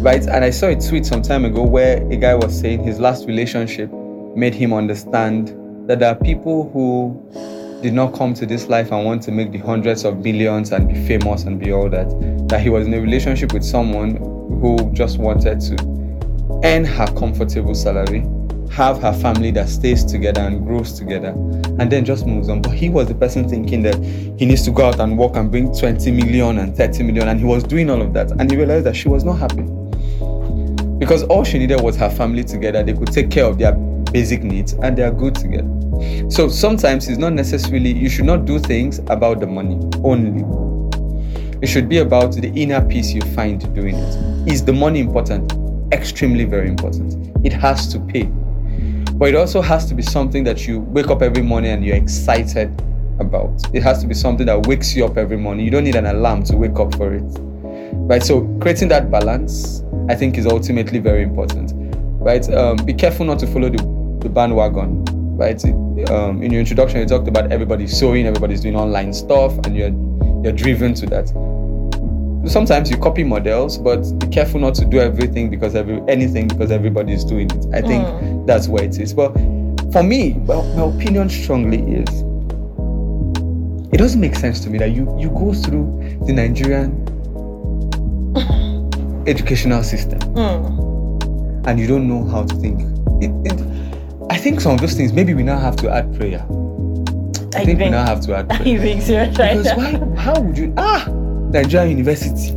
Right? 0.04 0.26
And 0.26 0.44
I 0.44 0.50
saw 0.50 0.66
a 0.66 0.76
tweet 0.78 1.06
some 1.06 1.22
time 1.22 1.46
ago 1.46 1.62
where 1.62 1.96
a 2.12 2.16
guy 2.16 2.34
was 2.34 2.60
saying 2.60 2.84
his 2.84 3.00
last 3.00 3.26
relationship 3.26 3.90
made 4.36 4.54
him 4.54 4.74
understand 4.74 5.48
that 5.88 5.98
there 5.98 6.10
are 6.10 6.14
people 6.14 6.68
who 6.68 7.80
did 7.80 7.94
not 7.94 8.12
come 8.12 8.34
to 8.34 8.44
this 8.44 8.68
life 8.68 8.92
and 8.92 9.06
want 9.06 9.22
to 9.22 9.32
make 9.32 9.50
the 9.50 9.56
hundreds 9.56 10.04
of 10.04 10.22
billions 10.22 10.72
and 10.72 10.88
be 10.88 11.06
famous 11.06 11.44
and 11.44 11.58
be 11.58 11.72
all 11.72 11.88
that. 11.88 12.06
That 12.50 12.60
he 12.60 12.68
was 12.68 12.86
in 12.86 12.92
a 12.92 13.00
relationship 13.00 13.54
with 13.54 13.64
someone 13.64 14.16
who 14.60 14.92
just 14.92 15.16
wanted 15.16 15.58
to 15.62 16.60
earn 16.64 16.84
her 16.84 17.06
comfortable 17.16 17.74
salary, 17.74 18.26
have 18.72 19.00
her 19.00 19.14
family 19.14 19.52
that 19.52 19.70
stays 19.70 20.04
together 20.04 20.42
and 20.42 20.66
grows 20.66 20.98
together, 20.98 21.30
and 21.78 21.90
then 21.90 22.04
just 22.04 22.26
moves 22.26 22.50
on. 22.50 22.60
But 22.60 22.74
he 22.74 22.90
was 22.90 23.08
the 23.08 23.14
person 23.14 23.48
thinking 23.48 23.80
that 23.84 23.96
he 24.38 24.44
needs 24.44 24.66
to 24.66 24.70
go 24.70 24.84
out 24.84 25.00
and 25.00 25.16
work 25.16 25.34
and 25.36 25.50
bring 25.50 25.74
20 25.74 26.10
million 26.10 26.58
and 26.58 26.76
30 26.76 27.04
million, 27.04 27.28
and 27.28 27.40
he 27.40 27.46
was 27.46 27.64
doing 27.64 27.88
all 27.88 28.02
of 28.02 28.12
that. 28.12 28.32
And 28.32 28.50
he 28.50 28.58
realized 28.58 28.84
that 28.84 28.96
she 28.96 29.08
was 29.08 29.24
not 29.24 29.38
happy. 29.38 29.64
Because 30.98 31.22
all 31.24 31.44
she 31.44 31.58
needed 31.58 31.80
was 31.80 31.96
her 31.96 32.10
family 32.10 32.44
together. 32.44 32.82
They 32.82 32.92
could 32.92 33.12
take 33.12 33.30
care 33.30 33.44
of 33.44 33.58
their 33.58 33.72
basic 34.12 34.42
needs 34.42 34.74
and 34.74 34.96
they 34.96 35.02
are 35.02 35.10
good 35.10 35.34
together. 35.34 35.68
So 36.30 36.48
sometimes 36.48 37.08
it's 37.08 37.18
not 37.18 37.32
necessarily, 37.32 37.92
you 37.92 38.08
should 38.08 38.24
not 38.24 38.44
do 38.44 38.58
things 38.58 38.98
about 39.08 39.40
the 39.40 39.46
money 39.46 39.78
only. 40.04 40.44
It 41.62 41.66
should 41.68 41.88
be 41.88 41.98
about 41.98 42.32
the 42.32 42.48
inner 42.54 42.86
peace 42.86 43.12
you 43.12 43.22
find 43.34 43.60
doing 43.74 43.96
it. 43.96 44.48
Is 44.52 44.64
the 44.64 44.72
money 44.72 45.00
important? 45.00 45.52
Extremely 45.92 46.44
very 46.44 46.68
important. 46.68 47.34
It 47.44 47.52
has 47.52 47.92
to 47.92 48.00
pay. 48.00 48.24
But 49.14 49.28
it 49.30 49.36
also 49.36 49.62
has 49.62 49.86
to 49.86 49.94
be 49.94 50.02
something 50.02 50.44
that 50.44 50.66
you 50.66 50.80
wake 50.80 51.08
up 51.08 51.22
every 51.22 51.42
morning 51.42 51.70
and 51.70 51.84
you're 51.84 51.96
excited 51.96 52.68
about. 53.20 53.62
It 53.72 53.82
has 53.82 54.00
to 54.02 54.08
be 54.08 54.14
something 54.14 54.46
that 54.46 54.66
wakes 54.66 54.94
you 54.96 55.04
up 55.04 55.16
every 55.16 55.36
morning. 55.36 55.64
You 55.64 55.70
don't 55.70 55.84
need 55.84 55.94
an 55.94 56.06
alarm 56.06 56.42
to 56.44 56.56
wake 56.56 56.78
up 56.78 56.94
for 56.96 57.14
it. 57.14 57.22
Right? 57.94 58.22
So 58.22 58.42
creating 58.60 58.88
that 58.88 59.10
balance, 59.10 59.83
I 60.08 60.14
think, 60.14 60.36
is 60.38 60.46
ultimately 60.46 60.98
very 60.98 61.22
important. 61.22 61.72
Right? 62.20 62.48
Um, 62.52 62.76
be 62.76 62.94
careful 62.94 63.26
not 63.26 63.38
to 63.40 63.46
follow 63.46 63.68
the, 63.70 63.78
the 64.22 64.28
bandwagon. 64.28 65.04
Right? 65.36 65.62
Um, 66.10 66.42
in 66.42 66.50
your 66.52 66.60
introduction, 66.60 67.00
you 67.00 67.06
talked 67.06 67.28
about 67.28 67.50
everybody 67.52 67.86
sewing, 67.86 68.26
everybody's 68.26 68.60
doing 68.60 68.76
online 68.76 69.12
stuff, 69.12 69.52
and 69.64 69.76
you're 69.76 69.90
you're 70.42 70.52
driven 70.52 70.94
to 70.94 71.06
that. 71.06 71.28
Sometimes 72.46 72.90
you 72.90 72.98
copy 72.98 73.24
models, 73.24 73.78
but 73.78 74.02
be 74.18 74.26
careful 74.26 74.60
not 74.60 74.74
to 74.74 74.84
do 74.84 74.98
everything 75.00 75.48
because 75.48 75.74
every 75.74 76.02
anything 76.08 76.46
because 76.48 76.70
everybody's 76.70 77.24
doing 77.24 77.50
it. 77.50 77.66
I 77.74 77.80
think 77.80 78.04
Mm. 78.04 78.46
that's 78.46 78.68
where 78.68 78.84
it 78.84 78.98
is. 78.98 79.14
But 79.14 79.32
for 79.92 80.02
me, 80.02 80.34
well, 80.40 80.62
my 80.76 80.84
opinion 80.94 81.30
strongly 81.30 81.78
is 81.78 82.22
it 83.92 83.96
doesn't 83.98 84.20
make 84.20 84.34
sense 84.34 84.60
to 84.60 84.70
me 84.70 84.78
that 84.78 84.90
you 84.90 85.08
you 85.18 85.30
go 85.30 85.54
through 85.54 86.18
the 86.26 86.32
Nigerian 86.32 87.06
educational 89.26 89.82
system 89.82 90.18
Mm. 90.34 91.66
and 91.66 91.78
you 91.80 91.86
don't 91.86 92.06
know 92.08 92.24
how 92.28 92.42
to 92.44 92.54
think. 92.56 92.80
It, 93.22 93.30
it, 93.52 93.60
I 94.30 94.36
think 94.36 94.60
some 94.60 94.72
of 94.74 94.80
those 94.80 94.94
things 94.94 95.12
maybe 95.12 95.34
we 95.34 95.42
now 95.42 95.58
have 95.58 95.76
to 95.76 95.90
add 95.90 96.14
prayer. 96.16 96.44
I 97.54 97.60
Are 97.60 97.64
think 97.64 97.78
you 97.78 97.84
we 97.86 97.90
now 97.90 98.04
have 98.04 98.20
to 98.22 98.36
add 98.36 98.46
are 98.50 98.56
prayer. 98.56 98.68
you 98.68 98.80
being 98.80 99.00
serious 99.00 99.38
right 99.38 99.56
Because 99.56 99.76
why? 99.76 100.20
How 100.20 100.40
would 100.40 100.58
you? 100.58 100.74
Ah, 100.76 101.06
Nigerian 101.52 101.90
University, 101.90 102.52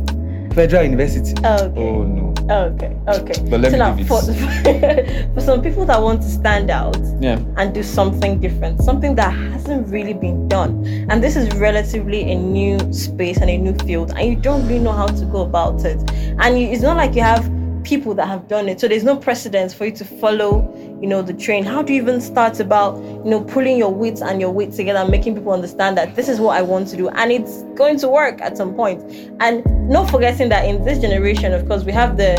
Federal 0.54 0.84
University. 0.84 1.34
Ah, 1.44 1.62
okay. 1.62 1.80
Oh 1.80 2.02
no. 2.04 2.34
Okay, 2.50 2.96
okay. 3.08 3.34
But 3.50 3.60
let 3.60 3.72
so 3.72 3.76
me 3.76 3.78
now, 3.78 3.96
for, 4.04 4.22
for 5.34 5.40
some 5.40 5.60
people 5.60 5.84
that 5.84 6.00
want 6.00 6.22
to 6.22 6.28
stand 6.28 6.70
out 6.70 6.96
Yeah. 7.20 7.38
and 7.58 7.74
do 7.74 7.82
something 7.82 8.40
different, 8.40 8.80
something 8.82 9.14
that 9.16 9.30
hasn't 9.30 9.88
really 9.88 10.14
been 10.14 10.48
done, 10.48 10.86
and 11.10 11.22
this 11.22 11.36
is 11.36 11.46
relatively 11.56 12.32
a 12.32 12.34
new 12.34 12.78
space 12.92 13.36
and 13.38 13.50
a 13.50 13.58
new 13.58 13.74
field, 13.86 14.12
and 14.16 14.26
you 14.26 14.36
don't 14.36 14.66
really 14.66 14.78
know 14.78 14.92
how 14.92 15.06
to 15.08 15.24
go 15.26 15.42
about 15.42 15.84
it, 15.84 15.98
and 16.38 16.58
you, 16.58 16.68
it's 16.68 16.80
not 16.82 16.96
like 16.96 17.14
you 17.14 17.22
have 17.22 17.44
people 17.84 18.14
that 18.14 18.26
have 18.26 18.48
done 18.48 18.66
it, 18.68 18.80
so 18.80 18.88
there's 18.88 19.04
no 19.04 19.16
precedence 19.16 19.74
for 19.74 19.84
you 19.84 19.92
to 19.92 20.04
follow, 20.06 20.72
you 21.00 21.06
know, 21.08 21.22
the 21.22 21.32
train. 21.32 21.64
How 21.64 21.82
do 21.82 21.92
you 21.92 22.02
even 22.02 22.20
start 22.20 22.60
about, 22.60 22.96
you 22.98 23.30
know, 23.30 23.40
pulling 23.42 23.78
your 23.78 23.92
wits 23.92 24.20
and 24.20 24.40
your 24.40 24.50
weight 24.50 24.72
together, 24.72 24.98
and 25.00 25.10
making 25.10 25.34
people 25.34 25.52
understand 25.52 25.96
that 25.96 26.14
this 26.16 26.28
is 26.28 26.40
what 26.40 26.56
I 26.56 26.62
want 26.62 26.88
to 26.88 26.96
do, 26.96 27.08
and 27.10 27.30
it's 27.32 27.62
going 27.74 27.98
to 27.98 28.08
work 28.08 28.40
at 28.40 28.56
some 28.56 28.74
point, 28.74 29.00
and 29.40 29.64
not 29.88 30.10
forgetting 30.10 30.48
that 30.50 30.64
in 30.64 30.84
this 30.84 30.98
generation, 30.98 31.52
of 31.52 31.66
course, 31.68 31.84
we 31.84 31.92
have 31.92 32.16
the 32.16 32.36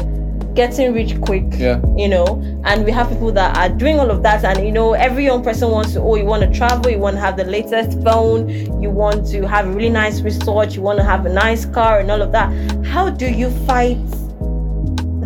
getting 0.55 0.93
rich 0.93 1.19
quick 1.21 1.43
Yeah. 1.53 1.79
you 1.95 2.09
know 2.09 2.41
and 2.65 2.83
we 2.83 2.91
have 2.91 3.07
people 3.07 3.31
that 3.33 3.55
are 3.55 3.69
doing 3.69 3.99
all 3.99 4.09
of 4.09 4.23
that 4.23 4.43
and 4.43 4.65
you 4.65 4.71
know 4.71 4.93
every 4.93 5.23
young 5.23 5.43
person 5.43 5.69
wants 5.69 5.93
to 5.93 6.01
oh 6.01 6.15
you 6.15 6.25
want 6.25 6.41
to 6.43 6.51
travel 6.51 6.91
you 6.91 6.97
want 6.97 7.15
to 7.15 7.19
have 7.21 7.37
the 7.37 7.45
latest 7.45 8.01
phone 8.01 8.49
you 8.81 8.89
want 8.89 9.25
to 9.27 9.47
have 9.47 9.67
a 9.67 9.71
really 9.71 9.89
nice 9.89 10.21
resort 10.21 10.75
you 10.75 10.81
want 10.81 10.97
to 10.97 11.05
have 11.05 11.25
a 11.25 11.29
nice 11.29 11.65
car 11.65 11.99
and 11.99 12.09
all 12.11 12.21
of 12.21 12.31
that 12.31 12.51
how 12.85 13.09
do 13.09 13.29
you 13.31 13.49
fight 13.67 13.97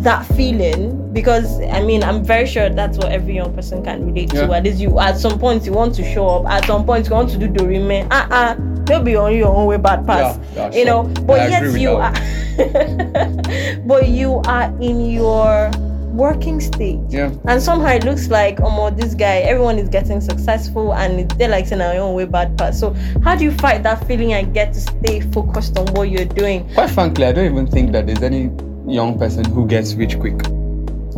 that 0.04 0.24
feeling 0.36 1.12
because 1.12 1.60
i 1.62 1.82
mean 1.82 2.02
i'm 2.04 2.22
very 2.22 2.46
sure 2.46 2.68
that's 2.68 2.98
what 2.98 3.10
every 3.10 3.34
young 3.34 3.52
person 3.54 3.82
can 3.82 4.06
relate 4.06 4.30
to. 4.30 4.52
At 4.52 4.64
least 4.64 4.78
you 4.78 4.98
at 5.00 5.18
some 5.18 5.38
point 5.38 5.64
you 5.64 5.72
want 5.72 5.94
to 5.96 6.04
show 6.12 6.28
up. 6.28 6.46
At 6.46 6.66
some 6.66 6.84
point 6.84 7.06
you 7.08 7.12
want 7.12 7.30
to 7.30 7.38
do 7.38 7.48
dorime 7.48 8.06
uh-uh 8.10 8.54
don't 8.84 9.04
be 9.04 9.16
on 9.16 9.34
your 9.34 9.48
own 9.48 9.66
way 9.66 9.78
bad 9.78 10.06
pass 10.06 10.38
Yeah, 10.54 10.68
yeah, 10.68 10.78
you 10.78 10.84
know? 10.84 11.04
But 11.26 11.40
I 11.40 11.48
yet 11.48 11.62
you 11.80 11.96
that 11.96 12.18
are 12.18 13.82
but 13.86 14.08
you 14.08 14.42
are 14.46 14.64
in 14.80 15.10
your 15.10 15.70
working 16.12 16.60
stage. 16.60 17.00
Yeah. 17.08 17.32
and 17.48 17.60
somehow 17.60 17.88
it 17.88 18.04
looks 18.04 18.28
like 18.28 18.60
oh 18.62 18.90
this 18.90 19.14
guy 19.14 19.38
everyone 19.38 19.78
is 19.78 19.88
getting 19.88 20.20
successful 20.20 20.94
and 20.94 21.28
they're 21.32 21.48
like 21.48 21.66
saying 21.66 21.82
our 21.82 21.94
own 21.94 22.14
way 22.14 22.24
bad 22.24 22.56
pass 22.56 22.78
so 22.78 22.94
how 23.24 23.34
do 23.34 23.42
you 23.42 23.50
fight 23.50 23.82
that 23.82 24.06
feeling 24.06 24.32
and 24.32 24.54
get 24.54 24.72
to 24.74 24.80
stay 24.80 25.20
focused 25.20 25.76
on 25.78 25.86
what 25.94 26.10
you're 26.10 26.24
doing? 26.24 26.68
Quite 26.74 26.90
frankly, 26.90 27.24
I 27.24 27.32
don't 27.32 27.46
even 27.50 27.66
think 27.66 27.90
that 27.92 28.06
there's 28.06 28.22
any 28.22 28.50
young 28.86 29.18
person 29.18 29.44
who 29.44 29.66
gets 29.66 29.94
rich 29.94 30.18
quick. 30.18 30.34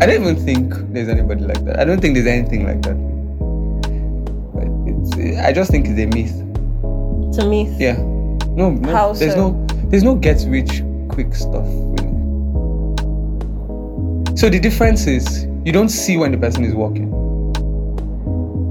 I 0.00 0.06
don't 0.06 0.22
even 0.22 0.36
think 0.36 0.74
there's 0.92 1.08
anybody 1.08 1.44
like 1.44 1.64
that. 1.64 1.78
I 1.80 1.84
don't 1.84 2.00
think 2.00 2.14
there's 2.14 2.26
anything 2.26 2.66
like 2.66 2.82
that. 2.82 2.96
But 4.54 4.68
it's, 4.86 5.38
I 5.40 5.52
just 5.52 5.70
think 5.70 5.86
it's 5.88 5.98
a 5.98 6.06
myth. 6.06 6.36
to 7.36 7.48
myth. 7.48 7.80
Yeah. 7.80 7.96
No, 8.56 8.70
no 8.70 8.92
How 8.92 9.12
there's 9.12 9.34
so? 9.34 9.50
no 9.50 9.66
there's 9.88 10.02
no 10.02 10.14
get 10.14 10.44
rich 10.48 10.82
quick 11.08 11.34
stuff 11.34 11.64
really. 11.66 12.06
So 14.36 14.48
the 14.50 14.60
difference 14.60 15.06
is 15.06 15.44
you 15.64 15.72
don't 15.72 15.88
see 15.88 16.16
when 16.16 16.30
the 16.32 16.38
person 16.38 16.64
is 16.64 16.74
working. 16.74 17.10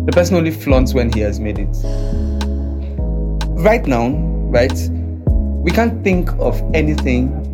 The 0.05 0.11
person 0.11 0.35
only 0.35 0.51
flaunts 0.51 0.93
when 0.93 1.11
he 1.11 1.19
has 1.21 1.39
made 1.39 1.57
it. 1.57 1.75
Right 3.57 3.85
now, 3.87 4.09
right, 4.09 4.89
we 5.27 5.71
can't 5.71 6.03
think 6.03 6.29
of 6.33 6.61
anything 6.75 7.44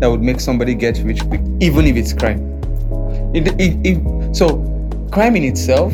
that 0.00 0.08
would 0.08 0.22
make 0.22 0.40
somebody 0.40 0.74
get 0.74 0.98
rich 1.04 1.20
quick, 1.28 1.40
even 1.60 1.86
if 1.86 1.96
it's 1.96 2.12
crime. 2.12 2.40
It, 3.34 3.48
it, 3.60 3.76
it, 3.86 4.34
so, 4.36 4.58
crime 5.12 5.36
in 5.36 5.44
itself, 5.44 5.92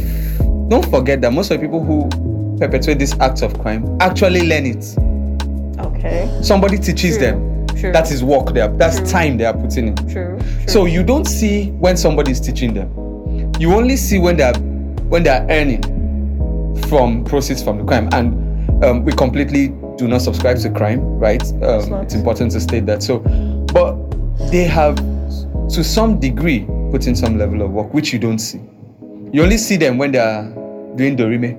don't 0.69 0.85
forget 0.91 1.21
that 1.23 1.33
most 1.33 1.51
of 1.51 1.61
the 1.61 1.67
people 1.67 1.83
who 1.83 2.09
perpetrate 2.59 2.99
these 2.99 3.19
acts 3.21 3.43
of 3.43 3.59
crime 3.61 3.97
actually 4.01 4.47
learn 4.49 4.67
it. 4.67 5.79
okay 5.85 6.31
Somebody 6.43 6.79
teaches 6.79 7.17
True, 7.17 7.27
them. 7.27 7.67
true. 7.69 7.93
That 7.93 8.11
is 8.11 8.23
work 8.23 8.53
there. 8.55 8.69
That's 8.69 8.99
True. 8.99 9.07
time 9.07 9.37
they 9.39 9.45
are 9.45 9.55
putting 9.57 9.89
in. 9.89 9.97
true, 10.09 10.39
true. 10.39 10.69
So 10.69 10.85
you 10.87 11.03
don't 11.03 11.25
see 11.27 11.71
when 11.73 11.97
somebody 11.97 12.31
is 12.33 12.41
teaching 12.41 12.75
them. 12.75 12.91
You 13.59 13.73
only 13.75 13.97
see 13.97 14.19
when 14.19 14.37
they 14.37 14.45
are 14.45 14.55
when 15.09 15.23
they 15.23 15.31
are 15.31 15.47
earning 15.51 15.83
from 16.89 17.25
proceeds 17.25 17.63
from 17.63 17.79
the 17.79 17.85
crime. 17.85 18.09
And 18.13 18.85
um, 18.85 19.05
we 19.05 19.13
completely 19.13 19.69
do 19.97 20.09
not 20.09 20.23
subscribe 20.23 20.59
to 20.59 20.71
crime, 20.71 21.01
right? 21.19 21.43
Um, 21.63 21.93
it's 22.03 22.15
important 22.15 22.53
to 22.53 22.61
state 22.61 22.87
that. 22.87 23.03
So, 23.03 23.21
but 23.75 23.93
they 24.53 24.65
have 24.65 24.97
to 25.69 25.83
some 25.83 26.21
degree 26.21 26.65
put 26.93 27.09
in 27.09 27.17
some 27.17 27.37
level 27.37 27.61
of 27.61 27.73
work, 27.73 27.93
which 27.93 28.13
you 28.13 28.19
don't 28.21 28.39
see. 28.39 28.63
You 29.33 29.43
only 29.43 29.59
see 29.59 29.77
them 29.77 29.99
when 29.99 30.13
they 30.13 30.19
are 30.19 30.45
doing 30.95 31.17
dorime, 31.17 31.59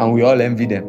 and 0.00 0.12
we 0.14 0.22
all 0.22 0.40
envy 0.40 0.64
them, 0.64 0.84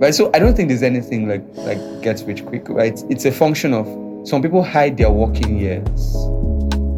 right? 0.00 0.12
So 0.12 0.30
I 0.34 0.40
don't 0.40 0.56
think 0.56 0.68
there's 0.68 0.82
anything 0.82 1.28
like 1.28 1.44
like 1.58 1.78
gets 2.02 2.22
rich 2.22 2.44
quick, 2.44 2.68
right? 2.68 3.00
It's 3.08 3.24
a 3.26 3.30
function 3.32 3.72
of 3.72 3.86
some 4.28 4.42
people 4.42 4.62
hide 4.62 4.96
their 4.96 5.10
working 5.10 5.56
years 5.56 6.14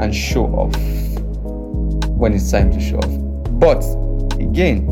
and 0.00 0.14
show 0.14 0.46
off 0.46 0.74
when 2.16 2.32
it's 2.32 2.50
time 2.50 2.72
to 2.72 2.80
show 2.80 2.96
off. 2.96 3.50
But 3.60 3.84
again, 4.40 4.86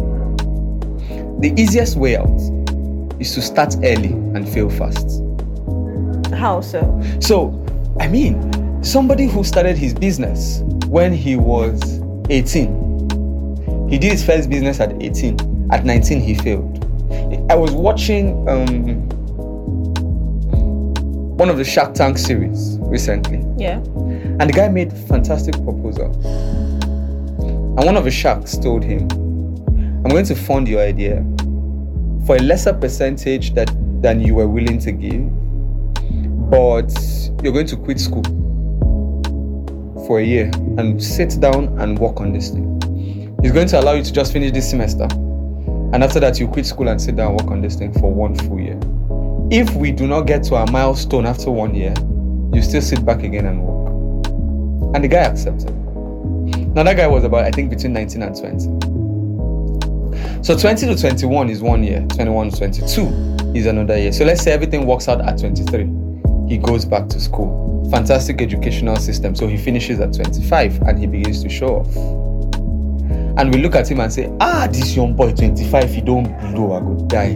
the 1.41 1.55
easiest 1.57 1.97
way 1.97 2.17
out 2.17 2.29
is 3.19 3.35
to 3.35 3.41
start 3.41 3.75
early 3.77 4.13
and 4.35 4.47
fail 4.47 4.69
fast. 4.69 5.23
how 6.35 6.61
so 6.61 7.01
So, 7.21 7.65
I 8.01 8.09
mean, 8.09 8.83
somebody 8.83 9.27
who 9.27 9.45
started 9.45 9.77
his 9.77 9.95
business 9.95 10.61
when 10.87 11.13
he 11.13 11.37
was 11.37 12.01
18, 12.31 13.89
he 13.89 13.99
did 13.99 14.13
his 14.13 14.25
first 14.25 14.49
business 14.49 14.81
at 14.81 15.03
18. 15.03 15.69
At 15.71 15.85
19, 15.85 16.21
he 16.21 16.35
failed. 16.35 16.85
I 17.51 17.55
was 17.55 17.73
watching 17.73 18.49
um, 18.49 19.09
one 21.37 21.49
of 21.49 21.57
the 21.57 21.65
Shark 21.65 21.95
Tank 21.95 22.19
series 22.19 22.79
recently, 22.81 23.45
yeah 23.57 23.83
and 24.41 24.49
the 24.49 24.53
guy 24.53 24.69
made 24.69 24.93
fantastic 25.09 25.55
proposal. 25.65 26.15
And 27.41 27.85
one 27.85 27.97
of 27.97 28.05
the 28.05 28.11
sharks 28.11 28.57
told 28.57 28.85
him, 28.85 29.09
I'm 30.05 30.11
going 30.11 30.25
to 30.27 30.35
fund 30.37 30.69
your 30.69 30.81
idea 30.81 31.25
for 32.25 32.37
a 32.37 32.41
lesser 32.41 32.73
percentage 32.73 33.55
that 33.55 33.69
than 34.01 34.21
you 34.21 34.37
were 34.37 34.47
willing 34.47 34.79
to 34.79 34.93
give, 34.93 35.29
but 36.51 36.91
you're 37.43 37.53
going 37.53 37.67
to 37.67 37.77
quit 37.77 38.01
school 38.01 38.23
for 40.07 40.21
a 40.21 40.25
year 40.25 40.51
and 40.79 41.03
sit 41.03 41.39
down 41.41 41.79
and 41.79 41.99
work 41.99 42.21
on 42.21 42.33
this 42.33 42.51
thing. 42.51 42.77
He's 43.43 43.53
going 43.53 43.69
to 43.69 43.81
allow 43.81 43.93
you 43.93 44.03
to 44.03 44.13
just 44.13 44.33
finish 44.33 44.53
this 44.53 44.69
semester. 44.69 45.07
And 45.93 46.03
after 46.03 46.21
that, 46.21 46.41
you 46.41 46.49
quit 46.49 46.67
school 46.67 46.89
and 46.89 47.01
sit 47.01 47.17
down 47.17 47.33
and 47.33 47.41
work 47.41 47.51
on 47.51 47.61
this 47.61 47.77
thing 47.77 47.93
for 47.93 48.13
one 48.13 48.35
full 48.35 48.59
year. 48.59 48.79
If 49.51 49.75
we 49.75 49.93
do 49.93 50.07
not 50.07 50.23
get 50.23 50.43
to 50.45 50.57
our 50.57 50.67
milestone 50.67 51.27
after 51.27 51.51
one 51.51 51.75
year, 51.75 51.95
you 52.53 52.63
still 52.63 52.83
sit 52.83 53.05
back 53.05 53.23
again 53.23 53.47
and 53.47 53.63
work. 53.63 53.89
And 54.95 55.05
the 55.05 55.09
guy 55.09 55.19
accepted. 55.19 55.71
Now 56.75 56.83
that 56.83 56.97
guy 56.97 57.07
was 57.07 57.25
about, 57.25 57.45
I 57.45 57.51
think, 57.51 57.71
between 57.71 57.93
19 57.93 58.23
and 58.23 58.35
20. 58.35 60.43
So 60.43 60.57
20 60.57 60.87
to 60.87 60.97
21 60.97 61.51
is 61.51 61.61
one 61.61 61.83
year, 61.83 62.07
21 62.15 62.51
to 62.51 62.57
22 62.57 63.55
is 63.55 63.67
another 63.67 63.99
year. 63.99 64.13
So 64.13 64.25
let's 64.25 64.43
say 64.43 64.53
everything 64.53 64.87
works 64.87 65.09
out 65.09 65.21
at 65.21 65.39
23. 65.39 66.08
He 66.49 66.57
goes 66.57 66.85
back 66.85 67.09
to 67.09 67.21
school. 67.21 67.89
Fantastic 67.91 68.41
educational 68.41 68.97
system. 68.97 69.35
So 69.35 69.47
he 69.47 69.59
finishes 69.59 70.01
at 70.01 70.15
25 70.15 70.81
and 70.83 70.99
he 70.99 71.07
begins 71.07 71.43
to 71.43 71.49
show 71.51 71.81
off. 71.81 71.97
And 73.39 73.55
we 73.55 73.61
look 73.61 73.75
at 73.75 73.91
him 73.91 74.01
and 74.01 74.13
say, 74.13 74.33
ah, 74.41 74.67
this 74.71 74.97
young 74.97 75.15
boy, 75.15 75.33
25, 75.33 75.91
he 75.91 76.01
don't 76.01 76.25
blow, 76.53 76.73
I 76.73 76.81
go 76.81 77.07
die. 77.07 77.35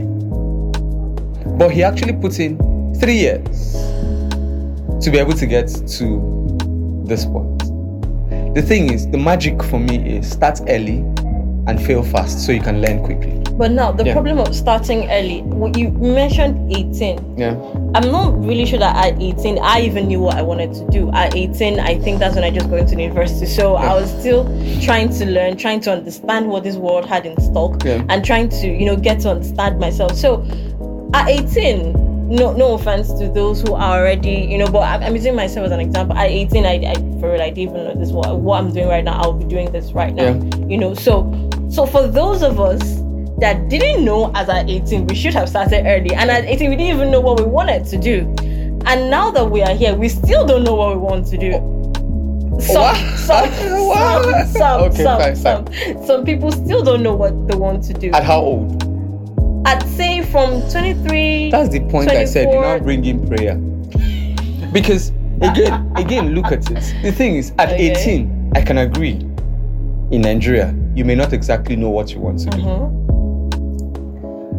But 1.58 1.70
he 1.70 1.82
actually 1.82 2.14
put 2.14 2.40
in 2.40 2.56
three 2.98 3.18
years 3.18 3.74
to 5.04 5.10
be 5.10 5.18
able 5.18 5.34
to 5.34 5.46
get 5.46 5.68
to 5.68 7.04
this 7.04 7.26
point. 7.26 7.58
The 8.54 8.62
thing 8.62 8.92
is, 8.92 9.08
the 9.08 9.18
magic 9.18 9.62
for 9.62 9.78
me 9.78 10.16
is 10.16 10.30
start 10.30 10.60
early 10.68 10.98
and 11.66 11.80
fail 11.84 12.02
fast 12.02 12.44
so 12.44 12.52
you 12.52 12.60
can 12.60 12.80
learn 12.80 13.04
quickly. 13.04 13.41
But 13.58 13.70
now 13.72 13.92
the 13.92 14.04
Yeah. 14.04 14.12
problem 14.14 14.38
of 14.38 14.54
starting 14.54 15.10
early. 15.10 15.44
You 15.76 15.90
mentioned 15.90 16.72
18. 16.72 17.34
Yeah. 17.36 17.54
I'm 17.94 18.10
not 18.10 18.38
really 18.44 18.64
sure 18.64 18.78
that 18.78 18.96
at 18.96 19.20
18 19.20 19.58
I 19.62 19.80
even 19.82 20.08
knew 20.08 20.20
what 20.20 20.36
I 20.36 20.42
wanted 20.42 20.72
to 20.74 20.84
do. 20.90 21.10
At 21.12 21.36
18, 21.36 21.78
I 21.78 21.98
think 21.98 22.18
that's 22.18 22.34
when 22.34 22.44
I 22.44 22.50
just 22.50 22.70
got 22.70 22.78
into 22.80 23.00
university. 23.00 23.46
So 23.46 23.76
I 23.76 23.94
was 23.94 24.10
still 24.10 24.44
trying 24.80 25.10
to 25.18 25.26
learn, 25.26 25.56
trying 25.56 25.80
to 25.80 25.92
understand 25.92 26.48
what 26.48 26.64
this 26.64 26.76
world 26.76 27.04
had 27.06 27.26
in 27.26 27.38
stock, 27.40 27.84
Yeah. 27.84 28.02
and 28.08 28.24
trying 28.24 28.48
to 28.48 28.66
you 28.68 28.86
know 28.86 28.96
get 28.96 29.20
to 29.20 29.30
understand 29.30 29.78
myself. 29.78 30.14
So 30.16 30.44
at 31.14 31.28
18. 31.28 31.98
No, 32.28 32.50
no 32.54 32.72
offense 32.72 33.12
to 33.18 33.28
those 33.28 33.60
who 33.60 33.74
are 33.74 33.98
already, 33.98 34.30
you 34.48 34.56
know, 34.56 34.66
but 34.66 34.84
I'm, 34.84 35.02
I'm 35.02 35.14
using 35.14 35.36
myself 35.36 35.66
as 35.66 35.72
an 35.72 35.80
example. 35.80 36.16
At 36.16 36.30
18, 36.30 36.64
I, 36.64 36.76
I 36.92 36.94
for 37.20 37.30
real, 37.30 37.42
I 37.42 37.50
didn't 37.50 37.58
even 37.58 37.74
know 37.84 37.94
this. 37.94 38.10
What, 38.10 38.38
what 38.38 38.58
I'm 38.58 38.72
doing 38.72 38.88
right 38.88 39.04
now, 39.04 39.20
I'll 39.20 39.34
be 39.34 39.44
doing 39.44 39.70
this 39.70 39.92
right 39.92 40.14
now. 40.14 40.32
You 40.66 40.78
know, 40.78 40.94
so 40.94 41.30
so 41.68 41.84
for 41.84 42.06
those 42.06 42.40
of 42.42 42.58
us 42.58 43.01
that 43.42 43.68
didn't 43.68 44.04
know 44.04 44.30
as 44.36 44.48
at 44.48 44.70
18 44.70 45.06
we 45.08 45.14
should 45.16 45.34
have 45.34 45.48
started 45.48 45.84
early 45.84 46.14
and 46.14 46.30
at 46.30 46.44
18 46.44 46.70
we 46.70 46.76
didn't 46.76 46.94
even 46.94 47.10
know 47.10 47.20
what 47.20 47.38
we 47.40 47.44
wanted 47.44 47.84
to 47.84 47.98
do 47.98 48.20
and 48.86 49.10
now 49.10 49.30
that 49.32 49.44
we 49.44 49.60
are 49.62 49.74
here 49.74 49.94
we 49.94 50.08
still 50.08 50.46
don't 50.46 50.62
know 50.62 50.74
what 50.74 50.90
we 50.94 50.96
want 51.00 51.26
to 51.26 51.36
do 51.36 51.52
some 52.60 52.82
What? 52.82 53.18
some 53.18 53.48
What? 53.88 54.46
some 54.46 54.52
some, 54.52 54.80
Okay, 54.82 55.02
some, 55.02 55.20
fine, 55.20 55.36
some, 55.36 56.06
some 56.06 56.24
people 56.24 56.52
still 56.52 56.82
don't 56.84 57.02
know 57.02 57.14
what 57.16 57.48
they 57.48 57.56
want 57.56 57.82
to 57.84 57.92
do 57.94 58.10
At 58.12 58.22
how 58.22 58.38
old? 58.40 58.80
i'd 59.66 59.82
say 59.88 60.22
from 60.22 60.60
23 60.70 61.50
That's 61.50 61.68
the 61.68 61.80
point 61.80 62.10
I 62.10 62.24
said. 62.24 62.44
You're 62.52 62.62
24. 62.62 62.74
not 62.78 62.82
bringing 62.84 63.26
prayer. 63.26 63.56
Because 64.72 65.10
again, 65.40 65.92
again, 65.96 66.34
look 66.34 66.46
at 66.46 66.70
it. 66.70 66.94
The 67.02 67.12
thing 67.12 67.36
is, 67.36 67.52
at 67.58 67.70
Okay. 67.72 67.90
18, 67.90 68.52
I 68.54 68.62
can 68.62 68.78
agree. 68.78 69.14
In 70.10 70.22
Nigeria, 70.22 70.74
you 70.94 71.04
may 71.04 71.14
not 71.14 71.32
exactly 71.32 71.76
know 71.76 71.90
what 71.90 72.10
you 72.12 72.20
want 72.20 72.38
to 72.40 72.50
do. 72.50 72.62
Uh-huh. 72.62 73.11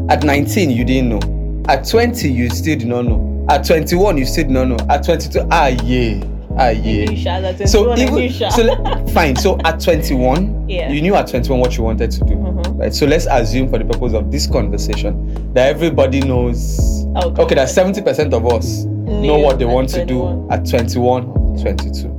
At 0.09 0.23
19, 0.23 0.69
you 0.71 0.83
didn't 0.83 1.09
know. 1.09 1.63
At 1.69 1.87
20, 1.87 2.29
you 2.29 2.49
still 2.49 2.77
did 2.77 2.87
not 2.87 3.05
know. 3.05 3.45
At 3.49 3.65
21, 3.65 4.17
you 4.17 4.25
still 4.25 4.43
did 4.43 4.51
not 4.51 4.67
know. 4.67 4.77
At 4.89 5.03
22, 5.05 5.47
ah 5.51 5.67
yeah, 5.67 6.21
ah 6.57 6.69
yeah. 6.69 7.09
You 7.09 7.17
shall, 7.17 7.45
at 7.45 7.67
So 7.69 7.95
even 7.97 8.29
so, 8.51 9.05
fine. 9.13 9.35
So 9.35 9.57
at 9.63 9.79
21, 9.79 10.65
Yeah. 10.69 10.89
you 10.91 11.01
knew 11.01 11.15
at 11.15 11.27
21 11.27 11.59
what 11.59 11.77
you 11.77 11.83
wanted 11.83 12.11
to 12.11 12.19
do, 12.25 12.33
Mhm. 12.35 12.79
right? 12.79 12.93
So 12.93 13.05
let's 13.05 13.27
assume, 13.29 13.69
for 13.69 13.77
the 13.79 13.85
purpose 13.85 14.13
of 14.13 14.29
this 14.31 14.45
conversation, 14.45 15.53
that 15.53 15.69
everybody 15.69 16.19
knows. 16.21 17.05
Okay. 17.15 17.41
Okay, 17.41 17.55
that 17.55 17.69
70% 17.69 18.33
of 18.33 18.45
us 18.45 18.83
know 18.85 19.37
what 19.37 19.57
they 19.59 19.65
want 19.65 19.89
to 19.89 20.05
do 20.05 20.47
at 20.49 20.65
21, 20.65 21.23
22. 21.61 22.09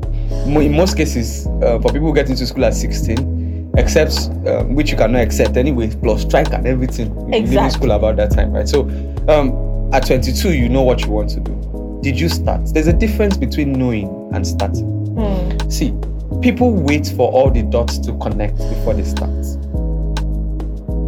In 0.46 0.72
most 0.72 0.96
cases, 0.96 1.46
uh, 1.62 1.78
for 1.80 1.92
people 1.92 2.08
who 2.08 2.14
get 2.14 2.28
into 2.30 2.46
school 2.46 2.64
at 2.64 2.74
16, 2.74 3.33
except 3.76 4.30
um, 4.46 4.74
which 4.74 4.90
you 4.90 4.96
cannot 4.96 5.20
accept 5.20 5.56
anyway, 5.56 5.90
plus 6.02 6.22
strike 6.22 6.52
and 6.52 6.66
everything. 6.66 7.08
You 7.32 7.60
leave 7.60 7.72
school 7.72 7.92
about 7.92 8.16
that 8.16 8.30
time, 8.30 8.52
right? 8.52 8.68
So 8.68 8.82
um, 9.28 9.92
at 9.92 10.06
22, 10.06 10.54
you 10.54 10.68
know 10.68 10.82
what 10.82 11.02
you 11.02 11.10
want 11.10 11.30
to 11.30 11.40
do. 11.40 12.00
Did 12.02 12.18
you 12.18 12.28
start? 12.28 12.66
There's 12.74 12.86
a 12.86 12.92
difference 12.92 13.36
between 13.36 13.72
knowing 13.72 14.30
and 14.34 14.46
starting. 14.46 14.86
Hmm. 15.16 15.70
See, 15.70 15.94
people 16.40 16.72
wait 16.72 17.06
for 17.16 17.30
all 17.30 17.50
the 17.50 17.62
dots 17.62 17.98
to 18.00 18.16
connect 18.18 18.58
before 18.58 18.94
they 18.94 19.04
start. 19.04 19.30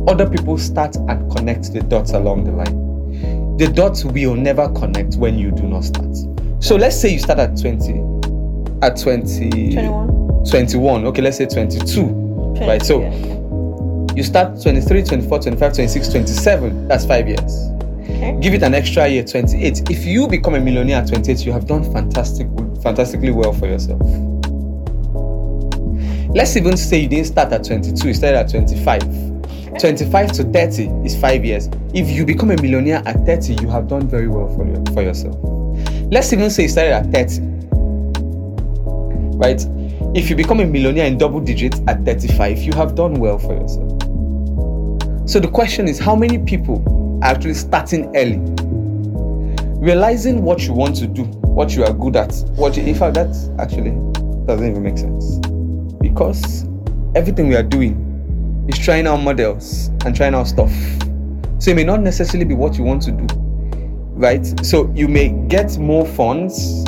Other 0.09 0.29
people 0.29 0.57
start 0.57 0.97
and 0.97 1.31
connect 1.37 1.73
the 1.73 1.81
dots 1.83 2.13
along 2.13 2.45
the 2.45 2.53
line. 2.53 3.57
The 3.57 3.69
dots 3.69 4.05
will 4.05 4.35
never 4.35 4.69
connect 4.71 5.17
when 5.17 5.39
you 5.39 5.51
do 5.51 5.63
not 5.65 5.85
start. 5.85 6.15
So 6.61 6.77
let's 6.77 6.99
say 7.01 7.11
you 7.11 7.19
start 7.19 7.39
at 7.39 7.57
20, 7.61 7.93
at 8.83 8.97
20, 8.99 9.73
21 9.73 10.17
21, 10.51 11.07
okay, 11.07 11.23
let's 11.23 11.37
say 11.39 11.47
22, 11.47 12.26
right? 12.61 12.83
So 12.83 13.01
yeah. 13.01 14.15
you 14.15 14.23
start 14.23 14.61
23, 14.63 15.03
24, 15.03 15.39
25, 15.41 15.73
26, 15.75 16.09
27, 16.09 16.89
that's 16.89 17.05
five 17.05 17.29
years. 17.29 17.71
okay. 18.17 18.39
Give 18.41 18.55
it 18.55 18.63
an 18.63 18.75
extra 18.75 19.09
year, 19.09 19.25
28. 19.25 19.91
If 19.91 20.05
you 20.05 20.29
become 20.29 20.55
a 20.55 20.61
millionaire 20.61 21.03
at 21.03 21.09
28, 21.09 21.45
you 21.45 21.53
have 21.53 21.67
done 21.67 21.91
fantastic, 21.93 22.47
fantastically 22.83 23.31
well 23.31 23.53
for 23.53 23.67
yourself. 23.67 24.01
Let's 26.35 26.57
even 26.57 26.77
say 26.77 26.99
you 27.01 27.09
didn't 27.09 27.27
start 27.27 27.53
at 27.53 27.65
22, 27.65 28.09
you 28.09 28.15
started 28.15 28.39
at 28.39 28.51
25. 28.51 29.27
25 29.79 30.33
to 30.33 30.45
30 30.45 30.89
is 31.05 31.19
five 31.19 31.45
years. 31.45 31.69
If 31.93 32.09
you 32.11 32.25
become 32.25 32.51
a 32.51 32.57
millionaire 32.61 33.03
at 33.07 33.25
30, 33.27 33.55
you 33.63 33.69
have 33.69 33.89
done 33.89 34.09
very 34.09 34.29
well 34.29 34.49
for, 34.55 34.67
your, 34.67 34.85
for 34.93 35.03
yourself. 35.03 35.37
Let's 36.11 36.33
even 36.33 36.51
say 36.51 36.65
you 36.65 36.69
started 36.69 36.93
at 36.93 37.07
30. 37.13 37.41
Right? 39.37 39.61
If 40.17 40.31
you 40.31 40.35
become 40.35 40.61
a 40.61 40.67
millionaire 40.67 41.05
in 41.05 41.19
double 41.19 41.41
digits 41.41 41.79
at 41.89 42.03
35, 42.07 42.61
you 42.61 42.73
have 42.73 42.95
done 42.95 43.21
well 43.21 43.39
for 43.39 43.53
yourself. 43.53 44.01
So 45.29 45.39
the 45.39 45.51
question 45.53 45.89
is 45.89 45.99
how 45.99 46.17
many 46.17 46.39
people 46.39 46.83
are 47.23 47.33
actually 47.33 47.53
starting 47.53 48.17
early? 48.17 48.39
Realizing 49.79 50.41
what 50.43 50.63
you 50.63 50.73
want 50.73 50.97
to 50.97 51.07
do, 51.07 51.25
what 51.25 51.77
you 51.77 51.85
are 51.85 51.93
good 51.93 52.17
at, 52.17 52.35
what 52.55 52.79
you, 52.79 52.83
in 52.85 52.95
fact, 52.95 53.13
that 53.17 53.29
actually 53.59 53.91
doesn't 54.47 54.71
even 54.71 54.83
make 54.83 54.97
sense. 54.97 55.37
Because 56.01 56.65
everything 57.15 57.49
we 57.49 57.55
are 57.55 57.63
doing 57.63 58.65
is 58.71 58.79
trying 58.79 59.07
out 59.07 59.19
models 59.19 59.89
and 60.07 60.17
trying 60.17 60.35
out 60.35 60.47
stuff. 60.47 60.73
So 61.59 61.73
it 61.73 61.75
may 61.75 61.85
not 61.85 62.01
necessarily 62.01 62.47
be 62.47 62.55
what 62.55 62.79
you 62.79 62.85
want 62.85 63.03
to 63.03 63.11
do, 63.11 63.27
right? 64.15 64.47
So 64.65 64.91
you 64.95 65.09
may 65.09 65.29
get 65.49 65.77
more 65.77 66.07
funds 66.07 66.85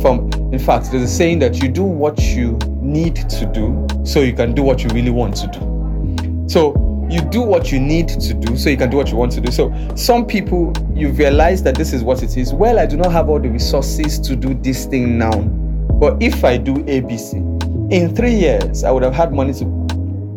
from, 0.00 0.30
in 0.52 0.58
fact, 0.58 0.90
there's 0.90 1.02
a 1.02 1.08
saying 1.08 1.38
that 1.38 1.62
you 1.62 1.68
do 1.68 1.82
what 1.82 2.20
you 2.20 2.58
need 2.82 3.16
to 3.16 3.46
do 3.46 3.86
so 4.04 4.20
you 4.20 4.34
can 4.34 4.54
do 4.54 4.62
what 4.62 4.84
you 4.84 4.90
really 4.90 5.10
want 5.10 5.34
to 5.36 5.46
do. 5.46 6.46
So 6.46 6.74
you 7.08 7.22
do 7.22 7.40
what 7.40 7.72
you 7.72 7.80
need 7.80 8.08
to 8.08 8.34
do 8.34 8.56
so 8.58 8.68
you 8.68 8.76
can 8.76 8.90
do 8.90 8.98
what 8.98 9.10
you 9.10 9.16
want 9.16 9.32
to 9.32 9.40
do. 9.40 9.50
So 9.50 9.72
some 9.96 10.26
people 10.26 10.74
you 10.94 11.08
realize 11.12 11.62
that 11.62 11.74
this 11.76 11.94
is 11.94 12.04
what 12.04 12.22
it 12.22 12.36
is. 12.36 12.52
Well, 12.52 12.78
I 12.78 12.84
do 12.84 12.98
not 12.98 13.10
have 13.12 13.30
all 13.30 13.40
the 13.40 13.48
resources 13.48 14.18
to 14.20 14.36
do 14.36 14.52
this 14.52 14.84
thing 14.84 15.16
now. 15.16 15.32
But 15.32 16.22
if 16.22 16.44
I 16.44 16.58
do 16.58 16.74
ABC, 16.84 17.90
in 17.90 18.14
three 18.14 18.34
years 18.34 18.84
I 18.84 18.90
would 18.90 19.02
have 19.02 19.14
had 19.14 19.32
money 19.32 19.54
to 19.54 19.64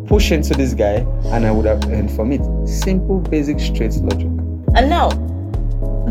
push 0.06 0.32
into 0.32 0.54
this 0.54 0.72
guy 0.72 1.06
and 1.26 1.44
I 1.44 1.50
would 1.50 1.66
have 1.66 1.84
earned 1.90 2.10
from 2.10 2.32
it. 2.32 2.40
Simple, 2.66 3.20
basic, 3.20 3.60
straight 3.60 3.94
logic. 3.96 4.28
And 4.74 4.88
now, 4.88 5.10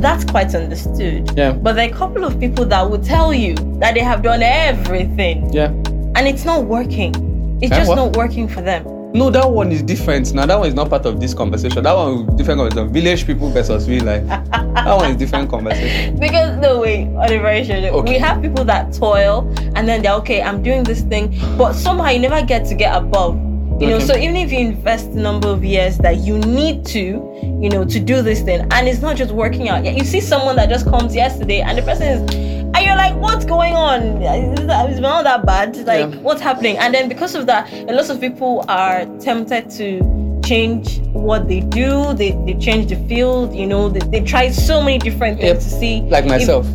that's 0.02 0.24
quite 0.26 0.54
understood. 0.56 1.32
Yeah. 1.36 1.52
But 1.54 1.74
there 1.74 1.88
are 1.90 1.92
a 1.94 1.98
couple 1.98 2.24
of 2.24 2.40
people 2.40 2.66
that 2.66 2.90
will 2.90 3.02
tell 3.02 3.34
you 3.34 3.56
that 3.80 3.94
they 3.94 4.02
have 4.02 4.22
done 4.22 4.42
everything 4.44 5.52
Yeah. 5.54 5.68
and 6.16 6.28
it's 6.28 6.46
not 6.46 6.66
working. 6.66 7.14
It's 7.62 7.72
Eh, 7.72 7.78
just 7.78 7.90
what? 7.90 7.96
not 7.96 8.16
working 8.18 8.48
for 8.48 8.62
them. 8.62 8.84
No, 9.14 9.30
that 9.30 9.50
one 9.50 9.72
is 9.72 9.82
different. 9.82 10.34
Now 10.34 10.46
that 10.46 10.60
one 10.60 10.68
is 10.68 10.74
not 10.74 10.90
part 10.90 11.06
of 11.06 11.22
this 11.22 11.34
conversation. 11.34 11.84
That 11.84 11.96
one 11.96 12.28
is 12.28 12.36
different 12.36 12.60
conversation. 12.60 12.92
Village 12.92 13.26
people 13.26 13.50
versus 13.50 13.88
real 13.88 14.04
life. 14.04 14.28
that 14.28 14.98
one 14.98 15.12
is 15.12 15.16
different 15.18 15.50
conversation. 15.50 16.18
Because 16.20 16.58
no 16.58 16.82
way, 16.82 17.06
on 17.16 17.32
a 17.32 17.40
very 17.40 17.64
short, 17.64 17.80
Okay. 17.86 18.14
we 18.14 18.20
have 18.20 18.42
people 18.42 18.66
that 18.66 18.92
toil 18.94 19.50
and 19.76 19.88
then 19.88 20.02
they're 20.02 20.16
okay, 20.16 20.42
I'm 20.42 20.62
doing 20.62 20.84
this 20.84 21.02
thing, 21.02 21.34
but 21.58 21.74
somehow 21.74 22.10
you 22.10 22.20
never 22.20 22.42
get 22.46 22.66
to 22.66 22.76
get 22.76 22.94
above. 22.94 23.40
You 23.80 23.88
know, 23.90 24.00
so 24.00 24.16
even 24.16 24.38
if 24.38 24.52
you 24.54 24.60
invest 24.60 25.08
a 25.12 25.20
number 25.20 25.50
of 25.50 25.64
years 25.66 25.98
that 25.98 26.20
you 26.20 26.38
need 26.40 26.86
to, 26.88 27.00
you 27.62 27.70
know, 27.70 27.84
to 27.84 28.00
do 28.00 28.22
this 28.22 28.42
thing, 28.42 28.66
and 28.72 28.88
it's 28.88 29.02
not 29.02 29.18
just 29.18 29.32
working 29.34 29.68
out. 29.68 29.84
Yeah, 29.84 29.92
you 29.92 30.06
see 30.06 30.22
someone 30.22 30.56
that 30.56 30.70
just 30.70 30.86
comes 30.86 31.14
yesterday, 31.14 31.60
and 31.62 31.78
the 31.78 31.82
person 31.82 32.04
is, 32.08 32.36
and 32.36 32.78
you're 32.86 32.96
like, 32.96 33.16
what's 33.16 33.44
going 33.46 33.74
on? 33.76 34.22
Is 34.22 34.66
that- 34.68 34.90
It's 34.90 35.00
not 35.02 35.24
that 35.26 35.46
bad. 35.46 35.76
Like, 35.86 36.00
Yeah. 36.12 36.20
what's 36.22 36.42
happening? 36.42 36.78
And 36.78 36.94
then 36.94 37.10
because 37.10 37.36
of 37.36 37.48
that, 37.48 37.72
a 37.74 37.94
lot 37.94 38.10
of 38.10 38.20
people 38.22 38.64
are 38.70 39.06
tempted 39.20 39.70
to 39.72 40.40
change 40.46 41.02
what 41.12 41.48
they 41.50 41.60
do. 41.60 42.14
They 42.14 42.32
they 42.46 42.54
change 42.54 42.88
the 42.88 42.96
field. 43.10 43.54
You 43.54 43.68
know, 43.68 43.90
they, 43.90 44.00
they 44.20 44.22
try 44.22 44.52
so 44.52 44.82
many 44.82 45.00
different 45.00 45.40
things 45.42 45.48
Yep. 45.48 45.58
to 45.60 45.70
see. 45.82 46.02
Like 46.10 46.24
if- 46.26 46.30
myself. 46.32 46.66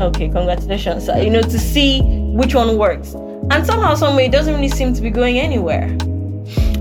okay, 0.00 0.28
congratulations. 0.28 1.08
You 1.08 1.30
know, 1.30 1.42
to 1.42 1.58
see 1.58 2.02
which 2.34 2.54
one 2.54 2.76
works. 2.76 3.14
And 3.50 3.64
somehow, 3.66 3.94
some 3.94 4.14
way, 4.16 4.26
it 4.26 4.32
doesn't 4.32 4.54
really 4.54 4.68
seem 4.68 4.92
to 4.94 5.00
be 5.00 5.10
going 5.10 5.38
anywhere. 5.38 5.88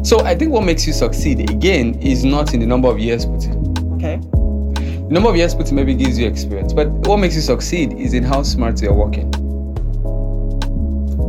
So 0.09 0.21
I 0.21 0.33
think 0.33 0.51
what 0.51 0.63
makes 0.63 0.87
you 0.87 0.93
succeed 0.93 1.51
again 1.51 1.93
is 2.01 2.25
not 2.25 2.55
in 2.55 2.61
the 2.61 2.65
number 2.65 2.87
of 2.87 2.97
years 2.97 3.27
put 3.27 3.45
in. 3.45 3.93
Okay. 3.93 4.17
The 4.17 5.07
number 5.11 5.29
of 5.29 5.35
years 5.35 5.53
put 5.53 5.69
in 5.69 5.75
maybe 5.75 5.93
gives 5.93 6.17
you 6.17 6.25
experience, 6.27 6.73
but 6.73 6.87
what 7.07 7.17
makes 7.17 7.35
you 7.35 7.41
succeed 7.41 7.93
is 7.93 8.15
in 8.15 8.23
how 8.23 8.41
smart 8.41 8.81
you're 8.81 8.91
working. 8.91 9.29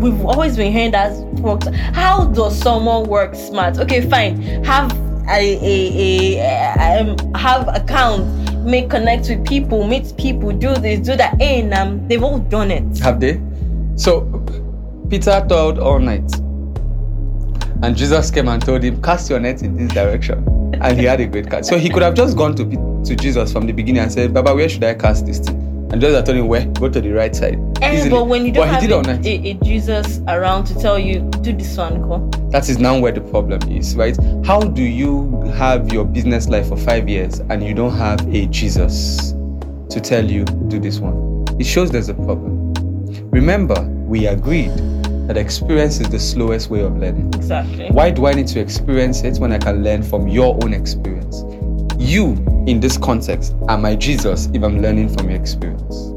We've 0.00 0.24
always 0.24 0.56
been 0.56 0.72
hearing 0.72 0.92
that. 0.92 1.14
work- 1.42 1.70
How 1.74 2.24
does 2.28 2.58
someone 2.58 3.04
work 3.04 3.34
smart? 3.34 3.76
Okay, 3.76 4.00
fine. 4.08 4.40
Have 4.64 4.90
a, 5.28 5.58
a, 5.60 6.38
a 6.38 7.00
um, 7.02 7.34
have 7.34 7.68
account, 7.68 8.64
make 8.64 8.88
connect 8.88 9.28
with 9.28 9.46
people, 9.46 9.86
meet 9.86 10.14
people, 10.16 10.52
do 10.52 10.74
this, 10.76 11.00
do 11.00 11.16
that. 11.16 11.38
And 11.38 11.74
um, 11.74 12.08
they've 12.08 12.22
all 12.22 12.38
done 12.38 12.70
it. 12.70 12.98
Have 13.00 13.20
they? 13.20 13.42
So 13.96 14.22
Peter 15.10 15.44
toiled 15.46 15.78
all 15.78 15.98
night. 15.98 16.32
And 17.82 17.96
Jesus 17.96 18.30
came 18.30 18.48
and 18.48 18.62
told 18.62 18.82
him, 18.82 19.00
Cast 19.02 19.30
your 19.30 19.40
net 19.40 19.62
in 19.62 19.76
this 19.76 19.92
direction. 19.92 20.46
And 20.82 20.98
he 20.98 21.04
had 21.04 21.20
a 21.20 21.26
great 21.26 21.48
catch. 21.48 21.64
So 21.64 21.78
he 21.78 21.88
could 21.88 22.02
have 22.02 22.14
just 22.14 22.36
gone 22.36 22.54
to, 22.56 22.64
to 23.04 23.16
Jesus 23.16 23.52
from 23.52 23.66
the 23.66 23.72
beginning 23.72 24.02
and 24.02 24.12
said, 24.12 24.34
Baba, 24.34 24.54
where 24.54 24.68
should 24.68 24.84
I 24.84 24.94
cast 24.94 25.26
this 25.26 25.38
thing? 25.38 25.56
And 25.92 26.00
Jesus 26.00 26.22
told 26.24 26.38
him 26.38 26.46
where 26.46 26.66
go 26.66 26.88
to 26.88 27.00
the 27.00 27.10
right 27.10 27.34
side. 27.34 27.58
Eh, 27.82 28.08
but 28.08 28.28
when 28.28 28.46
you 28.46 28.52
don't 28.52 28.68
But 28.68 28.74
have 28.74 28.82
did 28.82 29.26
a, 29.26 29.28
a, 29.28 29.50
a 29.50 29.54
Jesus 29.64 30.20
around 30.28 30.66
to 30.66 30.74
tell 30.78 30.98
you 30.98 31.20
do 31.42 31.52
this 31.52 31.76
one, 31.76 32.02
go. 32.02 32.28
That 32.50 32.68
is 32.68 32.78
now 32.78 32.98
where 32.98 33.10
the 33.10 33.22
problem 33.22 33.60
is, 33.72 33.96
right? 33.96 34.16
How 34.44 34.60
do 34.60 34.82
you 34.82 35.40
have 35.56 35.92
your 35.92 36.04
business 36.04 36.48
life 36.48 36.68
for 36.68 36.76
five 36.76 37.08
years 37.08 37.40
and 37.40 37.64
you 37.64 37.74
don't 37.74 37.96
have 37.96 38.20
a 38.32 38.46
Jesus 38.46 39.32
to 39.88 40.00
tell 40.00 40.24
you 40.24 40.44
do 40.44 40.78
this 40.78 41.00
one? 41.00 41.44
It 41.58 41.64
shows 41.64 41.90
there's 41.90 42.08
a 42.08 42.14
problem. 42.14 42.72
Remember, 43.30 43.80
we 44.06 44.26
agreed 44.26 44.70
that 45.30 45.36
experience 45.36 46.00
is 46.00 46.08
the 46.08 46.18
slowest 46.18 46.70
way 46.70 46.80
of 46.80 46.98
learning. 46.98 47.28
Exactly. 47.36 47.86
Why 47.92 48.10
do 48.10 48.26
I 48.26 48.32
need 48.32 48.48
to 48.48 48.58
experience 48.58 49.22
it 49.22 49.38
when 49.38 49.52
I 49.52 49.58
can 49.58 49.84
learn 49.84 50.02
from 50.02 50.26
your 50.26 50.58
own 50.64 50.74
experience? 50.74 51.44
You, 52.00 52.32
in 52.66 52.80
this 52.80 52.98
context, 52.98 53.54
are 53.68 53.78
my 53.78 53.94
Jesus 53.94 54.46
if 54.52 54.64
I'm 54.64 54.82
learning 54.82 55.08
from 55.16 55.30
your 55.30 55.38
experience. 55.38 56.12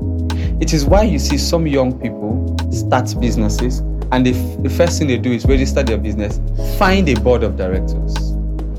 It 0.59 0.73
is 0.73 0.85
why 0.85 1.03
you 1.03 1.19
see 1.19 1.37
some 1.37 1.67
young 1.67 1.99
people 1.99 2.57
start 2.71 3.13
businesses 3.21 3.81
and 4.11 4.25
the, 4.25 4.73
first 4.75 4.97
thing 4.97 5.09
they 5.09 5.17
do 5.17 5.31
is 5.31 5.45
register 5.45 5.83
their 5.83 5.99
business, 5.99 6.39
find 6.79 7.07
a 7.07 7.13
board 7.13 7.43
of 7.43 7.55
directors, 7.55 8.15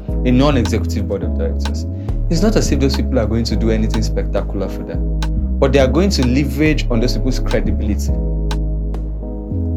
a 0.08 0.32
non 0.32 0.56
executive 0.56 1.06
board 1.06 1.22
of 1.22 1.38
directors. 1.38 1.84
It's 2.28 2.42
not 2.42 2.56
as 2.56 2.72
if 2.72 2.80
those 2.80 2.96
people 2.96 3.20
are 3.20 3.26
going 3.26 3.44
to 3.44 3.54
do 3.54 3.70
anything 3.70 4.02
spectacular 4.02 4.68
for 4.68 4.82
them, 4.82 5.20
but 5.60 5.72
they 5.72 5.78
are 5.78 5.86
going 5.86 6.10
to 6.10 6.26
leverage 6.26 6.90
on 6.90 6.98
those 6.98 7.16
people's 7.16 7.38
credibility. 7.38 8.10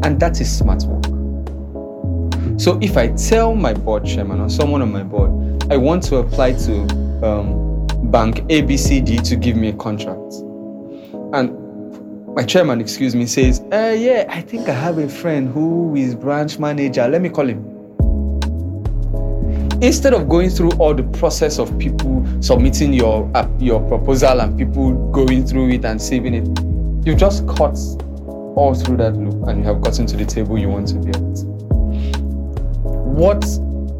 And 0.04 0.18
that 0.20 0.40
is 0.40 0.50
smart 0.56 0.84
work. 0.84 1.04
So 2.58 2.78
if 2.82 2.96
I 2.96 3.08
tell 3.08 3.54
my 3.54 3.72
board 3.72 4.04
chairman 4.04 4.40
or 4.40 4.50
someone 4.50 4.82
on 4.82 4.90
my 4.90 5.04
board, 5.04 5.30
I 5.70 5.76
want 5.76 6.02
to 6.04 6.16
apply 6.16 6.54
to 6.54 6.82
um, 7.24 7.86
bank 8.10 8.38
ABCD 8.48 9.22
to 9.28 9.36
give 9.36 9.56
me 9.56 9.68
a 9.68 9.72
contract, 9.74 10.34
and 11.34 11.54
my 12.34 12.42
chairman, 12.42 12.80
excuse 12.80 13.14
me, 13.14 13.26
says, 13.26 13.60
uh, 13.72 13.94
"Yeah, 13.96 14.26
I 14.28 14.40
think 14.40 14.68
I 14.68 14.72
have 14.72 14.98
a 14.98 15.08
friend 15.08 15.48
who 15.48 15.94
is 15.94 16.14
branch 16.14 16.58
manager. 16.58 17.06
Let 17.06 17.22
me 17.22 17.28
call 17.28 17.46
him." 17.46 17.64
Instead 19.80 20.14
of 20.14 20.28
going 20.28 20.50
through 20.50 20.72
all 20.78 20.94
the 20.94 21.04
process 21.18 21.58
of 21.58 21.78
people 21.78 22.26
submitting 22.40 22.92
your 22.92 23.30
uh, 23.34 23.48
your 23.58 23.80
proposal 23.88 24.40
and 24.40 24.58
people 24.58 24.94
going 25.12 25.46
through 25.46 25.70
it 25.70 25.84
and 25.84 26.00
saving 26.00 26.34
it, 26.34 27.06
you've 27.06 27.18
just 27.18 27.46
cut 27.46 27.78
all 28.56 28.74
through 28.74 28.96
that 28.98 29.16
loop 29.16 29.46
and 29.48 29.58
you 29.58 29.64
have 29.64 29.80
gotten 29.80 30.06
to 30.06 30.16
the 30.16 30.24
table 30.24 30.58
you 30.58 30.68
want 30.68 30.88
to 30.88 30.94
be 30.94 31.10
at 31.10 31.58
what 33.18 33.44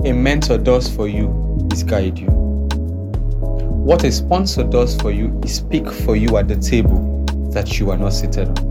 a 0.05 0.13
mentor 0.13 0.59
does 0.59 0.89
for 0.89 1.09
you 1.09 1.27
is 1.73 1.83
guide 1.83 2.17
you. 2.17 2.29
What 2.29 4.05
a 4.05 4.13
sponsor 4.13 4.63
does 4.63 4.95
for 5.01 5.11
you 5.11 5.41
is 5.43 5.57
speak 5.57 5.91
for 5.91 6.15
you 6.15 6.37
at 6.37 6.47
the 6.47 6.55
table 6.55 7.25
that 7.51 7.81
you 7.81 7.91
are 7.91 7.97
not 7.97 8.13
seated 8.13 8.47
on. 8.47 8.69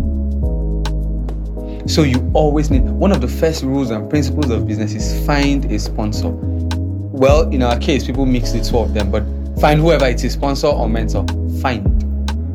So 1.86 2.04
you 2.04 2.32
always 2.34 2.72
need 2.72 2.84
one 2.84 3.12
of 3.12 3.20
the 3.20 3.28
first 3.28 3.64
rules 3.64 3.90
and 3.90 4.10
principles 4.10 4.50
of 4.50 4.66
business 4.66 4.94
is 4.94 5.26
find 5.26 5.70
a 5.70 5.78
sponsor. 5.80 6.30
Well, 6.30 7.50
in 7.50 7.62
our 7.62 7.78
case, 7.78 8.06
people 8.06 8.26
mix 8.26 8.54
the 8.54 8.62
two 8.62 8.78
of 8.78 8.94
them, 8.94 9.12
but 9.12 9.24
find 9.60 9.82
whoever 9.82 10.06
it 10.06 10.24
is, 10.24 10.32
sponsor 10.32 10.68
or 10.68 10.88
mentor. 10.88 11.26
Find. 11.62 11.84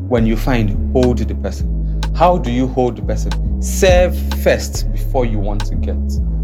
When 0.09 0.25
you 0.25 0.35
find, 0.35 0.91
hold 0.93 1.19
the 1.19 1.35
person. 1.35 1.72
How 2.15 2.37
do 2.37 2.51
you 2.51 2.67
hold 2.67 2.97
the 2.97 3.01
person? 3.01 3.61
Serve 3.61 4.15
first 4.43 4.91
before 4.91 5.25
you 5.25 5.39
want 5.39 5.65
to 5.65 5.75
get. 5.75 5.95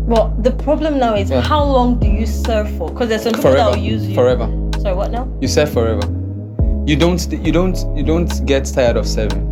Well, 0.08 0.36
the 0.40 0.52
problem 0.52 0.98
now 1.00 1.14
is 1.16 1.30
Yeah. 1.30 1.42
how 1.42 1.64
long 1.64 2.00
do 2.00 2.08
you 2.08 2.26
serve 2.26 2.70
for? 2.78 2.90
Because 2.90 3.10
there's 3.10 3.22
some 3.24 3.34
people 3.34 3.52
that 3.54 3.70
will 3.70 3.78
use 3.78 4.08
you. 4.08 4.16
Forever. 4.16 4.50
Sorry, 4.80 4.96
what 4.96 5.12
now? 5.12 5.28
You 5.40 5.48
serve 5.48 5.70
forever. 5.70 6.02
You 6.88 6.96
don't 6.96 7.22
you 7.32 7.52
don't 7.52 7.78
you 7.96 8.04
don't 8.04 8.46
get 8.48 8.66
tired 8.66 8.98
of 8.98 9.06
serving. 9.08 9.46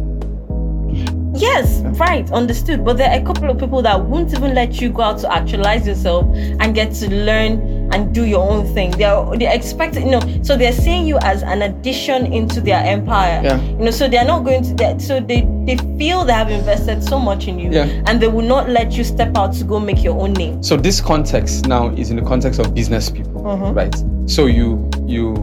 Yes, 1.36 1.82
right, 2.00 2.32
understood. 2.32 2.84
But 2.84 2.98
there 2.98 3.12
are 3.12 3.20
a 3.20 3.24
couple 3.24 3.48
of 3.52 3.60
people 3.60 3.84
that 3.84 4.02
won't 4.04 4.34
even 4.34 4.56
let 4.56 4.82
you 4.82 4.90
go 4.90 5.04
out 5.04 5.20
to 5.20 5.32
actualize 5.32 5.86
yourself 5.86 6.26
and 6.36 6.74
get 6.74 6.94
to 6.96 7.14
learn 7.14 7.90
and 7.94 8.12
do 8.14 8.26
your 8.26 8.50
own 8.50 8.66
thing. 8.74 8.90
They 8.92 9.04
are 9.04 9.38
they 9.38 9.54
expect 9.54 9.96
you 9.98 10.06
know, 10.10 10.22
so 10.42 10.58
they're 10.58 10.72
seeing 10.74 11.06
you 11.06 11.20
as 11.22 11.44
an 11.44 11.62
addition 11.62 12.34
into 12.34 12.60
their 12.60 12.84
empire. 12.84 13.42
Yeah. 13.44 13.62
You 13.62 13.86
know, 13.86 13.92
so 13.92 14.08
they're 14.08 14.26
not 14.26 14.46
going 14.46 14.64
to 14.64 14.74
that 14.76 15.00
so 15.00 15.20
they 15.20 15.42
they 15.68 15.76
feel 16.00 16.24
they 16.26 16.34
have 16.34 16.50
invested 16.50 17.04
so 17.04 17.20
much 17.20 17.48
in 17.48 17.60
you 17.60 17.70
Yeah. 17.70 17.86
and 18.08 18.20
they 18.22 18.28
will 18.28 18.48
not 18.48 18.70
let 18.70 18.94
you 18.98 19.04
step 19.04 19.38
out 19.38 19.54
to 19.56 19.64
go 19.66 19.80
make 19.80 20.02
your 20.04 20.20
own 20.20 20.34
name. 20.34 20.64
So 20.64 20.78
this 20.78 21.02
context 21.02 21.68
now 21.68 21.90
is 21.90 22.10
in 22.10 22.16
the 22.16 22.24
context 22.24 22.60
of 22.60 22.74
business 22.74 23.10
people, 23.10 23.42
Mhm. 23.44 23.76
right? 23.76 23.96
So 24.26 24.46
you 24.48 24.90
you 25.06 25.36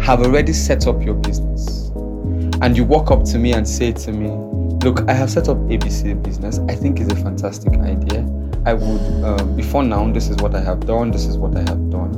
have 0.00 0.22
already 0.22 0.52
set 0.52 0.86
up 0.86 1.02
your 1.04 1.14
business, 1.14 1.90
and 2.62 2.76
you 2.76 2.84
walk 2.84 3.10
up 3.10 3.24
to 3.24 3.38
me 3.38 3.52
and 3.52 3.66
say 3.66 3.92
to 3.92 4.12
me, 4.12 4.30
"Look, 4.84 5.04
I 5.08 5.12
have 5.14 5.30
set 5.30 5.48
up 5.48 5.58
ABC 5.70 6.14
business. 6.14 6.58
I 6.68 6.74
think 6.74 7.00
it's 7.00 7.12
a 7.12 7.16
fantastic 7.16 7.72
idea. 7.80 8.24
I 8.66 8.74
would 8.74 9.00
um, 9.24 9.56
before 9.56 9.82
now. 9.84 10.10
This 10.12 10.28
is 10.28 10.36
what 10.38 10.54
I 10.54 10.60
have 10.60 10.80
done. 10.86 11.10
This 11.12 11.26
is 11.26 11.38
what 11.38 11.56
I 11.56 11.60
have 11.60 11.90
done." 11.90 12.12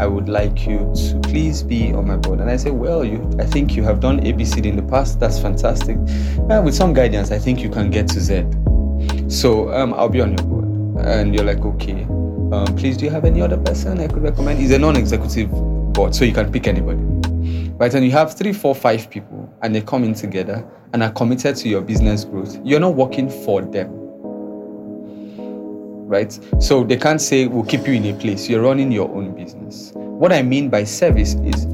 I 0.00 0.06
would 0.06 0.28
like 0.28 0.64
you 0.64 0.78
to 0.78 1.20
please 1.24 1.64
be 1.64 1.92
on 1.92 2.06
my 2.06 2.16
board. 2.16 2.38
And 2.38 2.48
I 2.48 2.56
say, 2.56 2.70
well, 2.70 3.04
you, 3.04 3.28
I 3.40 3.44
think 3.44 3.74
you 3.74 3.82
have 3.82 3.98
done 3.98 4.20
ABCD 4.20 4.66
in 4.66 4.76
the 4.76 4.82
past. 4.82 5.18
That's 5.18 5.40
fantastic. 5.40 5.96
Uh, 6.48 6.62
with 6.64 6.74
some 6.74 6.92
guidance, 6.92 7.32
I 7.32 7.38
think 7.38 7.60
you 7.60 7.68
can 7.68 7.90
get 7.90 8.06
to 8.08 8.20
Z. 8.20 8.46
So 9.28 9.72
um, 9.72 9.92
I'll 9.94 10.08
be 10.08 10.20
on 10.20 10.36
your 10.36 10.46
board. 10.46 10.64
And 11.04 11.34
you're 11.34 11.44
like, 11.44 11.58
okay. 11.58 12.04
Um, 12.04 12.66
please, 12.76 12.96
do 12.96 13.06
you 13.06 13.10
have 13.10 13.24
any 13.24 13.42
other 13.42 13.58
person 13.58 13.98
I 13.98 14.06
could 14.06 14.22
recommend? 14.22 14.62
It's 14.62 14.72
a 14.72 14.78
non-executive 14.78 15.50
board, 15.92 16.14
so 16.14 16.24
you 16.24 16.32
can 16.32 16.50
pick 16.52 16.68
anybody. 16.68 17.02
Right, 17.72 17.92
and 17.92 18.04
you 18.04 18.12
have 18.12 18.36
three, 18.36 18.52
four, 18.52 18.74
five 18.74 19.10
people, 19.10 19.52
and 19.62 19.74
they 19.74 19.80
come 19.80 20.04
in 20.04 20.14
together 20.14 20.64
and 20.92 21.02
are 21.02 21.10
committed 21.10 21.56
to 21.56 21.68
your 21.68 21.80
business 21.80 22.24
growth. 22.24 22.58
You're 22.64 22.80
not 22.80 22.94
working 22.94 23.28
for 23.28 23.62
them. 23.62 24.07
Right? 26.08 26.32
So 26.58 26.84
they 26.84 26.96
can't 26.96 27.20
say 27.20 27.46
we'll 27.46 27.64
keep 27.64 27.86
you 27.86 27.92
in 27.92 28.06
a 28.06 28.14
place. 28.18 28.48
You're 28.48 28.62
running 28.62 28.90
your 28.90 29.10
own 29.10 29.34
business. 29.34 29.92
What 29.92 30.32
I 30.32 30.40
mean 30.40 30.70
by 30.70 30.84
service 30.84 31.34
is 31.34 31.66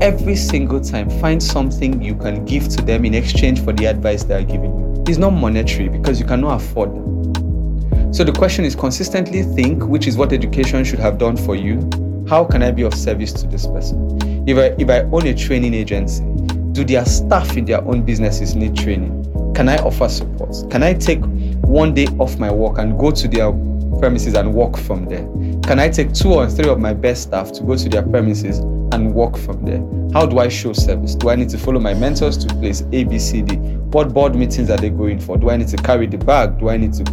every 0.00 0.34
single 0.34 0.80
time 0.80 1.10
find 1.20 1.42
something 1.42 2.02
you 2.02 2.14
can 2.14 2.46
give 2.46 2.68
to 2.70 2.82
them 2.82 3.04
in 3.04 3.12
exchange 3.12 3.62
for 3.62 3.74
the 3.74 3.84
advice 3.84 4.24
they 4.24 4.34
are 4.34 4.42
giving 4.42 4.72
you. 4.72 5.04
It's 5.06 5.18
not 5.18 5.30
monetary 5.30 5.90
because 5.90 6.18
you 6.18 6.24
cannot 6.24 6.62
afford 6.62 6.90
them. 6.90 8.14
So 8.14 8.24
the 8.24 8.32
question 8.32 8.64
is 8.64 8.74
consistently 8.74 9.42
think, 9.42 9.84
which 9.84 10.06
is 10.06 10.16
what 10.16 10.32
education 10.32 10.82
should 10.82 10.98
have 10.98 11.18
done 11.18 11.36
for 11.36 11.54
you. 11.54 11.88
How 12.26 12.46
can 12.46 12.62
I 12.62 12.70
be 12.70 12.82
of 12.82 12.94
service 12.94 13.30
to 13.34 13.46
this 13.46 13.66
person? 13.66 14.18
If 14.48 14.56
I 14.56 14.74
if 14.80 14.88
I 14.88 15.00
own 15.14 15.26
a 15.26 15.34
training 15.34 15.74
agency, 15.74 16.24
do 16.72 16.82
their 16.82 17.04
staff 17.04 17.58
in 17.58 17.66
their 17.66 17.84
own 17.84 18.02
businesses 18.02 18.56
need 18.56 18.74
training? 18.74 19.22
Can 19.54 19.68
I 19.68 19.76
offer 19.78 20.08
support? 20.08 20.54
Can 20.70 20.82
I 20.82 20.94
take 20.94 21.20
one 21.66 21.92
day 21.94 22.06
off 22.18 22.38
my 22.38 22.50
work 22.50 22.78
and 22.78 22.98
go 22.98 23.10
to 23.10 23.28
their 23.28 23.52
premises 23.98 24.34
and 24.34 24.54
work 24.54 24.76
from 24.76 25.06
there? 25.06 25.26
Can 25.62 25.78
I 25.78 25.88
take 25.88 26.12
two 26.14 26.32
or 26.32 26.48
three 26.48 26.68
of 26.68 26.78
my 26.78 26.94
best 26.94 27.24
staff 27.24 27.52
to 27.52 27.62
go 27.62 27.76
to 27.76 27.88
their 27.88 28.02
premises 28.02 28.58
and 28.92 29.12
work 29.14 29.36
from 29.36 29.64
there? 29.64 29.82
How 30.12 30.26
do 30.26 30.38
I 30.38 30.48
show 30.48 30.72
service? 30.72 31.14
Do 31.14 31.28
I 31.30 31.36
need 31.36 31.48
to 31.50 31.58
follow 31.58 31.80
my 31.80 31.92
mentors 31.92 32.38
to 32.38 32.54
place 32.54 32.82
A, 32.92 33.04
B, 33.04 33.18
C, 33.18 33.42
D? 33.42 33.56
What 33.56 34.14
board 34.14 34.34
meetings 34.34 34.70
are 34.70 34.76
they 34.76 34.90
going 34.90 35.20
for? 35.20 35.36
Do 35.36 35.50
I 35.50 35.56
need 35.56 35.68
to 35.68 35.76
carry 35.76 36.06
the 36.06 36.18
bag? 36.18 36.58
Do 36.58 36.68
I 36.68 36.76
need 36.76 36.92
to 36.94 37.04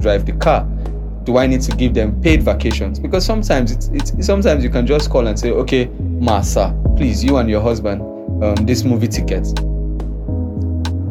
drive 0.00 0.26
the 0.26 0.32
car? 0.32 0.64
Do 1.24 1.38
I 1.38 1.46
need 1.46 1.62
to 1.62 1.76
give 1.76 1.94
them 1.94 2.20
paid 2.20 2.42
vacations? 2.42 2.98
Because 2.98 3.24
sometimes 3.24 3.70
it's, 3.70 3.88
it's 3.88 4.26
sometimes 4.26 4.64
you 4.64 4.70
can 4.70 4.86
just 4.86 5.10
call 5.10 5.28
and 5.28 5.38
say, 5.38 5.50
okay, 5.50 5.86
Masa, 5.86 6.74
please, 6.96 7.22
you 7.22 7.36
and 7.36 7.48
your 7.48 7.60
husband, 7.62 8.02
um, 8.42 8.56
this 8.66 8.82
movie 8.82 9.08
ticket. 9.08 9.44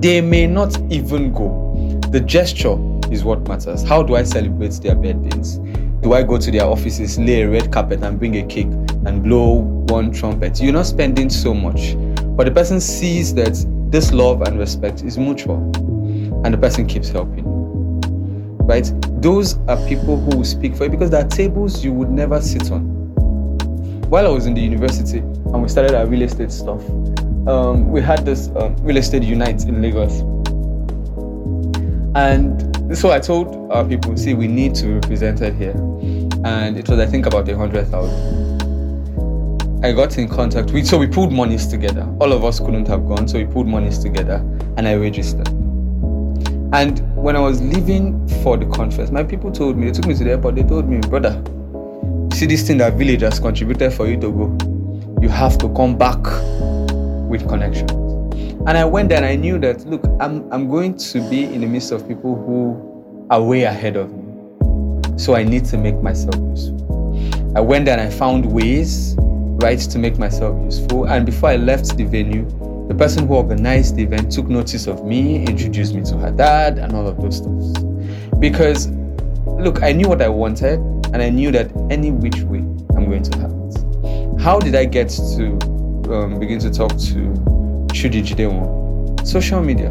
They 0.02 0.20
may 0.20 0.48
not 0.48 0.78
even 0.92 1.32
go. 1.32 1.71
The 2.12 2.20
gesture 2.20 2.78
is 3.10 3.24
what 3.24 3.48
matters. 3.48 3.84
How 3.84 4.04
do 4.04 4.18
I 4.18 4.24
celebrate 4.24 4.74
their 4.82 4.96
birthdays? 4.96 5.60
Do 6.02 6.12
I 6.12 6.24
go 6.24 6.38
to 6.38 6.52
their 6.52 6.66
offices, 6.66 7.18
lay 7.18 7.44
a 7.44 7.50
red 7.50 7.72
carpet, 7.72 8.04
and 8.04 8.20
bring 8.20 8.36
a 8.36 8.46
cake 8.48 8.68
and 9.06 9.24
blow 9.24 9.60
one 9.88 10.12
trumpet? 10.12 10.60
You're 10.62 10.74
not 10.74 10.88
spending 10.88 11.30
so 11.30 11.54
much, 11.54 11.96
but 12.36 12.44
the 12.44 12.52
person 12.52 12.82
sees 12.82 13.34
that 13.36 13.66
this 13.90 14.12
love 14.12 14.42
and 14.42 14.60
respect 14.60 15.04
is 15.04 15.18
mutual, 15.18 15.56
and 16.44 16.54
the 16.54 16.58
person 16.58 16.86
keeps 16.86 17.08
helping. 17.08 17.46
Right? 18.68 18.92
Those 19.22 19.58
are 19.70 19.78
people 19.88 20.20
who 20.20 20.36
will 20.36 20.44
speak 20.44 20.76
for 20.76 20.84
you 20.84 20.90
because 20.90 21.12
there 21.12 21.24
are 21.24 21.30
tables 21.30 21.82
you 21.82 21.94
would 21.94 22.10
never 22.10 22.42
sit 22.42 22.74
on. 22.74 22.82
While 24.10 24.28
I 24.28 24.32
was 24.32 24.48
in 24.48 24.54
the 24.54 24.62
university 24.62 25.20
and 25.20 25.62
we 25.62 25.70
started 25.70 25.96
our 25.96 26.06
real 26.06 26.24
estate 26.24 26.52
stuff, 26.52 26.82
um, 27.48 27.90
we 27.90 28.02
had 28.02 28.26
this 28.26 28.50
um, 28.58 28.76
real 28.84 28.98
estate 28.98 29.24
unite 29.24 29.64
in 29.64 29.82
Lagos. 29.82 30.24
And 32.14 32.98
so 32.98 33.12
I 33.12 33.20
told 33.20 33.72
our 33.72 33.86
people, 33.86 34.18
see, 34.18 34.34
we 34.34 34.48
need 34.48 34.76
to 34.76 34.96
represent 34.96 35.42
it 35.42 35.56
here. 35.56 35.76
And 36.44 36.78
it 36.78 36.90
was, 36.90 37.00
I 37.00 37.06
think, 37.06 37.26
about 37.26 37.48
a 37.48 37.58
hundred 37.58 37.88
thousand. 37.88 38.52
I 39.84 39.92
got 39.94 40.18
in 40.18 40.28
contact 40.28 40.72
with, 40.72 40.86
so 40.86 40.98
we 40.98 41.08
pulled 41.08 41.32
monies 41.32 41.66
together. 41.66 42.08
All 42.20 42.34
of 42.34 42.44
us 42.44 42.60
couldn't 42.60 42.88
have 42.88 43.08
gone, 43.08 43.28
so 43.28 43.40
we 43.40 43.46
pulled 43.46 43.68
monies 43.68 43.98
together 43.98 44.36
and 44.78 44.88
I 44.88 44.96
registered. 44.96 45.48
And 46.74 47.00
when 47.16 47.36
I 47.36 47.40
was 47.40 47.62
leaving 47.62 48.28
for 48.44 48.58
the 48.58 48.66
conference, 48.68 49.10
my 49.10 49.24
people 49.24 49.52
told 49.52 49.78
me, 49.78 49.88
they 49.88 49.92
took 49.92 50.06
me 50.06 50.14
to 50.16 50.24
the 50.24 50.32
airport, 50.32 50.56
they 50.56 50.64
told 50.64 50.88
me, 50.88 51.00
brother, 51.00 51.42
see 52.34 52.46
this 52.46 52.68
thing 52.68 52.78
that 52.78 52.94
village 52.94 53.22
has 53.22 53.40
contributed 53.40 53.92
for 53.94 54.08
you 54.08 54.20
to 54.22 54.32
go. 54.32 55.20
You 55.22 55.30
have 55.30 55.58
to 55.60 55.70
come 55.74 55.98
back 55.98 56.22
with 57.28 57.48
connections. 57.48 58.01
And 58.68 58.78
I 58.78 58.86
went 58.86 59.10
there 59.10 59.18
and 59.18 59.26
I 59.26 59.36
knew 59.36 59.58
that 59.60 59.88
look, 59.88 60.04
I'm 60.20 60.52
I'm 60.54 60.70
going 60.70 60.96
to 60.96 61.30
be 61.30 61.46
in 61.46 61.62
the 61.62 61.68
midst 61.68 61.92
of 61.92 62.08
people 62.08 62.36
who 62.36 63.26
are 63.32 63.42
way 63.42 63.64
ahead 63.64 63.96
of 63.96 64.14
me. 64.14 65.18
So 65.18 65.34
I 65.34 65.44
need 65.44 65.66
to 65.66 65.78
make 65.78 66.00
myself 66.02 66.36
useful. 66.36 67.52
I 67.56 67.60
went 67.60 67.86
there 67.86 67.98
and 67.98 68.08
I 68.08 68.16
found 68.16 68.46
ways, 68.46 69.16
right, 69.18 69.80
to 69.80 69.98
make 69.98 70.20
myself 70.20 70.56
useful. 70.64 71.06
And 71.06 71.26
before 71.26 71.50
I 71.50 71.56
left 71.56 71.98
the 71.98 72.04
venue, 72.04 72.48
the 72.88 72.94
person 72.94 73.28
who 73.28 73.34
organized 73.34 73.96
the 73.96 74.04
event 74.04 74.32
took 74.32 74.48
notice 74.48 74.86
of 74.86 75.06
me, 75.06 75.44
introduced 75.44 75.96
me 75.96 76.04
to 76.04 76.18
her 76.18 76.32
dad, 76.32 76.78
and 76.78 76.94
all 76.94 77.08
of 77.08 77.20
those 77.20 77.38
stuff. 77.38 78.40
Because, 78.40 78.90
look, 79.46 79.82
I 79.82 79.92
knew 79.92 80.08
what 80.08 80.22
I 80.22 80.30
wanted, 80.30 80.80
and 81.14 81.18
I 81.22 81.30
knew 81.30 81.52
that 81.52 81.72
any 81.90 82.12
which 82.12 82.42
way 82.42 82.60
I'm 82.96 83.06
going 83.06 83.24
to 83.24 83.40
have 83.40 83.52
it. 83.52 84.40
How 84.40 84.60
did 84.60 84.76
I 84.76 84.86
get 84.86 85.10
to 85.10 85.58
um, 86.14 86.40
begin 86.40 86.60
to 86.60 86.70
talk 86.70 86.96
to 86.98 87.51
Chude 87.94 88.24
Jideonwo? 88.24 89.26
Social 89.26 89.62
media. 89.62 89.90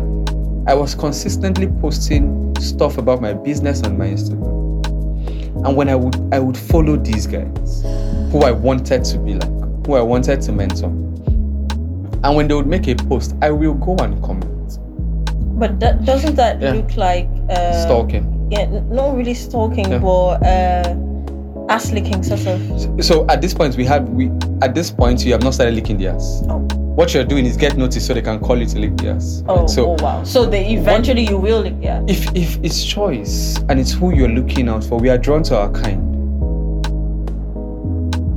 I 0.66 0.74
was 0.74 0.94
consistently 0.94 1.68
posting 1.80 2.54
stuff 2.60 2.98
about 2.98 3.20
my 3.20 3.32
business 3.32 3.82
on 3.82 3.96
my 3.98 4.06
Instagram. 4.08 4.50
And 5.66 5.76
when 5.76 5.88
I 5.88 5.94
would 5.96 6.16
I 6.32 6.38
would 6.38 6.56
follow 6.56 6.96
these 6.96 7.26
guys 7.26 7.82
who 8.32 8.40
I 8.42 8.50
wanted 8.52 9.04
to 9.04 9.18
be 9.18 9.34
like, 9.34 9.50
who 9.86 9.94
I 9.94 10.00
wanted 10.02 10.40
to 10.42 10.52
mentor. 10.52 10.88
And 12.22 12.36
when 12.36 12.48
they 12.48 12.54
would 12.54 12.66
make 12.66 12.86
a 12.88 12.94
post, 12.94 13.34
I 13.42 13.50
will 13.50 13.74
go 13.74 13.96
and 13.96 14.22
comment. 14.22 14.78
But 15.58 15.80
that, 15.80 16.04
doesn't 16.04 16.36
that 16.36 16.60
Yeah. 16.60 16.72
look 16.72 16.96
like 16.96 17.28
uh, 17.50 17.82
Stalking. 17.84 18.48
Yeah, 18.50 18.66
not 18.90 19.14
really 19.16 19.34
stalking, 19.34 19.90
Yeah. 19.90 19.98
but 19.98 20.42
uh, 20.44 20.94
ass 21.68 21.92
licking 21.92 22.22
sort 22.22 22.46
of. 22.46 23.04
So 23.04 23.26
at 23.28 23.40
this 23.40 23.54
point 23.54 23.76
we 23.76 23.84
had 23.84 24.08
we 24.08 24.30
at 24.62 24.74
this 24.74 24.90
point 24.90 25.24
you 25.24 25.32
have 25.32 25.42
not 25.42 25.54
started 25.54 25.74
licking 25.74 25.98
the 25.98 26.08
ass. 26.08 26.42
Oh, 26.48 26.66
What 26.96 27.14
you're 27.14 27.24
doing 27.24 27.46
is 27.46 27.56
get 27.56 27.76
noticed 27.76 28.06
so 28.06 28.14
they 28.14 28.20
can 28.22 28.40
call 28.40 28.58
you 28.58 28.66
to 28.66 28.78
lick 28.78 28.96
the 28.96 29.10
ass. 29.10 29.44
oh, 29.48 29.66
so 29.66 29.90
oh 29.92 29.96
wow. 30.02 30.24
So 30.24 30.44
they 30.44 30.74
eventually 30.74 31.26
you 31.26 31.38
will 31.38 31.64
if 32.08 32.34
if 32.34 32.58
it's 32.64 32.84
choice 32.84 33.56
and 33.68 33.78
it's 33.78 33.92
who 33.92 34.14
you're 34.14 34.28
looking 34.28 34.68
out 34.68 34.82
for, 34.84 34.98
we 34.98 35.08
are 35.08 35.18
drawn 35.18 35.42
to 35.44 35.56
our 35.56 35.70
kind. 35.70 36.02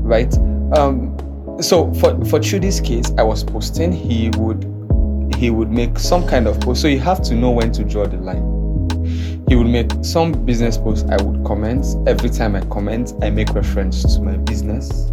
Right? 0.06 0.34
Um 0.78 1.18
so 1.62 1.91
for 1.95 2.24
for 2.26 2.39
Chude's 2.39 2.80
case, 2.80 3.12
I 3.18 3.24
was 3.24 3.43
posting, 3.43 3.91
he 3.91 4.30
would 4.38 4.70
he 5.36 5.49
would 5.49 5.72
make 5.72 5.97
some 5.99 6.26
kind 6.28 6.47
of 6.47 6.60
post. 6.62 6.82
So 6.82 6.88
you 6.88 6.99
have 6.99 7.22
to 7.24 7.36
know 7.36 7.51
when 7.51 7.72
to 7.74 7.84
draw 7.84 8.06
the 8.06 8.18
line. 8.18 8.54
He 9.49 9.56
would 9.56 9.68
make 9.68 9.91
some 10.04 10.32
business 10.45 10.78
posts 10.78 11.08
I 11.10 11.22
would 11.22 11.43
comment. 11.43 11.86
Every 12.08 12.30
time 12.30 12.56
I 12.56 12.62
comment, 12.66 13.14
I 13.22 13.30
make 13.30 13.54
reference 13.54 14.16
to 14.16 14.22
my 14.22 14.38
business. 14.38 15.10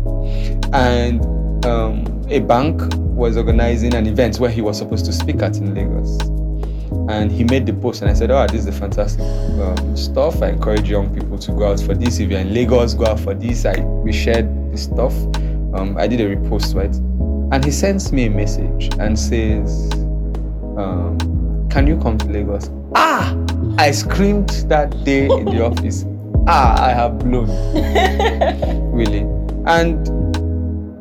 And 0.73 1.25
um, 1.67 2.20
a 2.31 2.39
bank 2.39 2.81
was 2.97 3.37
organizing 3.37 3.95
an 3.95 4.07
event 4.07 4.39
where 4.39 4.51
he 4.51 4.61
was 4.61 4.79
supposed 4.79 5.05
to 5.05 5.13
speak 5.13 5.43
at 5.43 5.57
in 5.59 5.75
Lagos. 5.75 6.21
And 7.09 7.31
he 7.31 7.45
made 7.45 7.67
the 7.67 7.73
post 7.73 8.03
and 8.03 8.11
i 8.11 8.15
said 8.15 8.31
oh 8.31 8.47
this 8.47 8.61
is 8.61 8.67
the 8.67 8.73
fantastic 8.73 9.21
um, 9.61 9.97
stuff. 9.97 10.43
I 10.43 10.51
encourage 10.51 10.89
young 10.89 11.13
people 11.13 11.39
to 11.39 11.53
go 11.53 11.73
out 11.73 11.81
for 11.81 11.95
this. 11.95 12.21
If 12.21 12.31
you're 12.31 12.41
in 12.41 12.55
lagos 12.55 12.95
go 12.95 13.07
out 13.07 13.19
for 13.21 13.35
this. 13.35 13.65
I 13.65 13.81
we 13.81 14.13
shared 14.13 14.49
this 14.73 14.85
stuff. 14.85 15.15
Um, 15.75 15.97
i 15.99 16.07
did 16.07 16.21
a 16.21 16.37
repost 16.37 16.75
right? 16.75 16.95
And 17.53 17.65
he 17.65 17.71
sends 17.73 18.13
me 18.13 18.27
a 18.27 18.31
message 18.31 18.91
and 18.99 19.19
says 19.19 19.93
um, 20.77 21.69
can 21.69 21.87
you 21.87 21.99
come 21.99 22.17
to 22.19 22.27
lagos? 22.27 22.71
Ah! 22.95 23.37
I 23.79 23.91
screamed 23.91 24.51
that 24.69 25.05
day 25.05 25.27
in 25.27 25.47
the 25.47 25.65
office. 25.71 26.05
Ah 26.47 26.77
i 26.81 26.93
have 26.93 27.19
blown. 27.19 27.49
Really. 28.93 29.21
And 29.67 30.09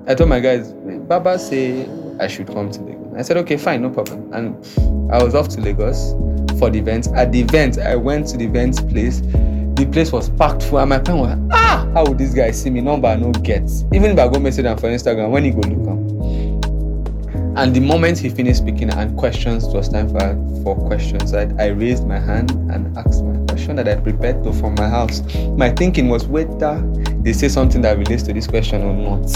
I 0.09 0.15
told 0.15 0.29
my 0.29 0.39
guys, 0.39 0.73
Baba 1.09 1.39
say 1.39 1.89
I 2.19 2.27
should 2.27 2.45
come 2.45 2.69
to 2.69 2.81
Lagos. 2.81 3.15
I 3.17 3.23
said, 3.23 3.37
okay, 3.37 3.57
fine, 3.57 3.81
no 3.81 3.89
problem. 3.89 4.31
And 4.31 5.11
I 5.11 5.23
was 5.23 5.33
off 5.33 5.47
to 5.49 5.59
Lagos 5.59 6.11
for 6.59 6.69
the 6.69 6.77
event. 6.77 7.07
At 7.15 7.31
the 7.31 7.41
event, 7.41 7.79
I 7.79 7.95
went 7.95 8.27
to 8.27 8.37
the 8.37 8.45
event 8.45 8.87
place. 8.91 9.21
The 9.21 9.89
place 9.91 10.11
was 10.11 10.29
packed 10.29 10.61
full, 10.61 10.77
and 10.77 10.89
my 10.91 10.99
pen 10.99 11.17
was, 11.17 11.35
ah, 11.51 11.89
how 11.95 12.05
would 12.05 12.19
this 12.19 12.35
guy 12.35 12.51
see 12.51 12.69
me? 12.69 12.81
Number 12.81 13.17
no 13.17 13.31
get. 13.31 13.67
Even 13.91 14.11
if 14.11 14.19
I 14.19 14.27
go 14.27 14.39
message 14.39 14.65
him 14.65 14.77
for 14.77 14.87
Instagram, 14.87 15.31
when 15.31 15.45
he 15.45 15.49
go 15.49 15.61
look 15.61 15.87
am. 15.87 17.57
And 17.57 17.75
the 17.75 17.79
moment 17.79 18.19
he 18.19 18.29
finished 18.29 18.59
speaking 18.59 18.91
and 18.91 19.17
questions, 19.17 19.65
it 19.65 19.73
was 19.73 19.89
time 19.89 20.09
for, 20.09 20.63
for 20.63 20.75
questions. 20.87 21.33
I, 21.33 21.51
I 21.57 21.69
raised 21.69 22.05
my 22.05 22.19
hand 22.19 22.51
and 22.71 22.95
asked 22.95 23.23
my 23.23 23.43
question 23.47 23.77
that 23.77 23.87
I 23.87 23.95
prepared 23.95 24.43
to 24.43 24.53
from 24.53 24.75
my 24.75 24.87
house. 24.87 25.23
My 25.57 25.71
thinking 25.71 26.07
was 26.07 26.27
whether 26.27 26.79
they 27.21 27.33
say 27.33 27.49
something 27.49 27.81
that 27.81 27.97
relates 27.97 28.23
to 28.23 28.33
this 28.33 28.47
question 28.47 28.81
or 28.81 28.93
not. 28.93 29.29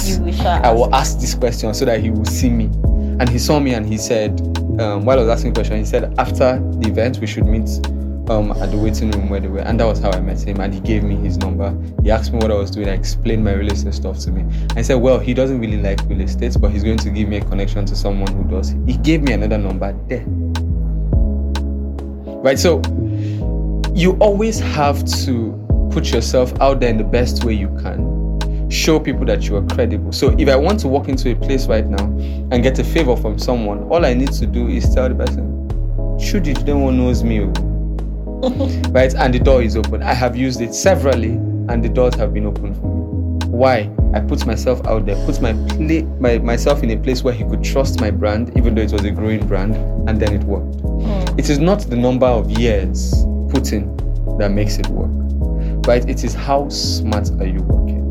I 0.63 0.71
will 0.71 0.93
ask 0.95 1.19
this 1.19 1.35
question 1.35 1.73
so 1.73 1.85
that 1.85 1.99
he 1.99 2.09
will 2.09 2.25
see 2.25 2.49
me. 2.49 2.65
And 3.19 3.29
he 3.29 3.37
saw 3.37 3.59
me 3.59 3.73
and 3.73 3.85
he 3.85 3.97
said, 3.97 4.39
um, 4.79 5.05
while 5.05 5.19
I 5.19 5.21
was 5.21 5.29
asking 5.29 5.53
the 5.53 5.59
question, 5.59 5.77
he 5.77 5.85
said, 5.85 6.13
after 6.17 6.59
the 6.59 6.87
event, 6.87 7.19
we 7.19 7.27
should 7.27 7.45
meet 7.45 7.69
um, 8.29 8.51
at 8.53 8.71
the 8.71 8.77
waiting 8.77 9.11
room 9.11 9.29
where 9.29 9.39
they 9.39 9.49
were. 9.49 9.59
And 9.59 9.79
that 9.79 9.85
was 9.85 9.99
how 9.99 10.11
I 10.11 10.19
met 10.21 10.41
him. 10.41 10.61
And 10.61 10.73
he 10.73 10.79
gave 10.79 11.03
me 11.03 11.15
his 11.15 11.37
number. 11.37 11.77
He 12.03 12.09
asked 12.09 12.31
me 12.31 12.39
what 12.39 12.51
I 12.51 12.55
was 12.55 12.71
doing. 12.71 12.87
I 12.87 12.93
explained 12.93 13.43
my 13.43 13.53
real 13.53 13.71
estate 13.71 13.93
stuff 13.93 14.17
to 14.19 14.31
me. 14.31 14.45
I 14.75 14.81
said, 14.81 14.95
well, 14.95 15.19
he 15.19 15.33
doesn't 15.33 15.59
really 15.59 15.81
like 15.81 15.99
real 16.07 16.21
estate, 16.21 16.55
but 16.59 16.71
he's 16.71 16.83
going 16.83 16.97
to 16.99 17.09
give 17.09 17.27
me 17.27 17.37
a 17.37 17.41
connection 17.45 17.85
to 17.85 17.95
someone 17.95 18.33
who 18.33 18.43
does. 18.49 18.75
He 18.87 18.97
gave 18.97 19.21
me 19.21 19.33
another 19.33 19.57
number 19.57 19.93
there. 20.07 20.23
Right? 22.41 22.57
So 22.57 22.81
you 23.93 24.17
always 24.19 24.59
have 24.59 25.05
to 25.25 25.62
put 25.91 26.11
yourself 26.11 26.53
out 26.61 26.79
there 26.79 26.89
in 26.89 26.97
the 26.97 27.03
best 27.03 27.43
way 27.43 27.53
you 27.53 27.67
can. 27.81 28.69
Show 28.69 28.99
people 28.99 29.25
that 29.25 29.47
you 29.47 29.55
are 29.57 29.65
credible. 29.67 30.11
So 30.11 30.35
if 30.39 30.49
i 30.49 30.55
want 30.55 30.79
to 30.79 30.87
walk 30.87 31.07
into 31.09 31.31
a 31.31 31.35
place 31.35 31.67
right 31.67 31.85
now 31.85 32.05
and 32.51 32.63
get 32.63 32.79
a 32.79 32.83
favor 32.83 33.15
from 33.15 33.37
someone 33.37 33.83
all 33.83 34.05
i 34.05 34.13
need 34.13 34.31
to 34.33 34.45
do 34.45 34.67
is 34.67 34.93
tell 34.93 35.09
the 35.09 35.15
person 35.15 36.19
should 36.19 36.47
you 36.47 36.53
no 36.65 36.77
one 36.77 36.97
knows 36.97 37.23
me 37.23 37.41
oh." 37.41 37.73
right? 38.89 39.13
And 39.15 39.33
the 39.33 39.39
door 39.39 39.61
is 39.61 39.77
open. 39.77 40.03
I 40.03 40.13
have 40.13 40.35
used 40.35 40.59
it 40.61 40.73
severally 40.73 41.31
and 41.69 41.83
the 41.83 41.89
doors 41.89 42.15
have 42.15 42.33
been 42.33 42.45
open 42.45 42.73
for 42.75 42.87
me. 42.87 43.47
Why? 43.47 43.89
I 44.13 44.19
put 44.19 44.45
myself 44.45 44.85
out 44.85 45.05
there 45.05 45.15
put 45.25 45.41
my, 45.41 45.53
pla- 45.53 46.03
my 46.19 46.37
myself 46.39 46.83
in 46.83 46.91
a 46.91 46.97
place 46.97 47.23
where 47.23 47.33
he 47.33 47.43
could 47.45 47.63
trust 47.63 47.99
my 48.01 48.11
brand 48.11 48.55
even 48.57 48.75
though 48.75 48.81
it 48.81 48.91
was 48.91 49.03
a 49.05 49.11
growing 49.11 49.45
brand 49.47 49.75
and 50.09 50.19
then 50.19 50.33
it 50.33 50.43
worked. 50.43 50.77
Mm. 50.77 51.39
it 51.39 51.49
is 51.49 51.59
not 51.59 51.79
the 51.81 51.95
number 51.95 52.27
of 52.27 52.51
years 52.51 53.25
put 53.49 53.71
in 53.73 53.95
that 54.37 54.51
makes 54.51 54.77
it 54.77 54.87
work 54.87 55.09
right 55.87 56.07
it 56.09 56.23
is 56.23 56.33
how 56.33 56.69
smart 56.69 57.29
are 57.39 57.47
you 57.47 57.61
working? 57.63 58.03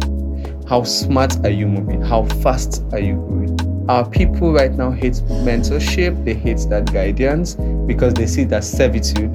How 0.68 0.82
smart 0.84 1.44
are 1.44 1.50
you 1.50 1.66
moving? 1.66 2.00
How 2.00 2.24
fast 2.42 2.82
are 2.92 3.00
you 3.00 3.14
going 3.14 3.42
our 3.88 4.08
people 4.08 4.52
right 4.52 4.72
now 4.72 4.90
hate 4.90 5.14
mentorship. 5.44 6.24
They 6.24 6.34
hate 6.34 6.66
that 6.70 6.92
guidance 6.92 7.54
because 7.86 8.14
they 8.14 8.26
see 8.26 8.44
that 8.44 8.64
servitude. 8.64 9.30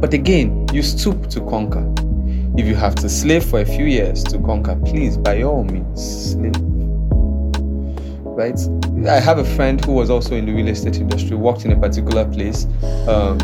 But 0.00 0.12
again 0.12 0.66
you 0.72 0.82
stoop 0.82 1.28
to 1.30 1.40
conquer. 1.42 1.84
If 2.58 2.66
you 2.66 2.74
have 2.74 2.94
to 2.96 3.08
slave 3.08 3.44
for 3.44 3.60
a 3.60 3.64
few 3.64 3.84
years 3.84 4.24
to 4.24 4.38
conquer 4.38 4.76
please 4.84 5.16
by 5.16 5.42
all 5.42 5.62
means 5.62 6.32
slave. 6.32 6.56
Right? 8.24 8.58
I 9.08 9.20
have 9.20 9.38
a 9.38 9.44
friend 9.56 9.82
who 9.84 9.92
was 9.92 10.10
also 10.10 10.34
in 10.34 10.44
the 10.44 10.52
real 10.52 10.68
estate 10.68 10.96
industry, 10.96 11.36
worked 11.36 11.64
in 11.64 11.72
a 11.72 11.80
particular 11.80 12.24
place, 12.26 12.66
um, 13.08 13.38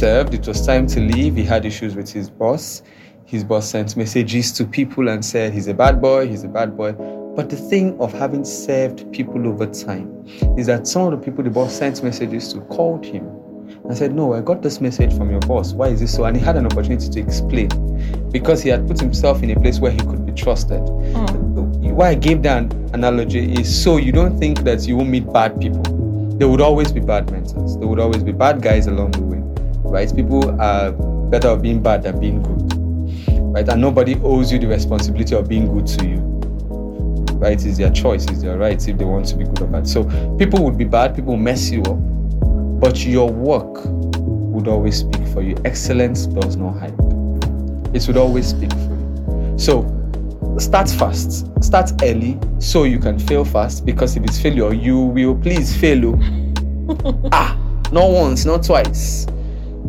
served. 0.00 0.32
It 0.32 0.48
was 0.48 0.64
time 0.66 0.86
to 0.88 1.00
leave. 1.00 1.36
He 1.36 1.44
had 1.44 1.66
issues 1.66 1.94
with 1.94 2.10
his 2.10 2.30
boss. 2.30 2.82
His 3.26 3.44
boss 3.44 3.68
sent 3.68 3.96
messages 3.98 4.50
to 4.52 4.64
people 4.64 5.08
and 5.08 5.22
said, 5.22 5.52
He's 5.52 5.66
a 5.68 5.74
bad 5.74 6.00
boy, 6.00 6.26
he's 6.26 6.42
a 6.42 6.48
bad 6.48 6.74
boy. 6.74 6.92
But 7.36 7.50
the 7.50 7.56
thing 7.56 8.00
of 8.00 8.12
having 8.12 8.44
served 8.44 9.12
people 9.12 9.46
over 9.46 9.66
time 9.66 10.24
is 10.58 10.66
that 10.66 10.86
some 10.86 11.02
of 11.02 11.10
the 11.12 11.18
people 11.18 11.44
the 11.44 11.50
boss 11.50 11.74
sent 11.74 12.02
messages 12.02 12.52
to 12.54 12.60
called 12.62 13.04
him 13.04 13.26
and 13.84 13.96
said, 13.96 14.14
No, 14.14 14.32
I 14.32 14.40
got 14.40 14.62
this 14.62 14.80
message 14.80 15.14
from 15.16 15.30
your 15.30 15.40
boss. 15.40 15.74
Why 15.74 15.88
is 15.88 16.00
this 16.00 16.14
so? 16.14 16.24
And 16.24 16.34
he 16.34 16.42
had 16.42 16.56
an 16.56 16.64
opportunity 16.64 17.08
to 17.10 17.20
explain 17.20 17.68
because 18.32 18.62
he 18.62 18.70
had 18.70 18.88
put 18.88 18.98
himself 18.98 19.42
in 19.42 19.50
a 19.50 19.60
place 19.60 19.80
where 19.80 19.92
he 19.92 19.98
could 19.98 20.24
be 20.24 20.32
trusted 20.32 20.80
Mm. 20.80 21.92
why 21.92 22.08
I 22.10 22.14
gave 22.14 22.42
that 22.42 22.72
analogy 22.94 23.52
is 23.52 23.68
so 23.84 23.96
you 23.98 24.12
don't 24.12 24.38
think 24.38 24.60
that 24.60 24.86
you 24.86 24.96
will 24.96 25.04
meet 25.04 25.30
bad 25.32 25.60
people. 25.60 25.82
There 26.38 26.48
would 26.48 26.60
always 26.62 26.90
be 26.92 27.00
bad 27.00 27.30
mentors. 27.30 27.76
There 27.76 27.86
would 27.86 28.00
always 28.00 28.22
be 28.22 28.32
bad 28.32 28.62
guys 28.62 28.86
along 28.86 29.10
the 29.10 29.22
way, 29.22 29.29
right? 29.90 30.14
People 30.14 30.60
are 30.60 30.92
better 31.30 31.48
off 31.48 31.62
being 31.62 31.82
bad 31.82 32.02
than 32.02 32.20
being 32.20 32.42
good, 32.42 32.72
right? 33.54 33.68
And 33.68 33.80
nobody 33.80 34.14
owes 34.22 34.52
you 34.52 34.58
the 34.58 34.68
responsibility 34.68 35.34
of 35.34 35.48
being 35.48 35.66
good 35.72 35.86
to 35.88 36.06
you, 36.06 36.18
right? 37.38 37.64
It's 37.64 37.76
their 37.76 37.90
choice, 37.90 38.24
it's 38.26 38.42
their 38.42 38.56
right 38.56 38.88
if 38.88 38.96
they 38.96 39.04
want 39.04 39.26
to 39.26 39.36
be 39.36 39.44
good 39.44 39.62
or 39.62 39.66
bad. 39.66 39.86
So 39.88 40.04
people 40.38 40.64
would 40.64 40.78
be 40.78 40.84
bad, 40.84 41.14
people 41.14 41.36
mess 41.36 41.70
you 41.70 41.82
up, 41.82 41.98
but 42.80 43.04
your 43.04 43.30
work 43.30 43.82
would 43.84 44.68
always 44.68 44.98
speak 44.98 45.26
for 45.28 45.42
you. 45.42 45.56
Excellence 45.64 46.26
does 46.26 46.56
not 46.56 46.78
hide. 46.78 46.94
It 47.94 48.06
would 48.06 48.16
always 48.16 48.48
speak 48.48 48.70
for 48.72 48.96
you. 48.96 49.54
So 49.58 49.96
start 50.58 50.88
fast 50.90 51.46
start 51.62 51.90
early 52.02 52.38
so 52.58 52.84
you 52.84 52.98
can 52.98 53.18
fail 53.18 53.44
fast 53.44 53.86
because 53.86 54.16
if 54.16 54.24
it's 54.24 54.38
failure 54.38 54.74
you 54.74 54.98
will 54.98 55.34
please 55.36 55.74
fail 55.76 56.14
oh. 56.14 57.28
ah 57.32 57.56
not 57.92 58.10
once 58.10 58.44
not 58.44 58.62
twice 58.62 59.26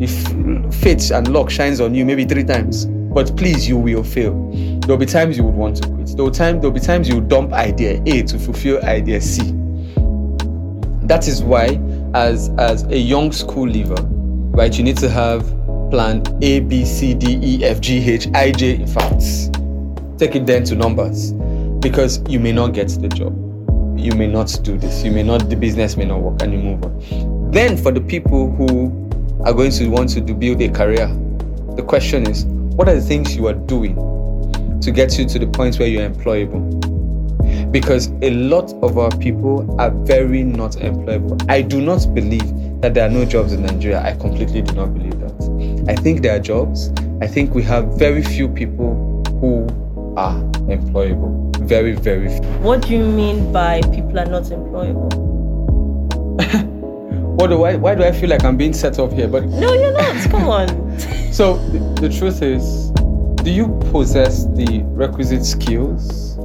if 0.02 0.74
fate 0.82 1.10
and 1.10 1.28
luck 1.28 1.50
shines 1.50 1.80
on 1.80 1.94
you 1.94 2.04
maybe 2.04 2.24
three 2.24 2.44
times. 2.44 2.86
But 2.86 3.36
please 3.36 3.68
you 3.68 3.76
will 3.76 4.02
fail. 4.02 4.34
There'll 4.80 4.96
be 4.96 5.06
times 5.06 5.36
you 5.36 5.44
would 5.44 5.54
want 5.54 5.82
to 5.82 5.88
quit. 5.88 6.16
There'll 6.16 6.30
time 6.30 6.60
there'll 6.60 6.70
be 6.70 6.80
times 6.80 7.08
you 7.08 7.20
dump 7.20 7.52
idea 7.52 8.02
a 8.06 8.22
to 8.22 8.38
fulfill 8.38 8.82
idea 8.84 9.20
c. 9.20 9.42
That 11.04 11.28
is 11.28 11.42
why, 11.42 11.80
as 12.14 12.50
as 12.58 12.84
a 12.84 12.96
young 12.96 13.32
school 13.32 13.68
leaver, 13.68 14.02
right, 14.56 14.76
you 14.76 14.84
need 14.84 14.96
to 14.98 15.10
have 15.10 15.44
plan 15.90 16.22
A, 16.40 16.60
B, 16.60 16.86
C, 16.86 17.12
D, 17.12 17.38
E, 17.42 17.64
F, 17.64 17.80
G, 17.80 17.98
H, 17.98 18.28
I, 18.34 18.50
J. 18.50 18.76
In 18.76 18.86
fact, 18.86 19.22
take 20.18 20.34
it 20.34 20.46
then 20.46 20.64
to 20.64 20.74
numbers, 20.74 21.32
because 21.80 22.22
you 22.28 22.40
may 22.40 22.52
not 22.52 22.72
get 22.72 22.88
the 22.88 23.08
job, 23.08 23.36
you 23.98 24.12
may 24.12 24.26
not 24.26 24.58
do 24.62 24.78
this, 24.78 25.04
you 25.04 25.10
may 25.10 25.22
not, 25.22 25.50
the 25.50 25.56
business 25.56 25.98
may 25.98 26.06
not 26.06 26.20
work, 26.20 26.40
and 26.40 26.52
you 26.54 26.58
move 26.58 26.82
on. 26.82 27.50
Then, 27.50 27.76
for 27.76 27.92
the 27.92 28.00
people 28.00 28.50
who 28.52 29.01
are 29.44 29.52
going 29.52 29.70
to 29.72 29.88
want 29.88 30.10
to 30.10 30.20
build 30.20 30.60
a 30.62 30.68
career, 30.68 31.08
the 31.76 31.82
question 31.82 32.28
is, 32.28 32.44
what 32.44 32.88
are 32.88 32.94
the 32.94 33.00
things 33.00 33.36
you 33.36 33.46
are 33.48 33.54
doing 33.54 33.96
to 34.80 34.90
get 34.90 35.18
you 35.18 35.26
to 35.26 35.38
the 35.38 35.46
point 35.46 35.78
where 35.78 35.88
you're 35.88 36.08
employable? 36.08 36.82
because 37.72 38.08
a 38.20 38.30
lot 38.30 38.72
of 38.82 38.98
our 38.98 39.10
people 39.16 39.80
are 39.80 39.90
very 39.90 40.44
not 40.44 40.72
employable. 40.72 41.42
I 41.50 41.62
do 41.62 41.80
not 41.80 42.06
believe 42.14 42.46
that 42.82 42.94
there 42.94 43.06
are 43.06 43.10
no 43.10 43.24
jobs 43.24 43.52
in 43.52 43.62
Nigeria. 43.62 44.02
I 44.02 44.12
completely 44.12 44.60
do 44.62 44.74
not 44.74 44.92
believe 44.94 45.18
that. 45.20 45.86
I 45.88 45.96
think 45.96 46.20
there 46.22 46.36
are 46.36 46.40
jobs. 46.40 46.90
I 47.20 47.26
think 47.26 47.54
we 47.54 47.62
have 47.62 47.86
very 47.98 48.22
few 48.22 48.48
people 48.48 49.22
who 49.40 49.64
are 50.16 50.38
employable. 50.68 51.56
Very, 51.66 51.92
very 51.92 52.28
few. 52.28 52.42
What 52.60 52.82
do 52.82 52.88
you 52.94 53.04
mean 53.04 53.52
by 53.52 53.80
people 53.92 54.18
are 54.18 54.26
not 54.26 54.44
employable? 54.44 55.10
what 57.36 57.48
do 57.48 57.64
I, 57.64 57.76
why 57.76 57.94
do 57.94 58.04
I 58.04 58.12
feel 58.12 58.30
like 58.30 58.44
I'm 58.44 58.56
being 58.56 58.72
set 58.72 58.98
up 58.98 59.12
here? 59.12 59.28
But 59.28 59.44
no, 59.44 59.72
you're 59.72 59.92
not. 59.92 60.30
Come 60.30 60.48
on. 60.48 60.98
so 61.32 61.56
the, 61.68 61.78
the 62.00 62.08
truth 62.08 62.42
is, 62.42 62.90
do 63.42 63.50
you 63.50 63.68
possess 63.90 64.44
the 64.46 64.82
requisite 64.86 65.44
skills 65.44 66.36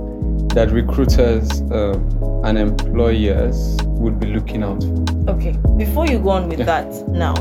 that 0.57 0.71
recruiters 0.71 1.61
um, 1.71 2.43
and 2.43 2.57
employers 2.57 3.77
would 3.83 4.19
be 4.19 4.25
looking 4.25 4.63
out 4.63 4.81
for. 4.81 5.29
Okay, 5.29 5.55
before 5.77 6.07
you 6.07 6.17
go 6.17 6.29
on 6.29 6.49
with 6.49 6.57
yeah. 6.57 6.65
that 6.65 7.07
now, 7.09 7.35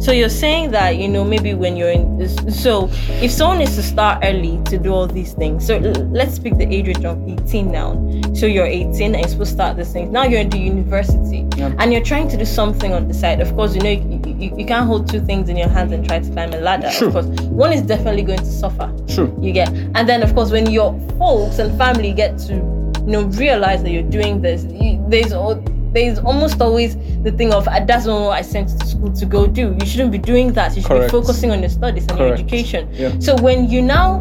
so 0.00 0.12
you're 0.12 0.30
saying 0.30 0.70
that 0.70 0.96
you 0.96 1.08
know 1.08 1.24
maybe 1.24 1.52
when 1.52 1.76
you're 1.76 1.90
in 1.90 2.16
this, 2.16 2.34
so 2.62 2.88
if 3.20 3.30
someone 3.30 3.60
is 3.60 3.76
to 3.76 3.82
start 3.82 4.24
early 4.24 4.58
to 4.64 4.78
do 4.78 4.92
all 4.92 5.06
these 5.06 5.34
things, 5.34 5.66
so 5.66 5.76
let's 5.76 6.38
pick 6.38 6.56
the 6.56 6.66
age 6.72 6.86
range 6.86 7.04
of 7.04 7.28
18 7.28 7.70
now. 7.70 7.92
So 8.34 8.46
you're 8.46 8.64
18 8.64 9.14
and 9.14 9.16
you're 9.16 9.28
supposed 9.28 9.50
to 9.50 9.56
start 9.56 9.76
this 9.76 9.92
thing. 9.92 10.10
Now 10.10 10.24
you're 10.24 10.40
in 10.40 10.48
the 10.48 10.58
university 10.58 11.46
yeah. 11.56 11.74
and 11.78 11.92
you're 11.92 12.02
trying 12.02 12.28
to 12.28 12.38
do 12.38 12.46
something 12.46 12.94
on 12.94 13.08
the 13.08 13.14
side. 13.14 13.42
Of 13.42 13.54
course, 13.54 13.74
you 13.74 13.82
know 13.82 13.90
you, 13.90 14.22
you, 14.26 14.56
you, 14.56 14.64
can't 14.64 14.86
hold 14.86 15.06
two 15.06 15.20
things 15.20 15.50
in 15.50 15.56
your 15.56 15.68
hands 15.68 15.92
and 15.92 16.06
try 16.06 16.18
to 16.18 16.30
climb 16.30 16.54
a 16.54 16.58
ladder. 16.58 16.90
Sure. 16.90 17.08
Of 17.08 17.12
course, 17.12 17.26
one 17.42 17.72
is 17.72 17.82
definitely 17.82 18.22
going 18.22 18.38
to 18.38 18.50
suffer. 18.50 18.90
Sure. 19.06 19.30
You 19.42 19.52
get, 19.52 19.68
and 19.68 20.08
then 20.08 20.22
of 20.22 20.34
course 20.34 20.50
when 20.50 20.70
your 20.70 20.98
folks 21.18 21.58
and 21.58 21.76
family 21.76 22.14
get 22.14 22.38
to 22.38 22.54
you 22.54 23.06
know 23.06 23.24
realize 23.24 23.82
that 23.82 23.90
you're 23.90 24.02
doing 24.02 24.40
this, 24.40 24.64
you, 24.64 25.04
there's 25.08 25.32
all 25.32 25.59
there's 25.92 26.18
almost 26.20 26.60
always 26.60 26.96
the 27.22 27.32
thing 27.32 27.52
of 27.52 27.64
that's 27.64 28.06
not 28.06 28.20
what 28.20 28.38
I 28.38 28.42
sent 28.42 28.78
to 28.78 28.86
school 28.86 29.12
to 29.12 29.26
go 29.26 29.46
do. 29.46 29.76
You 29.78 29.86
shouldn't 29.86 30.12
be 30.12 30.18
doing 30.18 30.52
that. 30.52 30.76
You 30.76 30.82
should 30.82 30.88
Correct. 30.88 31.12
be 31.12 31.20
focusing 31.20 31.50
on 31.50 31.60
your 31.60 31.68
studies 31.68 32.06
and 32.08 32.18
Correct. 32.18 32.38
your 32.38 32.46
education. 32.46 32.88
Yeah. 32.92 33.18
So 33.18 33.36
when 33.42 33.68
you 33.68 33.82
now 33.82 34.20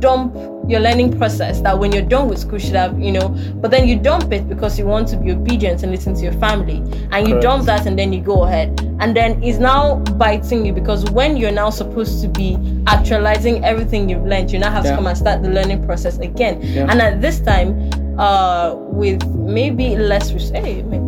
dump 0.00 0.34
your 0.68 0.80
learning 0.80 1.16
process 1.16 1.60
that 1.60 1.78
when 1.78 1.92
you're 1.92 2.02
done 2.02 2.28
with 2.28 2.38
school 2.38 2.58
should 2.58 2.74
have 2.74 2.98
you 2.98 3.12
know 3.12 3.28
but 3.56 3.70
then 3.70 3.86
you 3.86 3.96
dump 3.96 4.32
it 4.32 4.48
because 4.48 4.78
you 4.78 4.84
want 4.84 5.06
to 5.06 5.16
be 5.16 5.30
obedient 5.30 5.82
and 5.82 5.92
listen 5.92 6.14
to 6.14 6.22
your 6.22 6.32
family 6.34 6.78
and 7.12 7.26
you 7.26 7.34
Correct. 7.34 7.42
dump 7.42 7.66
that 7.66 7.86
and 7.86 7.98
then 7.98 8.12
you 8.12 8.20
go 8.20 8.44
ahead 8.44 8.80
and 9.00 9.16
then 9.16 9.42
it's 9.42 9.58
now 9.58 9.96
biting 10.18 10.66
you 10.66 10.72
because 10.72 11.08
when 11.12 11.36
you're 11.36 11.52
now 11.52 11.70
supposed 11.70 12.20
to 12.22 12.28
be 12.28 12.58
actualizing 12.88 13.64
everything 13.64 14.08
you've 14.08 14.26
learned 14.26 14.50
you 14.50 14.58
now 14.58 14.70
have 14.70 14.84
yeah. 14.84 14.90
to 14.90 14.96
come 14.96 15.06
and 15.06 15.16
start 15.16 15.42
the 15.42 15.50
learning 15.50 15.84
process 15.86 16.18
again 16.18 16.60
yeah. 16.62 16.86
and 16.90 17.00
at 17.00 17.20
this 17.20 17.40
time 17.40 17.90
uh 18.18 18.74
with 18.76 19.24
maybe 19.34 19.96
less 19.96 20.32
res- 20.32 20.50
hey 20.50 20.82
make 20.82 21.02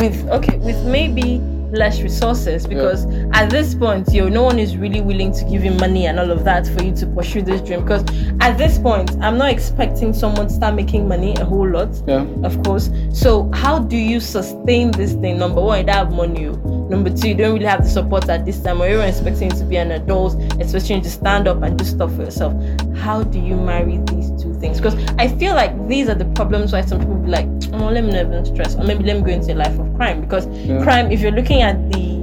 with 0.00 0.28
okay 0.28 0.58
with 0.58 0.82
maybe 0.86 1.40
less 1.72 2.00
resources 2.00 2.66
because 2.66 3.06
yeah. 3.06 3.28
at 3.32 3.50
this 3.50 3.74
point 3.74 4.12
you 4.12 4.28
no 4.28 4.42
one 4.42 4.58
is 4.58 4.76
really 4.76 5.00
willing 5.00 5.32
to 5.32 5.44
give 5.44 5.64
you 5.64 5.70
money 5.72 6.06
and 6.06 6.18
all 6.18 6.30
of 6.30 6.44
that 6.44 6.66
for 6.66 6.82
you 6.82 6.94
to 6.94 7.06
pursue 7.06 7.42
this 7.42 7.60
dream 7.60 7.82
because 7.82 8.02
at 8.40 8.58
this 8.58 8.78
point 8.78 9.10
i'm 9.22 9.38
not 9.38 9.50
expecting 9.50 10.12
someone 10.12 10.48
to 10.48 10.54
start 10.54 10.74
making 10.74 11.06
money 11.06 11.34
a 11.36 11.44
whole 11.44 11.68
lot 11.68 11.88
yeah. 12.06 12.26
of 12.42 12.62
course. 12.64 12.90
So 13.12 13.50
how 13.52 13.78
do 13.78 13.96
you 13.96 14.20
sustain 14.20 14.90
this 14.92 15.12
thing? 15.14 15.38
Number 15.38 15.60
one 15.60 15.80
you 15.80 15.84
don't 15.84 15.94
have 15.94 16.12
money 16.12 16.46
number 16.90 17.10
two 17.10 17.28
you 17.28 17.34
don't 17.34 17.54
really 17.54 17.66
have 17.66 17.84
the 17.84 17.88
support 17.88 18.28
at 18.28 18.44
this 18.44 18.60
time 18.60 18.82
or 18.82 18.88
you're 18.88 19.02
expecting 19.02 19.50
to 19.50 19.64
be 19.64 19.76
an 19.76 19.92
adult 19.92 20.34
especially 20.60 20.96
you 20.96 21.02
to 21.02 21.10
stand 21.10 21.46
up 21.46 21.62
and 21.62 21.78
do 21.78 21.84
stuff 21.84 22.14
for 22.16 22.22
yourself. 22.22 22.52
How 22.96 23.22
do 23.22 23.38
you 23.38 23.56
marry 23.56 23.98
these 24.06 24.19
things. 24.60 24.80
Because 24.80 24.94
i 25.18 25.28
feel 25.28 25.54
like 25.54 25.72
these 25.88 26.08
are 26.08 26.14
the 26.14 26.26
problems 26.36 26.72
why 26.72 26.82
some 26.82 26.98
people 26.98 27.16
be 27.16 27.30
like 27.30 27.46
oh 27.72 27.88
let 27.88 28.04
me 28.04 28.12
not 28.12 28.26
even 28.26 28.44
stress 28.44 28.76
or 28.76 28.84
maybe 28.84 29.04
let 29.04 29.16
me 29.16 29.22
go 29.22 29.32
into 29.32 29.52
a 29.52 29.56
life 29.56 29.78
of 29.78 29.94
crime. 29.96 30.20
Because 30.20 30.46
yeah. 30.46 30.82
crime 30.82 31.10
if 31.10 31.20
you're 31.20 31.32
looking 31.32 31.62
at 31.62 31.76
the 31.92 32.20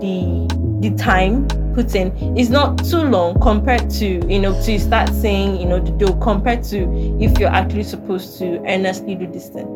the 0.00 0.48
the 0.80 0.96
time 0.96 1.46
put 1.74 1.94
in 1.94 2.36
is 2.36 2.50
not 2.50 2.84
too 2.84 3.02
long 3.02 3.38
compared 3.40 3.88
to 3.90 4.06
you 4.28 4.38
know 4.38 4.52
to 4.62 4.78
start 4.78 5.08
saying 5.14 5.60
you 5.60 5.66
know 5.66 5.78
the 5.78 5.90
do 5.92 6.06
compared 6.20 6.62
to 6.64 6.88
if 7.20 7.38
you're 7.38 7.50
actually 7.50 7.82
supposed 7.84 8.38
to 8.38 8.58
earnestly 8.66 9.14
do 9.14 9.26
this 9.26 9.48
thing. 9.48 9.66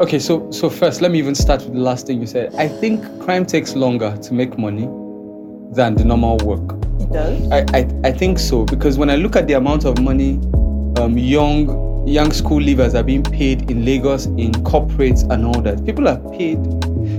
Okay 0.00 0.18
so 0.18 0.50
so 0.50 0.68
first 0.68 1.00
let 1.00 1.10
me 1.10 1.18
even 1.18 1.34
start 1.34 1.62
with 1.62 1.74
the 1.74 1.80
last 1.80 2.06
thing 2.06 2.20
you 2.20 2.26
said. 2.26 2.54
I 2.56 2.68
think 2.68 3.04
crime 3.20 3.46
takes 3.46 3.74
longer 3.74 4.16
to 4.16 4.34
make 4.34 4.58
money 4.58 4.88
than 5.72 5.94
the 5.94 6.04
normal 6.04 6.36
work. 6.38 6.76
It 7.00 7.12
does. 7.12 7.50
I 7.50 7.64
i, 7.78 8.08
I 8.08 8.12
think 8.12 8.38
so 8.38 8.64
because 8.64 8.98
when 8.98 9.10
i 9.10 9.16
look 9.16 9.36
at 9.36 9.46
the 9.46 9.54
amount 9.54 9.84
of 9.84 10.00
money 10.00 10.40
um, 10.98 11.18
young 11.18 12.06
young 12.06 12.32
school 12.32 12.60
leavers 12.60 12.94
are 12.94 13.02
being 13.02 13.22
paid 13.22 13.70
in 13.70 13.84
Lagos 13.84 14.26
in 14.26 14.52
corporates 14.64 15.28
and 15.30 15.44
all 15.46 15.60
that. 15.62 15.84
People 15.86 16.06
are 16.08 16.18
paid. 16.32 16.62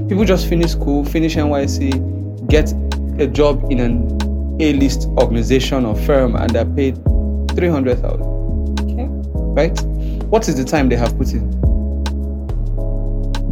People 0.08 0.26
just 0.26 0.48
finish 0.48 0.72
school, 0.72 1.04
finish 1.04 1.36
NYSC, 1.36 2.48
get 2.48 2.72
a 3.20 3.28
job 3.28 3.72
in 3.72 3.80
an 3.80 4.62
A-list 4.62 5.08
organization 5.18 5.86
or 5.86 5.96
firm, 5.96 6.36
and 6.36 6.52
they're 6.52 6.66
paid 6.66 6.96
three 7.56 7.68
hundred 7.68 8.00
thousand. 8.00 8.80
Okay. 8.82 9.08
Right? 9.34 9.78
What 10.30 10.48
is 10.48 10.56
the 10.56 10.64
time 10.64 10.90
they 10.90 10.96
have 10.96 11.18
put 11.18 11.34
in? 11.34 11.52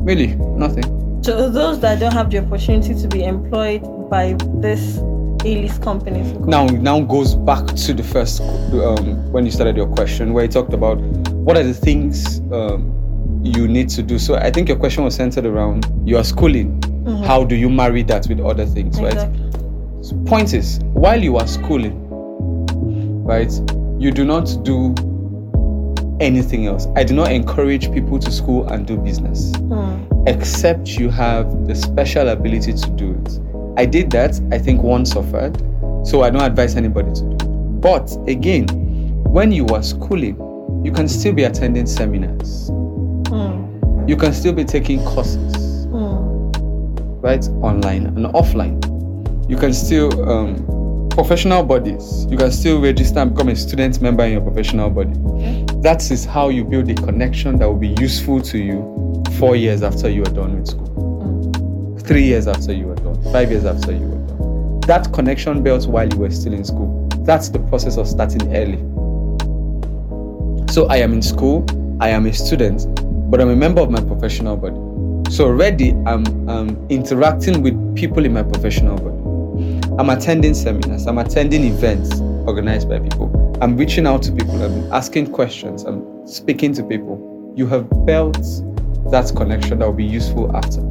Really, 0.05 0.35
nothing. 0.35 0.83
So 1.23 1.49
those 1.49 1.79
that 1.79 1.99
don't 1.99 2.11
have 2.11 2.29
the 2.29 2.39
opportunity 2.39 2.93
to 2.93 3.07
be 3.07 3.23
employed 3.23 3.81
by 4.09 4.35
this 4.55 4.99
a-list 5.45 5.81
companies. 5.81 6.31
Now, 6.39 6.65
now 6.65 7.01
goes 7.01 7.35
back 7.35 7.65
to 7.67 7.93
the 7.93 8.03
first 8.03 8.41
um, 8.41 9.31
when 9.31 9.45
you 9.45 9.51
started 9.51 9.75
your 9.75 9.87
question, 9.87 10.33
where 10.33 10.45
you 10.45 10.51
talked 10.51 10.73
about 10.73 10.97
what 11.45 11.57
are 11.57 11.63
the 11.63 11.73
things 11.73 12.39
um, 12.51 12.89
you 13.43 13.67
need 13.67 13.89
to 13.89 14.03
do. 14.03 14.17
So 14.17 14.35
I 14.35 14.51
think 14.51 14.69
your 14.69 14.77
question 14.77 15.03
was 15.03 15.15
centered 15.15 15.45
around 15.45 15.85
your 16.05 16.23
schooling. 16.23 16.79
Mm-hmm. 16.79 17.23
How 17.23 17.43
do 17.43 17.55
you 17.55 17.69
marry 17.69 18.03
that 18.03 18.27
with 18.27 18.39
other 18.39 18.65
things, 18.65 18.97
exactly. 18.97 19.39
right? 19.41 20.05
So 20.05 20.15
point 20.25 20.53
is, 20.53 20.79
while 20.93 21.21
you 21.21 21.37
are 21.37 21.47
schooling, 21.47 21.99
right, 23.23 23.51
you 23.99 24.11
do 24.11 24.23
not 24.23 24.45
do 24.63 24.95
anything 26.19 26.67
else. 26.67 26.87
I 26.95 27.03
do 27.03 27.13
not 27.13 27.31
encourage 27.31 27.91
people 27.91 28.19
to 28.19 28.31
school 28.31 28.67
and 28.67 28.87
do 28.87 28.97
business, 28.97 29.51
mm. 29.51 30.27
except 30.27 30.97
you 30.97 31.09
have 31.09 31.67
the 31.67 31.75
special 31.75 32.29
ability 32.29 32.73
to 32.73 32.89
do 32.91 33.11
it. 33.11 33.52
I 33.75 33.85
did 33.85 34.11
that. 34.11 34.39
I 34.51 34.59
think 34.59 34.83
one 34.83 35.05
suffered. 35.05 35.57
So 36.05 36.21
I 36.21 36.29
don't 36.29 36.43
advise 36.43 36.75
anybody 36.75 37.11
to 37.13 37.21
do 37.21 37.31
it. 37.31 37.81
But 37.81 38.15
again, 38.27 38.67
when 39.23 39.51
you 39.51 39.65
are 39.67 39.81
schooling, 39.81 40.37
you 40.83 40.91
can 40.91 41.07
still 41.07 41.33
be 41.33 41.43
attending 41.43 41.87
seminars. 41.87 42.69
Mm. 42.69 44.07
You 44.07 44.15
can 44.15 44.33
still 44.33 44.53
be 44.53 44.63
taking 44.63 45.03
courses, 45.05 45.87
mm. 45.87 47.23
right? 47.23 47.47
Online 47.63 48.07
and 48.07 48.25
offline. 48.27 48.79
You 49.49 49.57
can 49.57 49.73
still, 49.73 50.29
um, 50.29 51.09
professional 51.09 51.63
bodies, 51.63 52.25
you 52.29 52.37
can 52.37 52.51
still 52.51 52.81
register 52.81 53.19
and 53.19 53.33
become 53.33 53.49
a 53.49 53.55
student 53.55 54.01
member 54.01 54.23
in 54.23 54.33
your 54.33 54.41
professional 54.41 54.89
body. 54.89 55.13
Okay. 55.25 55.65
That 55.81 56.11
is 56.11 56.25
how 56.25 56.49
you 56.49 56.63
build 56.63 56.89
a 56.89 56.95
connection 56.95 57.57
that 57.59 57.67
will 57.67 57.75
be 57.75 57.95
useful 57.99 58.41
to 58.41 58.57
you 58.57 59.23
four 59.39 59.55
years 59.55 59.83
after 59.83 60.09
you 60.09 60.21
are 60.21 60.33
done 60.33 60.59
with 60.59 60.67
school 60.67 60.92
three 62.05 62.23
years 62.23 62.47
after 62.47 62.73
you 62.73 62.87
were 62.87 62.95
done, 62.95 63.21
five 63.31 63.49
years 63.49 63.65
after 63.65 63.91
you 63.91 64.05
were 64.05 64.27
done. 64.27 64.79
That 64.81 65.13
connection 65.13 65.63
built 65.63 65.87
while 65.87 66.07
you 66.07 66.17
were 66.17 66.31
still 66.31 66.53
in 66.53 66.63
school. 66.65 67.07
That's 67.19 67.49
the 67.49 67.59
process 67.59 67.97
of 67.97 68.07
starting 68.07 68.53
early. 68.55 68.79
So 70.73 70.87
I 70.87 70.97
am 70.97 71.13
in 71.13 71.21
school, 71.21 71.65
I 72.01 72.09
am 72.09 72.25
a 72.25 72.33
student, 72.33 72.87
but 73.31 73.39
I'm 73.39 73.49
a 73.49 73.55
member 73.55 73.81
of 73.81 73.89
my 73.89 74.01
professional 74.01 74.57
body. 74.57 74.75
So 75.31 75.45
already 75.45 75.91
I'm, 76.05 76.49
I'm 76.49 76.87
interacting 76.89 77.61
with 77.61 77.95
people 77.95 78.25
in 78.25 78.33
my 78.33 78.43
professional 78.43 78.97
body. 78.97 79.79
I'm 79.97 80.09
attending 80.09 80.53
seminars, 80.53 81.07
I'm 81.07 81.19
attending 81.19 81.63
events 81.63 82.19
organized 82.45 82.89
by 82.89 82.99
people. 82.99 83.57
I'm 83.61 83.77
reaching 83.77 84.05
out 84.05 84.23
to 84.23 84.31
people, 84.33 84.61
I'm 84.61 84.91
asking 84.91 85.31
questions, 85.31 85.83
I'm 85.83 86.27
speaking 86.27 86.73
to 86.73 86.83
people. 86.83 87.53
You 87.55 87.67
have 87.67 87.87
built 88.05 88.41
that 89.11 89.31
connection 89.35 89.79
that 89.79 89.85
will 89.85 89.93
be 89.93 90.03
useful 90.03 90.53
after. 90.55 90.81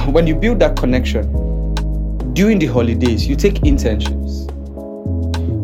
when 0.06 0.26
you 0.26 0.34
build 0.34 0.58
that 0.60 0.76
connection 0.76 1.30
during 2.32 2.58
the 2.58 2.66
holidays, 2.66 3.26
you 3.26 3.36
take 3.36 3.54
internships. 3.56 4.46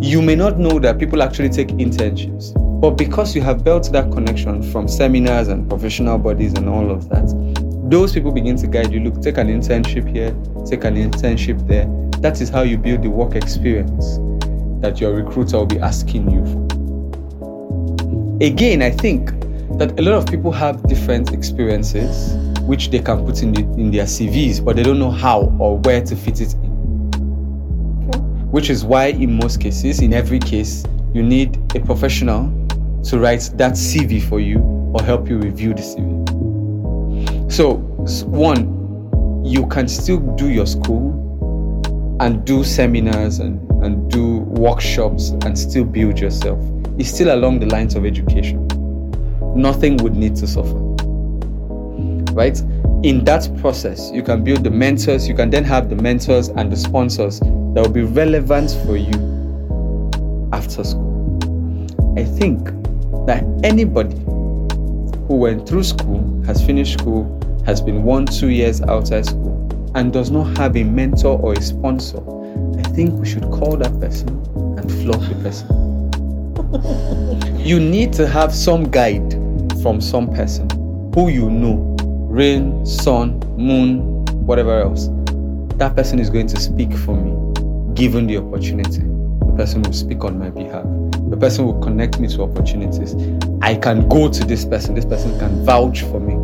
You 0.05 0.21
may 0.21 0.35
not 0.35 0.59
know 0.59 0.79
that 0.79 0.99
people 0.99 1.23
actually 1.23 1.49
take 1.49 1.69
internships. 1.69 2.53
But 2.81 2.91
because 2.93 3.35
you 3.35 3.41
have 3.41 3.65
built 3.65 3.91
that 3.93 4.13
connection 4.13 4.63
from 4.71 4.87
seminars 4.87 5.49
and 5.49 5.69
professional 5.69 6.19
bodies 6.19 6.53
and 6.53 6.69
all 6.69 6.91
of 6.91 7.09
that, 7.09 7.27
those 7.91 8.13
people 8.13 8.33
begin 8.33 8.57
to 8.59 8.67
guide 8.67 8.93
you. 8.93 9.01
Look, 9.01 9.23
take 9.23 9.39
an 9.39 9.49
internship 9.49 10.07
here, 10.15 10.31
take 10.67 10.85
an 10.85 10.97
internship 10.97 11.67
there. 11.67 11.87
That 12.21 12.41
is 12.41 12.51
how 12.51 12.63
you 12.63 12.77
build 12.77 13.03
the 13.03 13.11
work 13.11 13.35
experience 13.35 14.19
that 14.83 15.01
your 15.01 15.15
recruiter 15.15 15.59
will 15.59 15.67
be 15.67 15.79
asking 15.79 16.31
you 16.31 16.45
for. 16.45 16.67
Again, 18.45 18.83
I 18.83 18.91
think 18.91 19.31
that 19.79 19.99
a 19.99 20.03
lot 20.03 20.15
of 20.15 20.27
people 20.27 20.53
have 20.53 20.83
different 20.89 21.33
experiences 21.33 22.37
which 22.67 22.91
they 22.91 22.99
can 22.99 23.25
put 23.25 23.43
in, 23.43 23.53
the, 23.53 23.61
in 23.81 23.91
their 23.91 24.05
CVs, 24.05 24.65
but 24.65 24.77
they 24.77 24.83
don't 24.83 24.99
know 24.99 25.11
how 25.11 25.55
or 25.59 25.79
where 25.79 26.05
to 26.05 26.17
fit 26.17 26.41
it 26.41 26.53
in. 26.55 26.71
Which 28.51 28.71
is 28.71 28.85
why, 28.85 29.07
in 29.07 29.35
most 29.35 29.61
cases, 29.61 30.01
in 30.01 30.13
every 30.13 30.39
case, 30.39 30.85
you 31.15 31.23
need 31.23 31.57
a 31.77 31.81
professional 31.81 32.53
to 33.05 33.19
write 33.19 33.51
that 33.55 33.73
CV 33.73 34.23
for 34.23 34.41
you 34.41 34.59
or 34.95 35.03
help 35.03 35.29
you 35.29 35.39
review 35.39 35.75
the 35.75 35.83
CV. 35.83 37.53
So, 37.53 37.75
one, 38.27 39.45
you 39.45 39.67
can 39.69 39.87
still 39.89 40.19
do 40.37 40.51
your 40.51 40.67
school 40.67 41.23
and 42.21 42.45
do 42.45 42.65
seminars 42.65 43.39
and, 43.39 43.61
and 43.83 44.11
do 44.11 44.39
workshops 44.39 45.31
and 45.45 45.57
still 45.57 45.85
build 45.85 46.19
yourself. 46.19 46.59
It's 46.99 47.11
still 47.11 47.35
along 47.35 47.61
the 47.61 47.67
lines 47.67 47.95
of 47.95 48.05
education. 48.05 48.67
Nothing 49.55 49.99
would 49.99 50.17
need 50.17 50.35
to 50.37 50.47
suffer. 50.47 50.86
Right? 52.37 52.61
In 53.03 53.25
that 53.25 53.49
process, 53.63 54.11
you 54.13 54.23
can 54.23 54.45
build 54.45 54.63
the 54.63 54.71
mentors, 54.71 55.27
you 55.27 55.35
can 55.35 55.49
then 55.49 55.65
have 55.65 55.89
the 55.89 55.97
mentors 55.97 56.49
and 56.49 56.71
the 56.71 56.77
sponsors 56.77 57.41
that 57.41 57.83
will 57.83 57.89
be 57.89 58.03
relevant 58.03 58.73
for 58.85 58.99
you 58.99 60.51
after 60.53 60.85
school. 60.85 61.39
I 62.19 62.25
think 62.25 62.67
that 63.27 63.43
anybody 63.65 64.19
who 65.29 65.37
went 65.37 65.67
through 65.67 65.85
school, 65.85 66.43
has 66.45 66.63
finished 66.65 67.01
school, 67.01 67.25
has 67.65 67.81
been 67.81 68.05
one, 68.05 68.27
two 68.27 68.51
years 68.51 68.83
outside 68.83 69.25
school, 69.25 69.91
and 69.95 70.13
does 70.13 70.31
not 70.31 70.59
have 70.59 70.77
a 70.77 70.85
mentor 70.85 71.41
or 71.41 71.55
a 71.55 71.63
sponsor, 71.63 72.21
I 72.79 72.83
think 72.91 73.19
we 73.19 73.27
should 73.27 73.45
call 73.45 73.79
that 73.79 73.99
person 73.99 74.29
and 74.79 74.93
flog 75.03 75.23
the 75.23 75.37
person. 75.43 77.57
you 77.59 77.81
need 77.81 78.13
to 78.13 78.29
have 78.29 78.55
some 78.55 78.91
guide 78.91 79.33
from 79.81 80.03
some 80.03 80.35
person 80.35 80.69
who 81.15 81.31
you 81.31 81.49
know 81.49 81.96
rain, 82.37 82.85
sun, 82.85 83.39
moon, 83.57 84.27
whatever 84.45 84.79
else. 84.79 85.09
That 85.79 85.97
person 85.97 86.19
is 86.19 86.29
going 86.29 86.49
to 86.49 86.61
speak 86.61 86.93
for 86.93 87.17
me 87.17 87.33
given 87.95 88.27
the 88.27 88.37
opportunity. 88.37 89.01
The 89.01 89.55
person 89.57 89.81
will 89.81 89.95
speak 89.95 90.23
on 90.23 90.39
my 90.39 90.51
behalf. 90.51 90.85
The 91.31 91.37
person 91.39 91.65
will 91.65 91.81
connect 91.81 92.21
me 92.21 92.29
to 92.29 92.43
opportunities. 92.43 93.15
I 93.63 93.75
can 93.75 94.07
go 94.11 94.31
to 94.31 94.45
this 94.45 94.67
person. 94.67 94.95
This 94.95 95.07
person 95.07 95.39
can 95.39 95.65
vouch 95.65 96.03
for 96.03 96.21
me. 96.21 96.35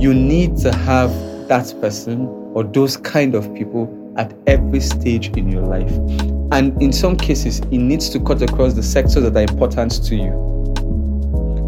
You 0.00 0.14
need 0.14 0.56
to 0.58 0.72
have 0.72 1.10
that 1.48 1.74
person 1.80 2.28
or 2.54 2.62
those 2.62 2.96
kind 2.96 3.34
of 3.34 3.52
people 3.52 4.14
at 4.16 4.32
every 4.46 4.80
stage 4.80 5.36
in 5.36 5.50
your 5.50 5.62
life. 5.62 5.90
And 6.52 6.80
in 6.80 6.92
some 6.92 7.16
cases, 7.16 7.58
it 7.58 7.78
needs 7.78 8.10
to 8.10 8.20
cut 8.20 8.42
across 8.42 8.74
the 8.74 8.82
sectors 8.84 9.24
that 9.24 9.36
are 9.36 9.42
important 9.42 10.04
to 10.04 10.14
you. 10.14 10.49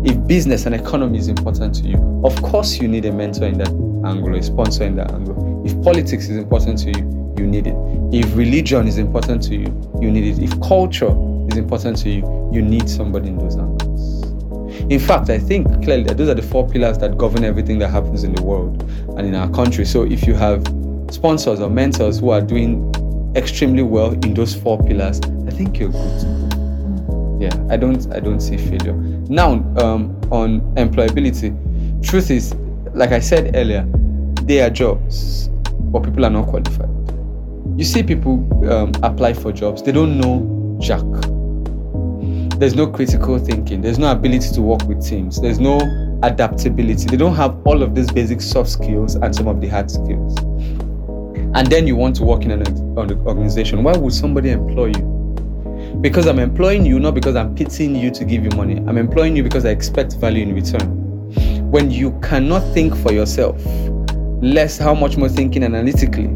If 0.05 0.26
business 0.26 0.66
and 0.66 0.74
economy 0.74 1.18
is 1.18 1.28
important 1.28 1.76
to 1.76 1.82
you, 1.84 2.22
of 2.24 2.40
course 2.42 2.80
you 2.80 2.88
need 2.88 3.05
a 3.05 3.12
mentor 3.12 3.46
in 3.46 3.59
that 3.59 3.68
angle, 4.05 4.34
a 4.34 4.42
sponsor 4.42 4.84
in 4.84 4.96
that 4.96 5.12
angle. 5.12 5.62
If 5.64 5.80
politics 5.82 6.28
is 6.28 6.36
important 6.36 6.78
to 6.80 6.90
you, 6.90 7.34
you 7.38 7.46
need 7.46 7.68
it. 7.68 7.76
If 8.12 8.36
religion 8.36 8.88
is 8.88 8.98
important 8.98 9.42
to 9.44 9.55
you, 9.55 9.68
you 10.00 10.11
need 10.11 10.36
it. 10.36 10.42
If 10.42 10.61
culture 10.61 11.14
is 11.50 11.57
important 11.57 11.98
to 11.98 12.11
you, 12.11 12.50
you 12.53 12.62
need 12.62 12.88
somebody 12.88 13.28
in 13.28 13.38
those 13.38 13.57
angles. 13.57 14.24
In 14.90 14.98
fact, 14.98 15.30
I 15.30 15.38
think 15.38 15.66
clearly 15.84 16.03
that 16.05 16.16
those 16.16 16.28
are 16.28 16.34
the 16.34 16.42
four 16.42 16.68
pillars 16.68 16.98
that 16.98 17.16
govern 17.16 17.44
everything 17.44 17.78
that 17.78 17.90
happens 17.90 18.24
in 18.24 18.34
the 18.34 18.42
world 18.42 18.82
and 19.16 19.20
in 19.20 19.36
our 19.36 19.48
country. 19.50 19.84
So 19.84 20.03
if 20.03 20.26
you 20.26 20.34
have 20.34 20.66
sponsors 21.11 21.61
or 21.61 21.70
mentors 21.70 22.18
who 22.18 22.30
are 22.30 22.40
doing 22.40 22.92
extremely 23.36 23.82
well 23.82 24.12
in 24.12 24.34
those 24.34 24.55
four 24.55 24.82
pillars, 24.84 25.20
I 25.46 25.50
think 25.50 25.78
you're 25.78 25.90
good. 25.90 26.41
Yeah, 27.43 27.66
I 27.70 27.76
don't 27.76 28.07
I 28.14 28.20
don't 28.20 28.38
see 28.38 28.57
failure. 28.57 28.93
Now, 29.28 29.55
um, 29.82 30.16
on 30.30 30.61
employability, 30.76 31.51
truth 32.09 32.30
is, 32.30 32.55
like 32.95 33.11
I 33.11 33.18
said 33.18 33.57
earlier, 33.57 33.84
there 34.45 34.64
are 34.64 34.70
jobs, 34.70 35.49
but 35.90 36.05
people 36.05 36.24
are 36.24 36.30
not 36.30 36.47
qualified. 36.47 36.88
You 37.76 37.84
see 37.84 38.05
people 38.05 38.47
um, 38.72 38.93
apply 39.03 39.32
for 39.32 39.51
jobs, 39.51 39.82
they 39.82 39.90
don't 39.90 40.20
know 40.20 40.78
jack. 40.80 41.03
There's 42.61 42.76
no 42.76 42.86
critical 42.86 43.40
thinking, 43.40 43.80
there's 43.80 43.99
no 43.99 44.12
ability 44.12 44.53
to 44.55 44.62
work 44.62 44.84
with 44.84 45.05
teams, 45.05 45.40
there's 45.40 45.59
no 45.59 45.80
adaptability. 46.22 47.09
They 47.09 47.16
don't 47.16 47.34
have 47.34 47.61
all 47.66 47.82
of 47.82 47.97
these 47.97 48.12
basic 48.12 48.40
soft 48.40 48.70
skills 48.70 49.16
and 49.16 49.34
some 49.34 49.49
of 49.49 49.61
the 49.61 49.66
hard 49.66 49.90
skills. 49.90 50.38
And 51.57 51.66
then 51.66 51.88
you 51.88 51.97
want 51.97 52.14
to 52.16 52.24
work 52.24 52.45
in 52.45 52.53
an, 52.53 52.62
an 52.62 53.26
organization. 53.26 53.82
Why 53.82 53.97
would 53.97 54.12
somebody 54.12 54.51
employ 54.51 54.93
you? 54.97 55.11
Because 56.01 56.26
I'm 56.26 56.38
employing 56.38 56.86
you, 56.86 56.99
not 56.99 57.14
because 57.14 57.36
I'm 57.36 57.55
pitying 57.55 57.95
you 57.95 58.11
to 58.11 58.24
give 58.24 58.43
you 58.43 58.51
money. 58.51 58.78
I'm 58.88 58.99
employing 58.99 59.36
you 59.36 59.43
because 59.43 59.64
I 59.64 59.70
expect 59.70 60.14
value 60.14 60.43
in 60.43 60.55
return. 60.55 61.70
When 61.70 61.90
you 61.90 62.18
cannot 62.22 62.61
think 62.74 62.97
for 62.97 63.12
yourself, 63.12 63.62
less 64.43 64.78
how 64.78 64.95
much 64.95 65.16
more 65.16 65.28
thinking 65.28 65.62
analytically, 65.62 66.26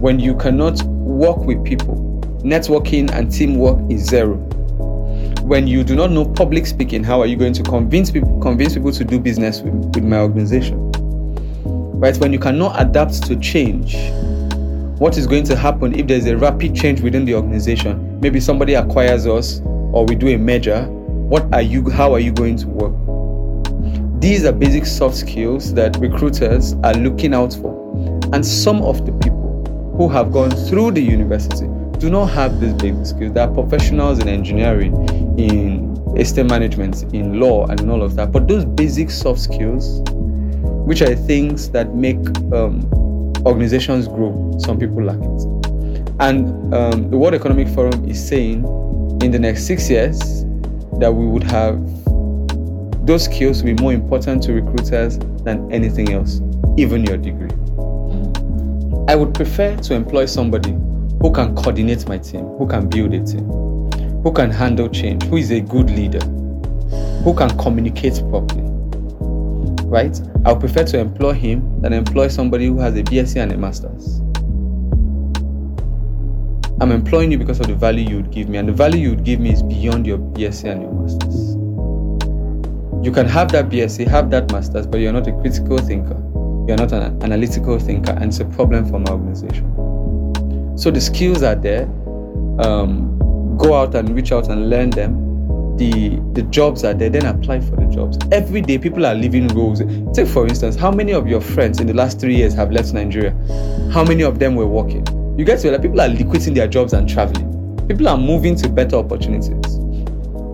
when 0.00 0.20
you 0.20 0.36
cannot 0.36 0.82
work 1.16 1.38
with 1.38 1.64
people. 1.64 1.96
Networking 2.44 3.10
and 3.10 3.32
teamwork 3.32 3.78
is 3.90 4.04
zero. 4.04 4.36
When 5.42 5.66
you 5.66 5.82
do 5.82 5.96
not 5.96 6.10
know 6.10 6.26
public 6.26 6.66
speaking, 6.66 7.02
how 7.02 7.20
are 7.20 7.26
you 7.26 7.36
going 7.36 7.54
to 7.54 7.62
convince 7.62 8.10
people 8.10 8.38
convince 8.40 8.74
people 8.74 8.92
to 8.92 9.04
do 9.04 9.18
business 9.18 9.62
with, 9.62 9.74
with 9.94 10.04
my 10.04 10.18
organization? 10.18 10.92
Right? 11.98 12.16
When 12.18 12.32
you 12.32 12.38
cannot 12.38 12.80
adapt 12.80 13.22
to 13.24 13.36
change, 13.36 13.96
what 15.00 15.16
is 15.16 15.26
going 15.26 15.44
to 15.44 15.56
happen 15.56 15.98
if 15.98 16.06
there's 16.06 16.26
a 16.26 16.36
rapid 16.36 16.74
change 16.74 17.00
within 17.00 17.24
the 17.24 17.34
organization? 17.34 18.05
Maybe 18.26 18.40
somebody 18.40 18.74
acquires 18.74 19.24
us 19.24 19.60
or 19.92 20.04
we 20.04 20.16
do 20.16 20.26
a 20.26 20.36
merger. 20.36 20.84
What 21.28 21.44
are 21.54 21.62
you 21.62 21.88
how 21.88 22.12
are 22.12 22.18
you 22.18 22.32
going 22.32 22.56
to 22.56 22.66
work? 22.66 24.20
These 24.20 24.44
are 24.44 24.50
basic 24.50 24.84
soft 24.84 25.14
skills 25.14 25.72
that 25.74 25.96
recruiters 25.98 26.72
are 26.82 26.94
looking 26.94 27.32
out 27.32 27.54
for. 27.54 27.72
And 28.32 28.44
some 28.44 28.82
of 28.82 29.06
the 29.06 29.12
people 29.12 29.94
who 29.96 30.08
have 30.08 30.32
gone 30.32 30.50
through 30.50 30.90
the 30.90 31.00
university 31.00 31.68
do 32.00 32.10
not 32.10 32.26
have 32.30 32.60
these 32.60 32.72
basic 32.72 33.06
skills. 33.06 33.32
They 33.32 33.40
are 33.42 33.54
professionals 33.54 34.18
in 34.18 34.26
engineering, 34.26 34.92
in 35.38 35.96
estate 36.18 36.46
management, 36.46 37.04
in 37.14 37.38
law, 37.38 37.68
and 37.68 37.88
all 37.88 38.02
of 38.02 38.16
that. 38.16 38.32
But 38.32 38.48
those 38.48 38.64
basic 38.64 39.10
soft 39.10 39.38
skills, 39.38 40.00
which 40.84 41.00
are 41.00 41.14
things 41.14 41.70
that 41.70 41.94
make 41.94 42.18
um, 42.52 42.90
organizations 43.46 44.08
grow, 44.08 44.52
some 44.58 44.80
people 44.80 45.04
lack 45.04 45.18
it. 45.18 45.55
And 46.18 46.74
um, 46.74 47.10
the 47.10 47.18
World 47.18 47.34
Economic 47.34 47.68
Forum 47.68 48.08
is 48.08 48.26
saying 48.26 48.64
in 49.22 49.30
the 49.30 49.38
next 49.38 49.66
six 49.66 49.90
years 49.90 50.18
that 50.98 51.12
we 51.12 51.26
would 51.26 51.42
have 51.44 51.76
those 53.06 53.24
skills 53.24 53.62
will 53.62 53.74
be 53.74 53.82
more 53.82 53.92
important 53.92 54.42
to 54.44 54.52
recruiters 54.52 55.18
than 55.44 55.70
anything 55.72 56.12
else, 56.12 56.40
even 56.76 57.04
your 57.04 57.16
degree. 57.16 57.50
I 59.08 59.14
would 59.14 59.32
prefer 59.32 59.76
to 59.76 59.94
employ 59.94 60.26
somebody 60.26 60.72
who 61.20 61.30
can 61.32 61.54
coordinate 61.54 62.08
my 62.08 62.18
team, 62.18 62.46
who 62.56 62.66
can 62.66 62.88
build 62.88 63.14
a 63.14 63.24
team, 63.24 63.48
who 64.22 64.32
can 64.32 64.50
handle 64.50 64.88
change, 64.88 65.22
who 65.24 65.36
is 65.36 65.52
a 65.52 65.60
good 65.60 65.88
leader, 65.90 66.24
who 67.22 67.32
can 67.34 67.56
communicate 67.58 68.20
properly. 68.28 68.64
Right? 69.84 70.20
I 70.44 70.52
would 70.52 70.60
prefer 70.60 70.82
to 70.82 70.98
employ 70.98 71.34
him 71.34 71.80
than 71.80 71.92
employ 71.92 72.26
somebody 72.26 72.66
who 72.66 72.80
has 72.80 72.96
a 72.96 73.04
BSc 73.04 73.36
and 73.36 73.52
a 73.52 73.56
master's. 73.56 74.20
I'm 76.80 76.92
employing 76.92 77.32
you 77.32 77.38
because 77.38 77.60
of 77.60 77.66
the 77.66 77.74
value 77.74 78.08
you 78.08 78.16
would 78.16 78.30
give 78.30 78.48
me, 78.48 78.58
and 78.58 78.68
the 78.68 78.72
value 78.72 79.00
you 79.00 79.10
would 79.10 79.24
give 79.24 79.40
me 79.40 79.52
is 79.52 79.62
beyond 79.62 80.06
your 80.06 80.18
BSc 80.18 80.70
and 80.70 80.82
your 80.82 80.92
master's. 80.92 81.54
You 83.04 83.12
can 83.12 83.26
have 83.26 83.52
that 83.52 83.68
BSc, 83.68 84.06
have 84.08 84.30
that 84.30 84.50
master's, 84.52 84.86
but 84.86 85.00
you're 85.00 85.12
not 85.12 85.26
a 85.26 85.32
critical 85.40 85.78
thinker 85.78 86.22
you're 86.66 86.76
not 86.76 86.92
an 86.92 87.22
analytical 87.22 87.78
thinker, 87.78 88.10
and 88.12 88.24
it's 88.24 88.40
a 88.40 88.44
problem 88.44 88.88
for 88.90 88.98
my 88.98 89.10
organization. 89.12 89.72
So 90.76 90.90
the 90.90 91.00
skills 91.00 91.42
are 91.42 91.54
there. 91.54 91.84
Um, 92.58 93.56
go 93.56 93.74
out 93.74 93.94
and 93.94 94.14
reach 94.14 94.32
out 94.32 94.48
and 94.48 94.68
learn 94.68 94.90
them. 94.90 95.22
The 95.76 96.20
the 96.32 96.42
jobs 96.50 96.84
are 96.84 96.94
there. 96.94 97.08
Then 97.08 97.26
apply 97.26 97.60
for 97.60 97.76
the 97.76 97.86
jobs. 97.86 98.18
Every 98.32 98.60
day, 98.62 98.78
people 98.78 99.06
are 99.06 99.14
leaving 99.14 99.46
roles. 99.48 99.80
Take 100.12 100.26
for 100.26 100.46
instance, 100.46 100.74
how 100.74 100.90
many 100.90 101.12
of 101.12 101.28
your 101.28 101.40
friends 101.40 101.80
in 101.80 101.86
the 101.86 101.94
last 101.94 102.18
three 102.18 102.34
years 102.34 102.52
have 102.54 102.72
left 102.72 102.92
Nigeria? 102.92 103.30
How 103.92 104.02
many 104.02 104.24
of 104.24 104.38
them 104.38 104.56
were 104.56 104.66
working? 104.66 105.06
You 105.36 105.44
get 105.44 105.60
to 105.60 105.70
like 105.70 105.82
people 105.82 106.00
are 106.00 106.14
quitting 106.24 106.54
their 106.54 106.68
jobs 106.68 106.92
and 106.92 107.08
traveling. 107.08 107.86
People 107.88 108.08
are 108.08 108.18
moving 108.18 108.56
to 108.56 108.68
better 108.68 108.96
opportunities. 108.96 109.76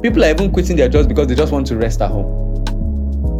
People 0.02 0.24
are 0.24 0.30
even 0.30 0.52
quitting 0.52 0.76
their 0.76 0.88
jobs 0.88 1.06
because 1.06 1.28
they 1.28 1.34
just 1.34 1.52
want 1.52 1.66
to 1.68 1.76
rest 1.76 2.02
at 2.02 2.10
home 2.10 2.40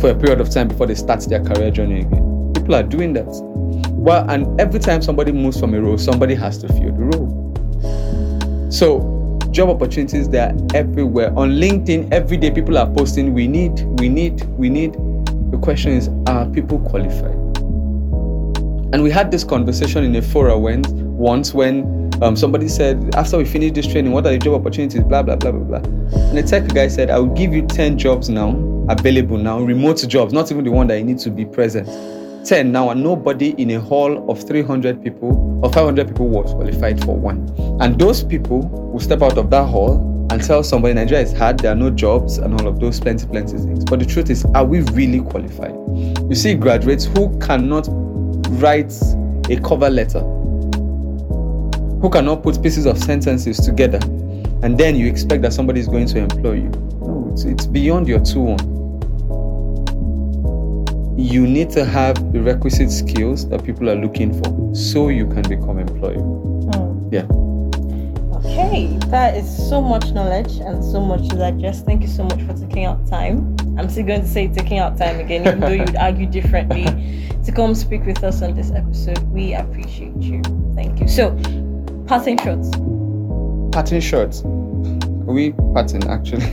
for 0.00 0.10
a 0.10 0.14
period 0.14 0.40
of 0.40 0.50
time 0.50 0.68
before 0.68 0.86
they 0.86 0.94
start 0.94 1.20
their 1.28 1.42
career 1.44 1.70
journey 1.70 2.00
again 2.00 2.32
people 2.62 2.76
are 2.76 2.82
doing 2.82 3.12
that. 3.12 3.26
Well, 3.90 4.28
and 4.30 4.60
every 4.60 4.78
time 4.78 5.02
somebody 5.02 5.32
moves 5.32 5.58
from 5.58 5.74
a 5.74 5.80
role, 5.80 5.98
somebody 5.98 6.34
has 6.36 6.58
to 6.58 6.68
fill 6.68 6.92
the 6.92 7.16
role. 7.16 8.70
So 8.70 9.38
job 9.50 9.68
opportunities 9.68 10.28
they 10.28 10.38
are 10.38 10.54
everywhere. 10.74 11.30
On 11.36 11.50
LinkedIn, 11.50 12.12
every 12.12 12.36
day 12.36 12.50
people 12.50 12.78
are 12.78 12.88
posting, 12.88 13.34
we 13.34 13.48
need, 13.48 13.80
we 14.00 14.08
need, 14.08 14.44
we 14.56 14.70
need. 14.70 14.94
The 15.50 15.58
question 15.60 15.92
is, 15.92 16.08
are 16.26 16.46
people 16.46 16.78
qualified? 16.78 17.34
And 18.94 19.02
we 19.02 19.10
had 19.10 19.30
this 19.30 19.42
conversation 19.42 20.04
in 20.04 20.14
a 20.16 20.22
forum 20.22 20.62
when, 20.62 20.82
once 21.22 21.54
when 21.54 22.10
um, 22.20 22.34
somebody 22.36 22.68
said, 22.68 23.14
after 23.14 23.38
we 23.38 23.44
finish 23.44 23.72
this 23.72 23.86
training, 23.86 24.12
what 24.12 24.26
are 24.26 24.32
the 24.32 24.38
job 24.38 24.54
opportunities? 24.60 25.02
Blah, 25.04 25.22
blah, 25.22 25.36
blah, 25.36 25.52
blah, 25.52 25.78
blah. 25.78 25.90
And 26.28 26.36
the 26.36 26.42
tech 26.42 26.66
guy 26.74 26.88
said, 26.88 27.10
I 27.10 27.18
will 27.18 27.34
give 27.34 27.52
you 27.52 27.62
10 27.62 27.96
jobs 27.96 28.28
now, 28.28 28.50
available 28.88 29.38
now, 29.38 29.60
remote 29.60 30.04
jobs, 30.08 30.32
not 30.32 30.50
even 30.50 30.64
the 30.64 30.72
one 30.72 30.88
that 30.88 30.98
you 30.98 31.04
need 31.04 31.18
to 31.20 31.30
be 31.30 31.44
present. 31.44 31.86
10 32.44 32.72
now, 32.72 32.90
and 32.90 33.04
nobody 33.04 33.50
in 33.50 33.70
a 33.70 33.80
hall 33.80 34.28
of 34.28 34.42
300 34.42 35.02
people 35.02 35.60
or 35.62 35.72
500 35.72 36.08
people 36.08 36.28
was 36.28 36.52
qualified 36.52 37.02
for 37.04 37.16
one. 37.16 37.48
And 37.80 37.98
those 38.00 38.24
people 38.24 38.62
will 38.68 38.98
step 38.98 39.22
out 39.22 39.38
of 39.38 39.48
that 39.50 39.68
hall 39.68 40.26
and 40.32 40.42
tell 40.42 40.64
somebody 40.64 40.94
Nigeria 40.94 41.22
is 41.22 41.32
hard, 41.32 41.60
there 41.60 41.70
are 41.70 41.76
no 41.76 41.90
jobs, 41.90 42.38
and 42.38 42.60
all 42.60 42.66
of 42.66 42.80
those 42.80 42.98
plenty, 42.98 43.26
plenty 43.28 43.58
things. 43.58 43.84
But 43.84 44.00
the 44.00 44.06
truth 44.06 44.28
is, 44.28 44.44
are 44.56 44.64
we 44.64 44.80
really 44.92 45.20
qualified? 45.20 45.74
You 46.28 46.34
see 46.34 46.54
graduates 46.54 47.04
who 47.04 47.38
cannot 47.38 47.86
write 48.60 48.92
a 49.50 49.60
cover 49.60 49.88
letter, 49.88 50.20
who 52.02 52.10
cannot 52.10 52.42
put 52.42 52.62
pieces 52.62 52.84
of 52.84 52.98
sentences 52.98 53.56
together, 53.58 54.00
and 54.62 54.76
then 54.76 54.94
you 54.96 55.06
expect 55.06 55.40
that 55.42 55.54
somebody 55.54 55.80
is 55.80 55.88
going 55.88 56.06
to 56.06 56.18
employ 56.18 56.54
you. 56.54 56.70
No, 57.00 57.30
it's, 57.32 57.44
it's 57.44 57.66
beyond 57.66 58.06
your 58.06 58.20
2 58.20 58.40
1 58.40 58.72
you 61.16 61.46
need 61.46 61.70
to 61.70 61.84
have 61.84 62.32
the 62.32 62.40
requisite 62.40 62.90
skills 62.90 63.48
that 63.48 63.64
people 63.64 63.88
are 63.88 63.94
looking 63.94 64.32
for 64.42 64.74
so 64.74 65.08
you 65.08 65.26
can 65.26 65.42
become 65.42 65.76
employable. 65.76 66.64
Mm. 66.72 67.12
Yeah. 67.12 67.26
Okay, 68.38 68.98
that 69.08 69.36
is 69.36 69.68
so 69.68 69.80
much 69.80 70.10
knowledge 70.10 70.56
and 70.58 70.82
so 70.82 71.00
much 71.00 71.28
to 71.28 71.36
digest. 71.36 71.84
Thank 71.84 72.02
you 72.02 72.08
so 72.08 72.24
much 72.24 72.40
for 72.42 72.54
taking 72.54 72.86
out 72.86 73.06
time. 73.06 73.56
I'm 73.78 73.88
still 73.88 74.04
going 74.04 74.22
to 74.22 74.26
say 74.26 74.48
taking 74.48 74.78
out 74.78 74.98
time 74.98 75.20
again, 75.20 75.46
even 75.46 75.60
though 75.60 75.68
you'd 75.68 75.96
argue 76.08 76.26
differently, 76.26 76.84
to 77.44 77.52
come 77.52 77.74
speak 77.74 78.04
with 78.04 78.24
us 78.24 78.42
on 78.42 78.54
this 78.54 78.72
episode. 78.72 79.22
We 79.30 79.54
appreciate 79.54 80.16
you. 80.16 80.42
Thank 80.74 81.00
you. 81.00 81.08
So, 81.08 81.36
passing 82.12 82.36
shots. 82.36 82.70
Passing 83.72 84.00
shots 84.00 84.42
we 85.24 85.52
pattern 85.72 86.06
actually 86.10 86.44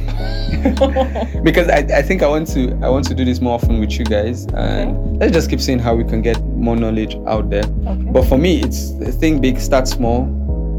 because 1.43 1.67
I, 1.67 1.79
I 1.97 2.01
think 2.01 2.23
I 2.23 2.27
want 2.27 2.47
to 2.53 2.71
I 2.81 2.87
want 2.87 3.05
to 3.07 3.13
do 3.13 3.25
this 3.25 3.41
more 3.41 3.55
often 3.55 3.81
with 3.81 3.91
you 3.99 4.05
guys 4.05 4.45
and 4.53 4.95
okay. 4.95 5.17
let's 5.17 5.33
just 5.33 5.49
keep 5.49 5.59
seeing 5.59 5.79
how 5.79 5.95
we 5.95 6.05
can 6.05 6.21
get 6.21 6.41
more 6.45 6.77
knowledge 6.77 7.17
out 7.27 7.49
there. 7.49 7.65
Okay. 7.65 8.03
But 8.03 8.23
for 8.23 8.37
me 8.37 8.61
it's 8.61 8.91
think 9.17 9.41
big, 9.41 9.59
start 9.59 9.85
small 9.89 10.23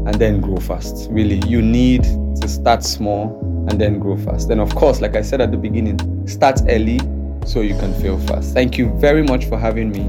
and 0.07 0.15
then 0.15 0.41
grow 0.41 0.57
fast. 0.57 1.11
Really. 1.11 1.47
You 1.47 1.61
need 1.61 2.03
to 2.41 2.47
start 2.47 2.81
small 2.83 3.37
and 3.69 3.79
then 3.79 3.99
grow 3.99 4.17
fast. 4.17 4.49
And 4.49 4.59
of 4.59 4.73
course, 4.73 4.99
like 4.99 5.15
I 5.15 5.21
said 5.21 5.41
at 5.41 5.51
the 5.51 5.57
beginning, 5.57 6.27
start 6.27 6.59
early 6.67 6.99
so 7.45 7.61
you 7.61 7.77
can 7.77 7.93
fail 8.01 8.17
fast. 8.21 8.55
Thank 8.55 8.79
you 8.79 8.89
very 8.97 9.21
much 9.21 9.45
for 9.45 9.59
having 9.59 9.91
me. 9.91 10.05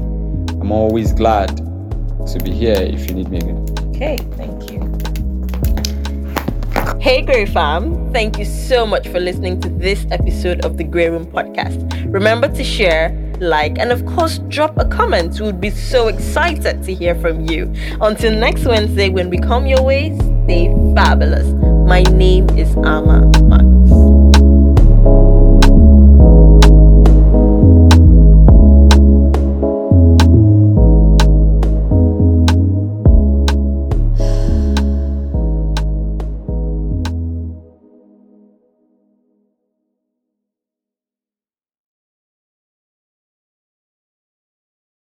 I'm 0.59 0.71
always 0.71 1.13
glad 1.13 1.57
to 1.57 2.39
be 2.43 2.51
here 2.51 2.81
if 2.81 3.07
you 3.07 3.13
need 3.13 3.29
me 3.29 3.37
again. 3.37 3.72
Okay, 3.93 4.17
thank 4.37 4.71
you. 4.71 4.81
Hey, 6.99 7.21
Grey 7.21 7.45
Fam. 7.45 8.11
Thank 8.11 8.39
you 8.39 8.45
so 8.45 8.87
much 8.87 9.07
for 9.07 9.19
listening 9.19 9.61
to 9.61 9.69
this 9.69 10.07
episode 10.09 10.65
of 10.65 10.77
the 10.77 10.83
Grey 10.83 11.09
Room 11.09 11.27
Podcast. 11.27 12.11
Remember 12.11 12.47
to 12.47 12.63
share, 12.63 13.11
like, 13.39 13.77
and 13.77 13.91
of 13.91 14.03
course, 14.07 14.39
drop 14.47 14.75
a 14.79 14.85
comment. 14.85 15.39
We 15.39 15.45
would 15.45 15.61
be 15.61 15.69
so 15.69 16.07
excited 16.07 16.81
to 16.83 16.93
hear 16.93 17.13
from 17.13 17.45
you. 17.45 17.71
Until 18.01 18.33
next 18.33 18.65
Wednesday, 18.65 19.09
when 19.09 19.29
we 19.29 19.37
come 19.37 19.67
your 19.67 19.83
way, 19.83 20.17
stay 20.45 20.73
fabulous. 20.95 21.45
My 21.87 22.01
name 22.01 22.49
is 22.57 22.75
Ama 22.77 23.31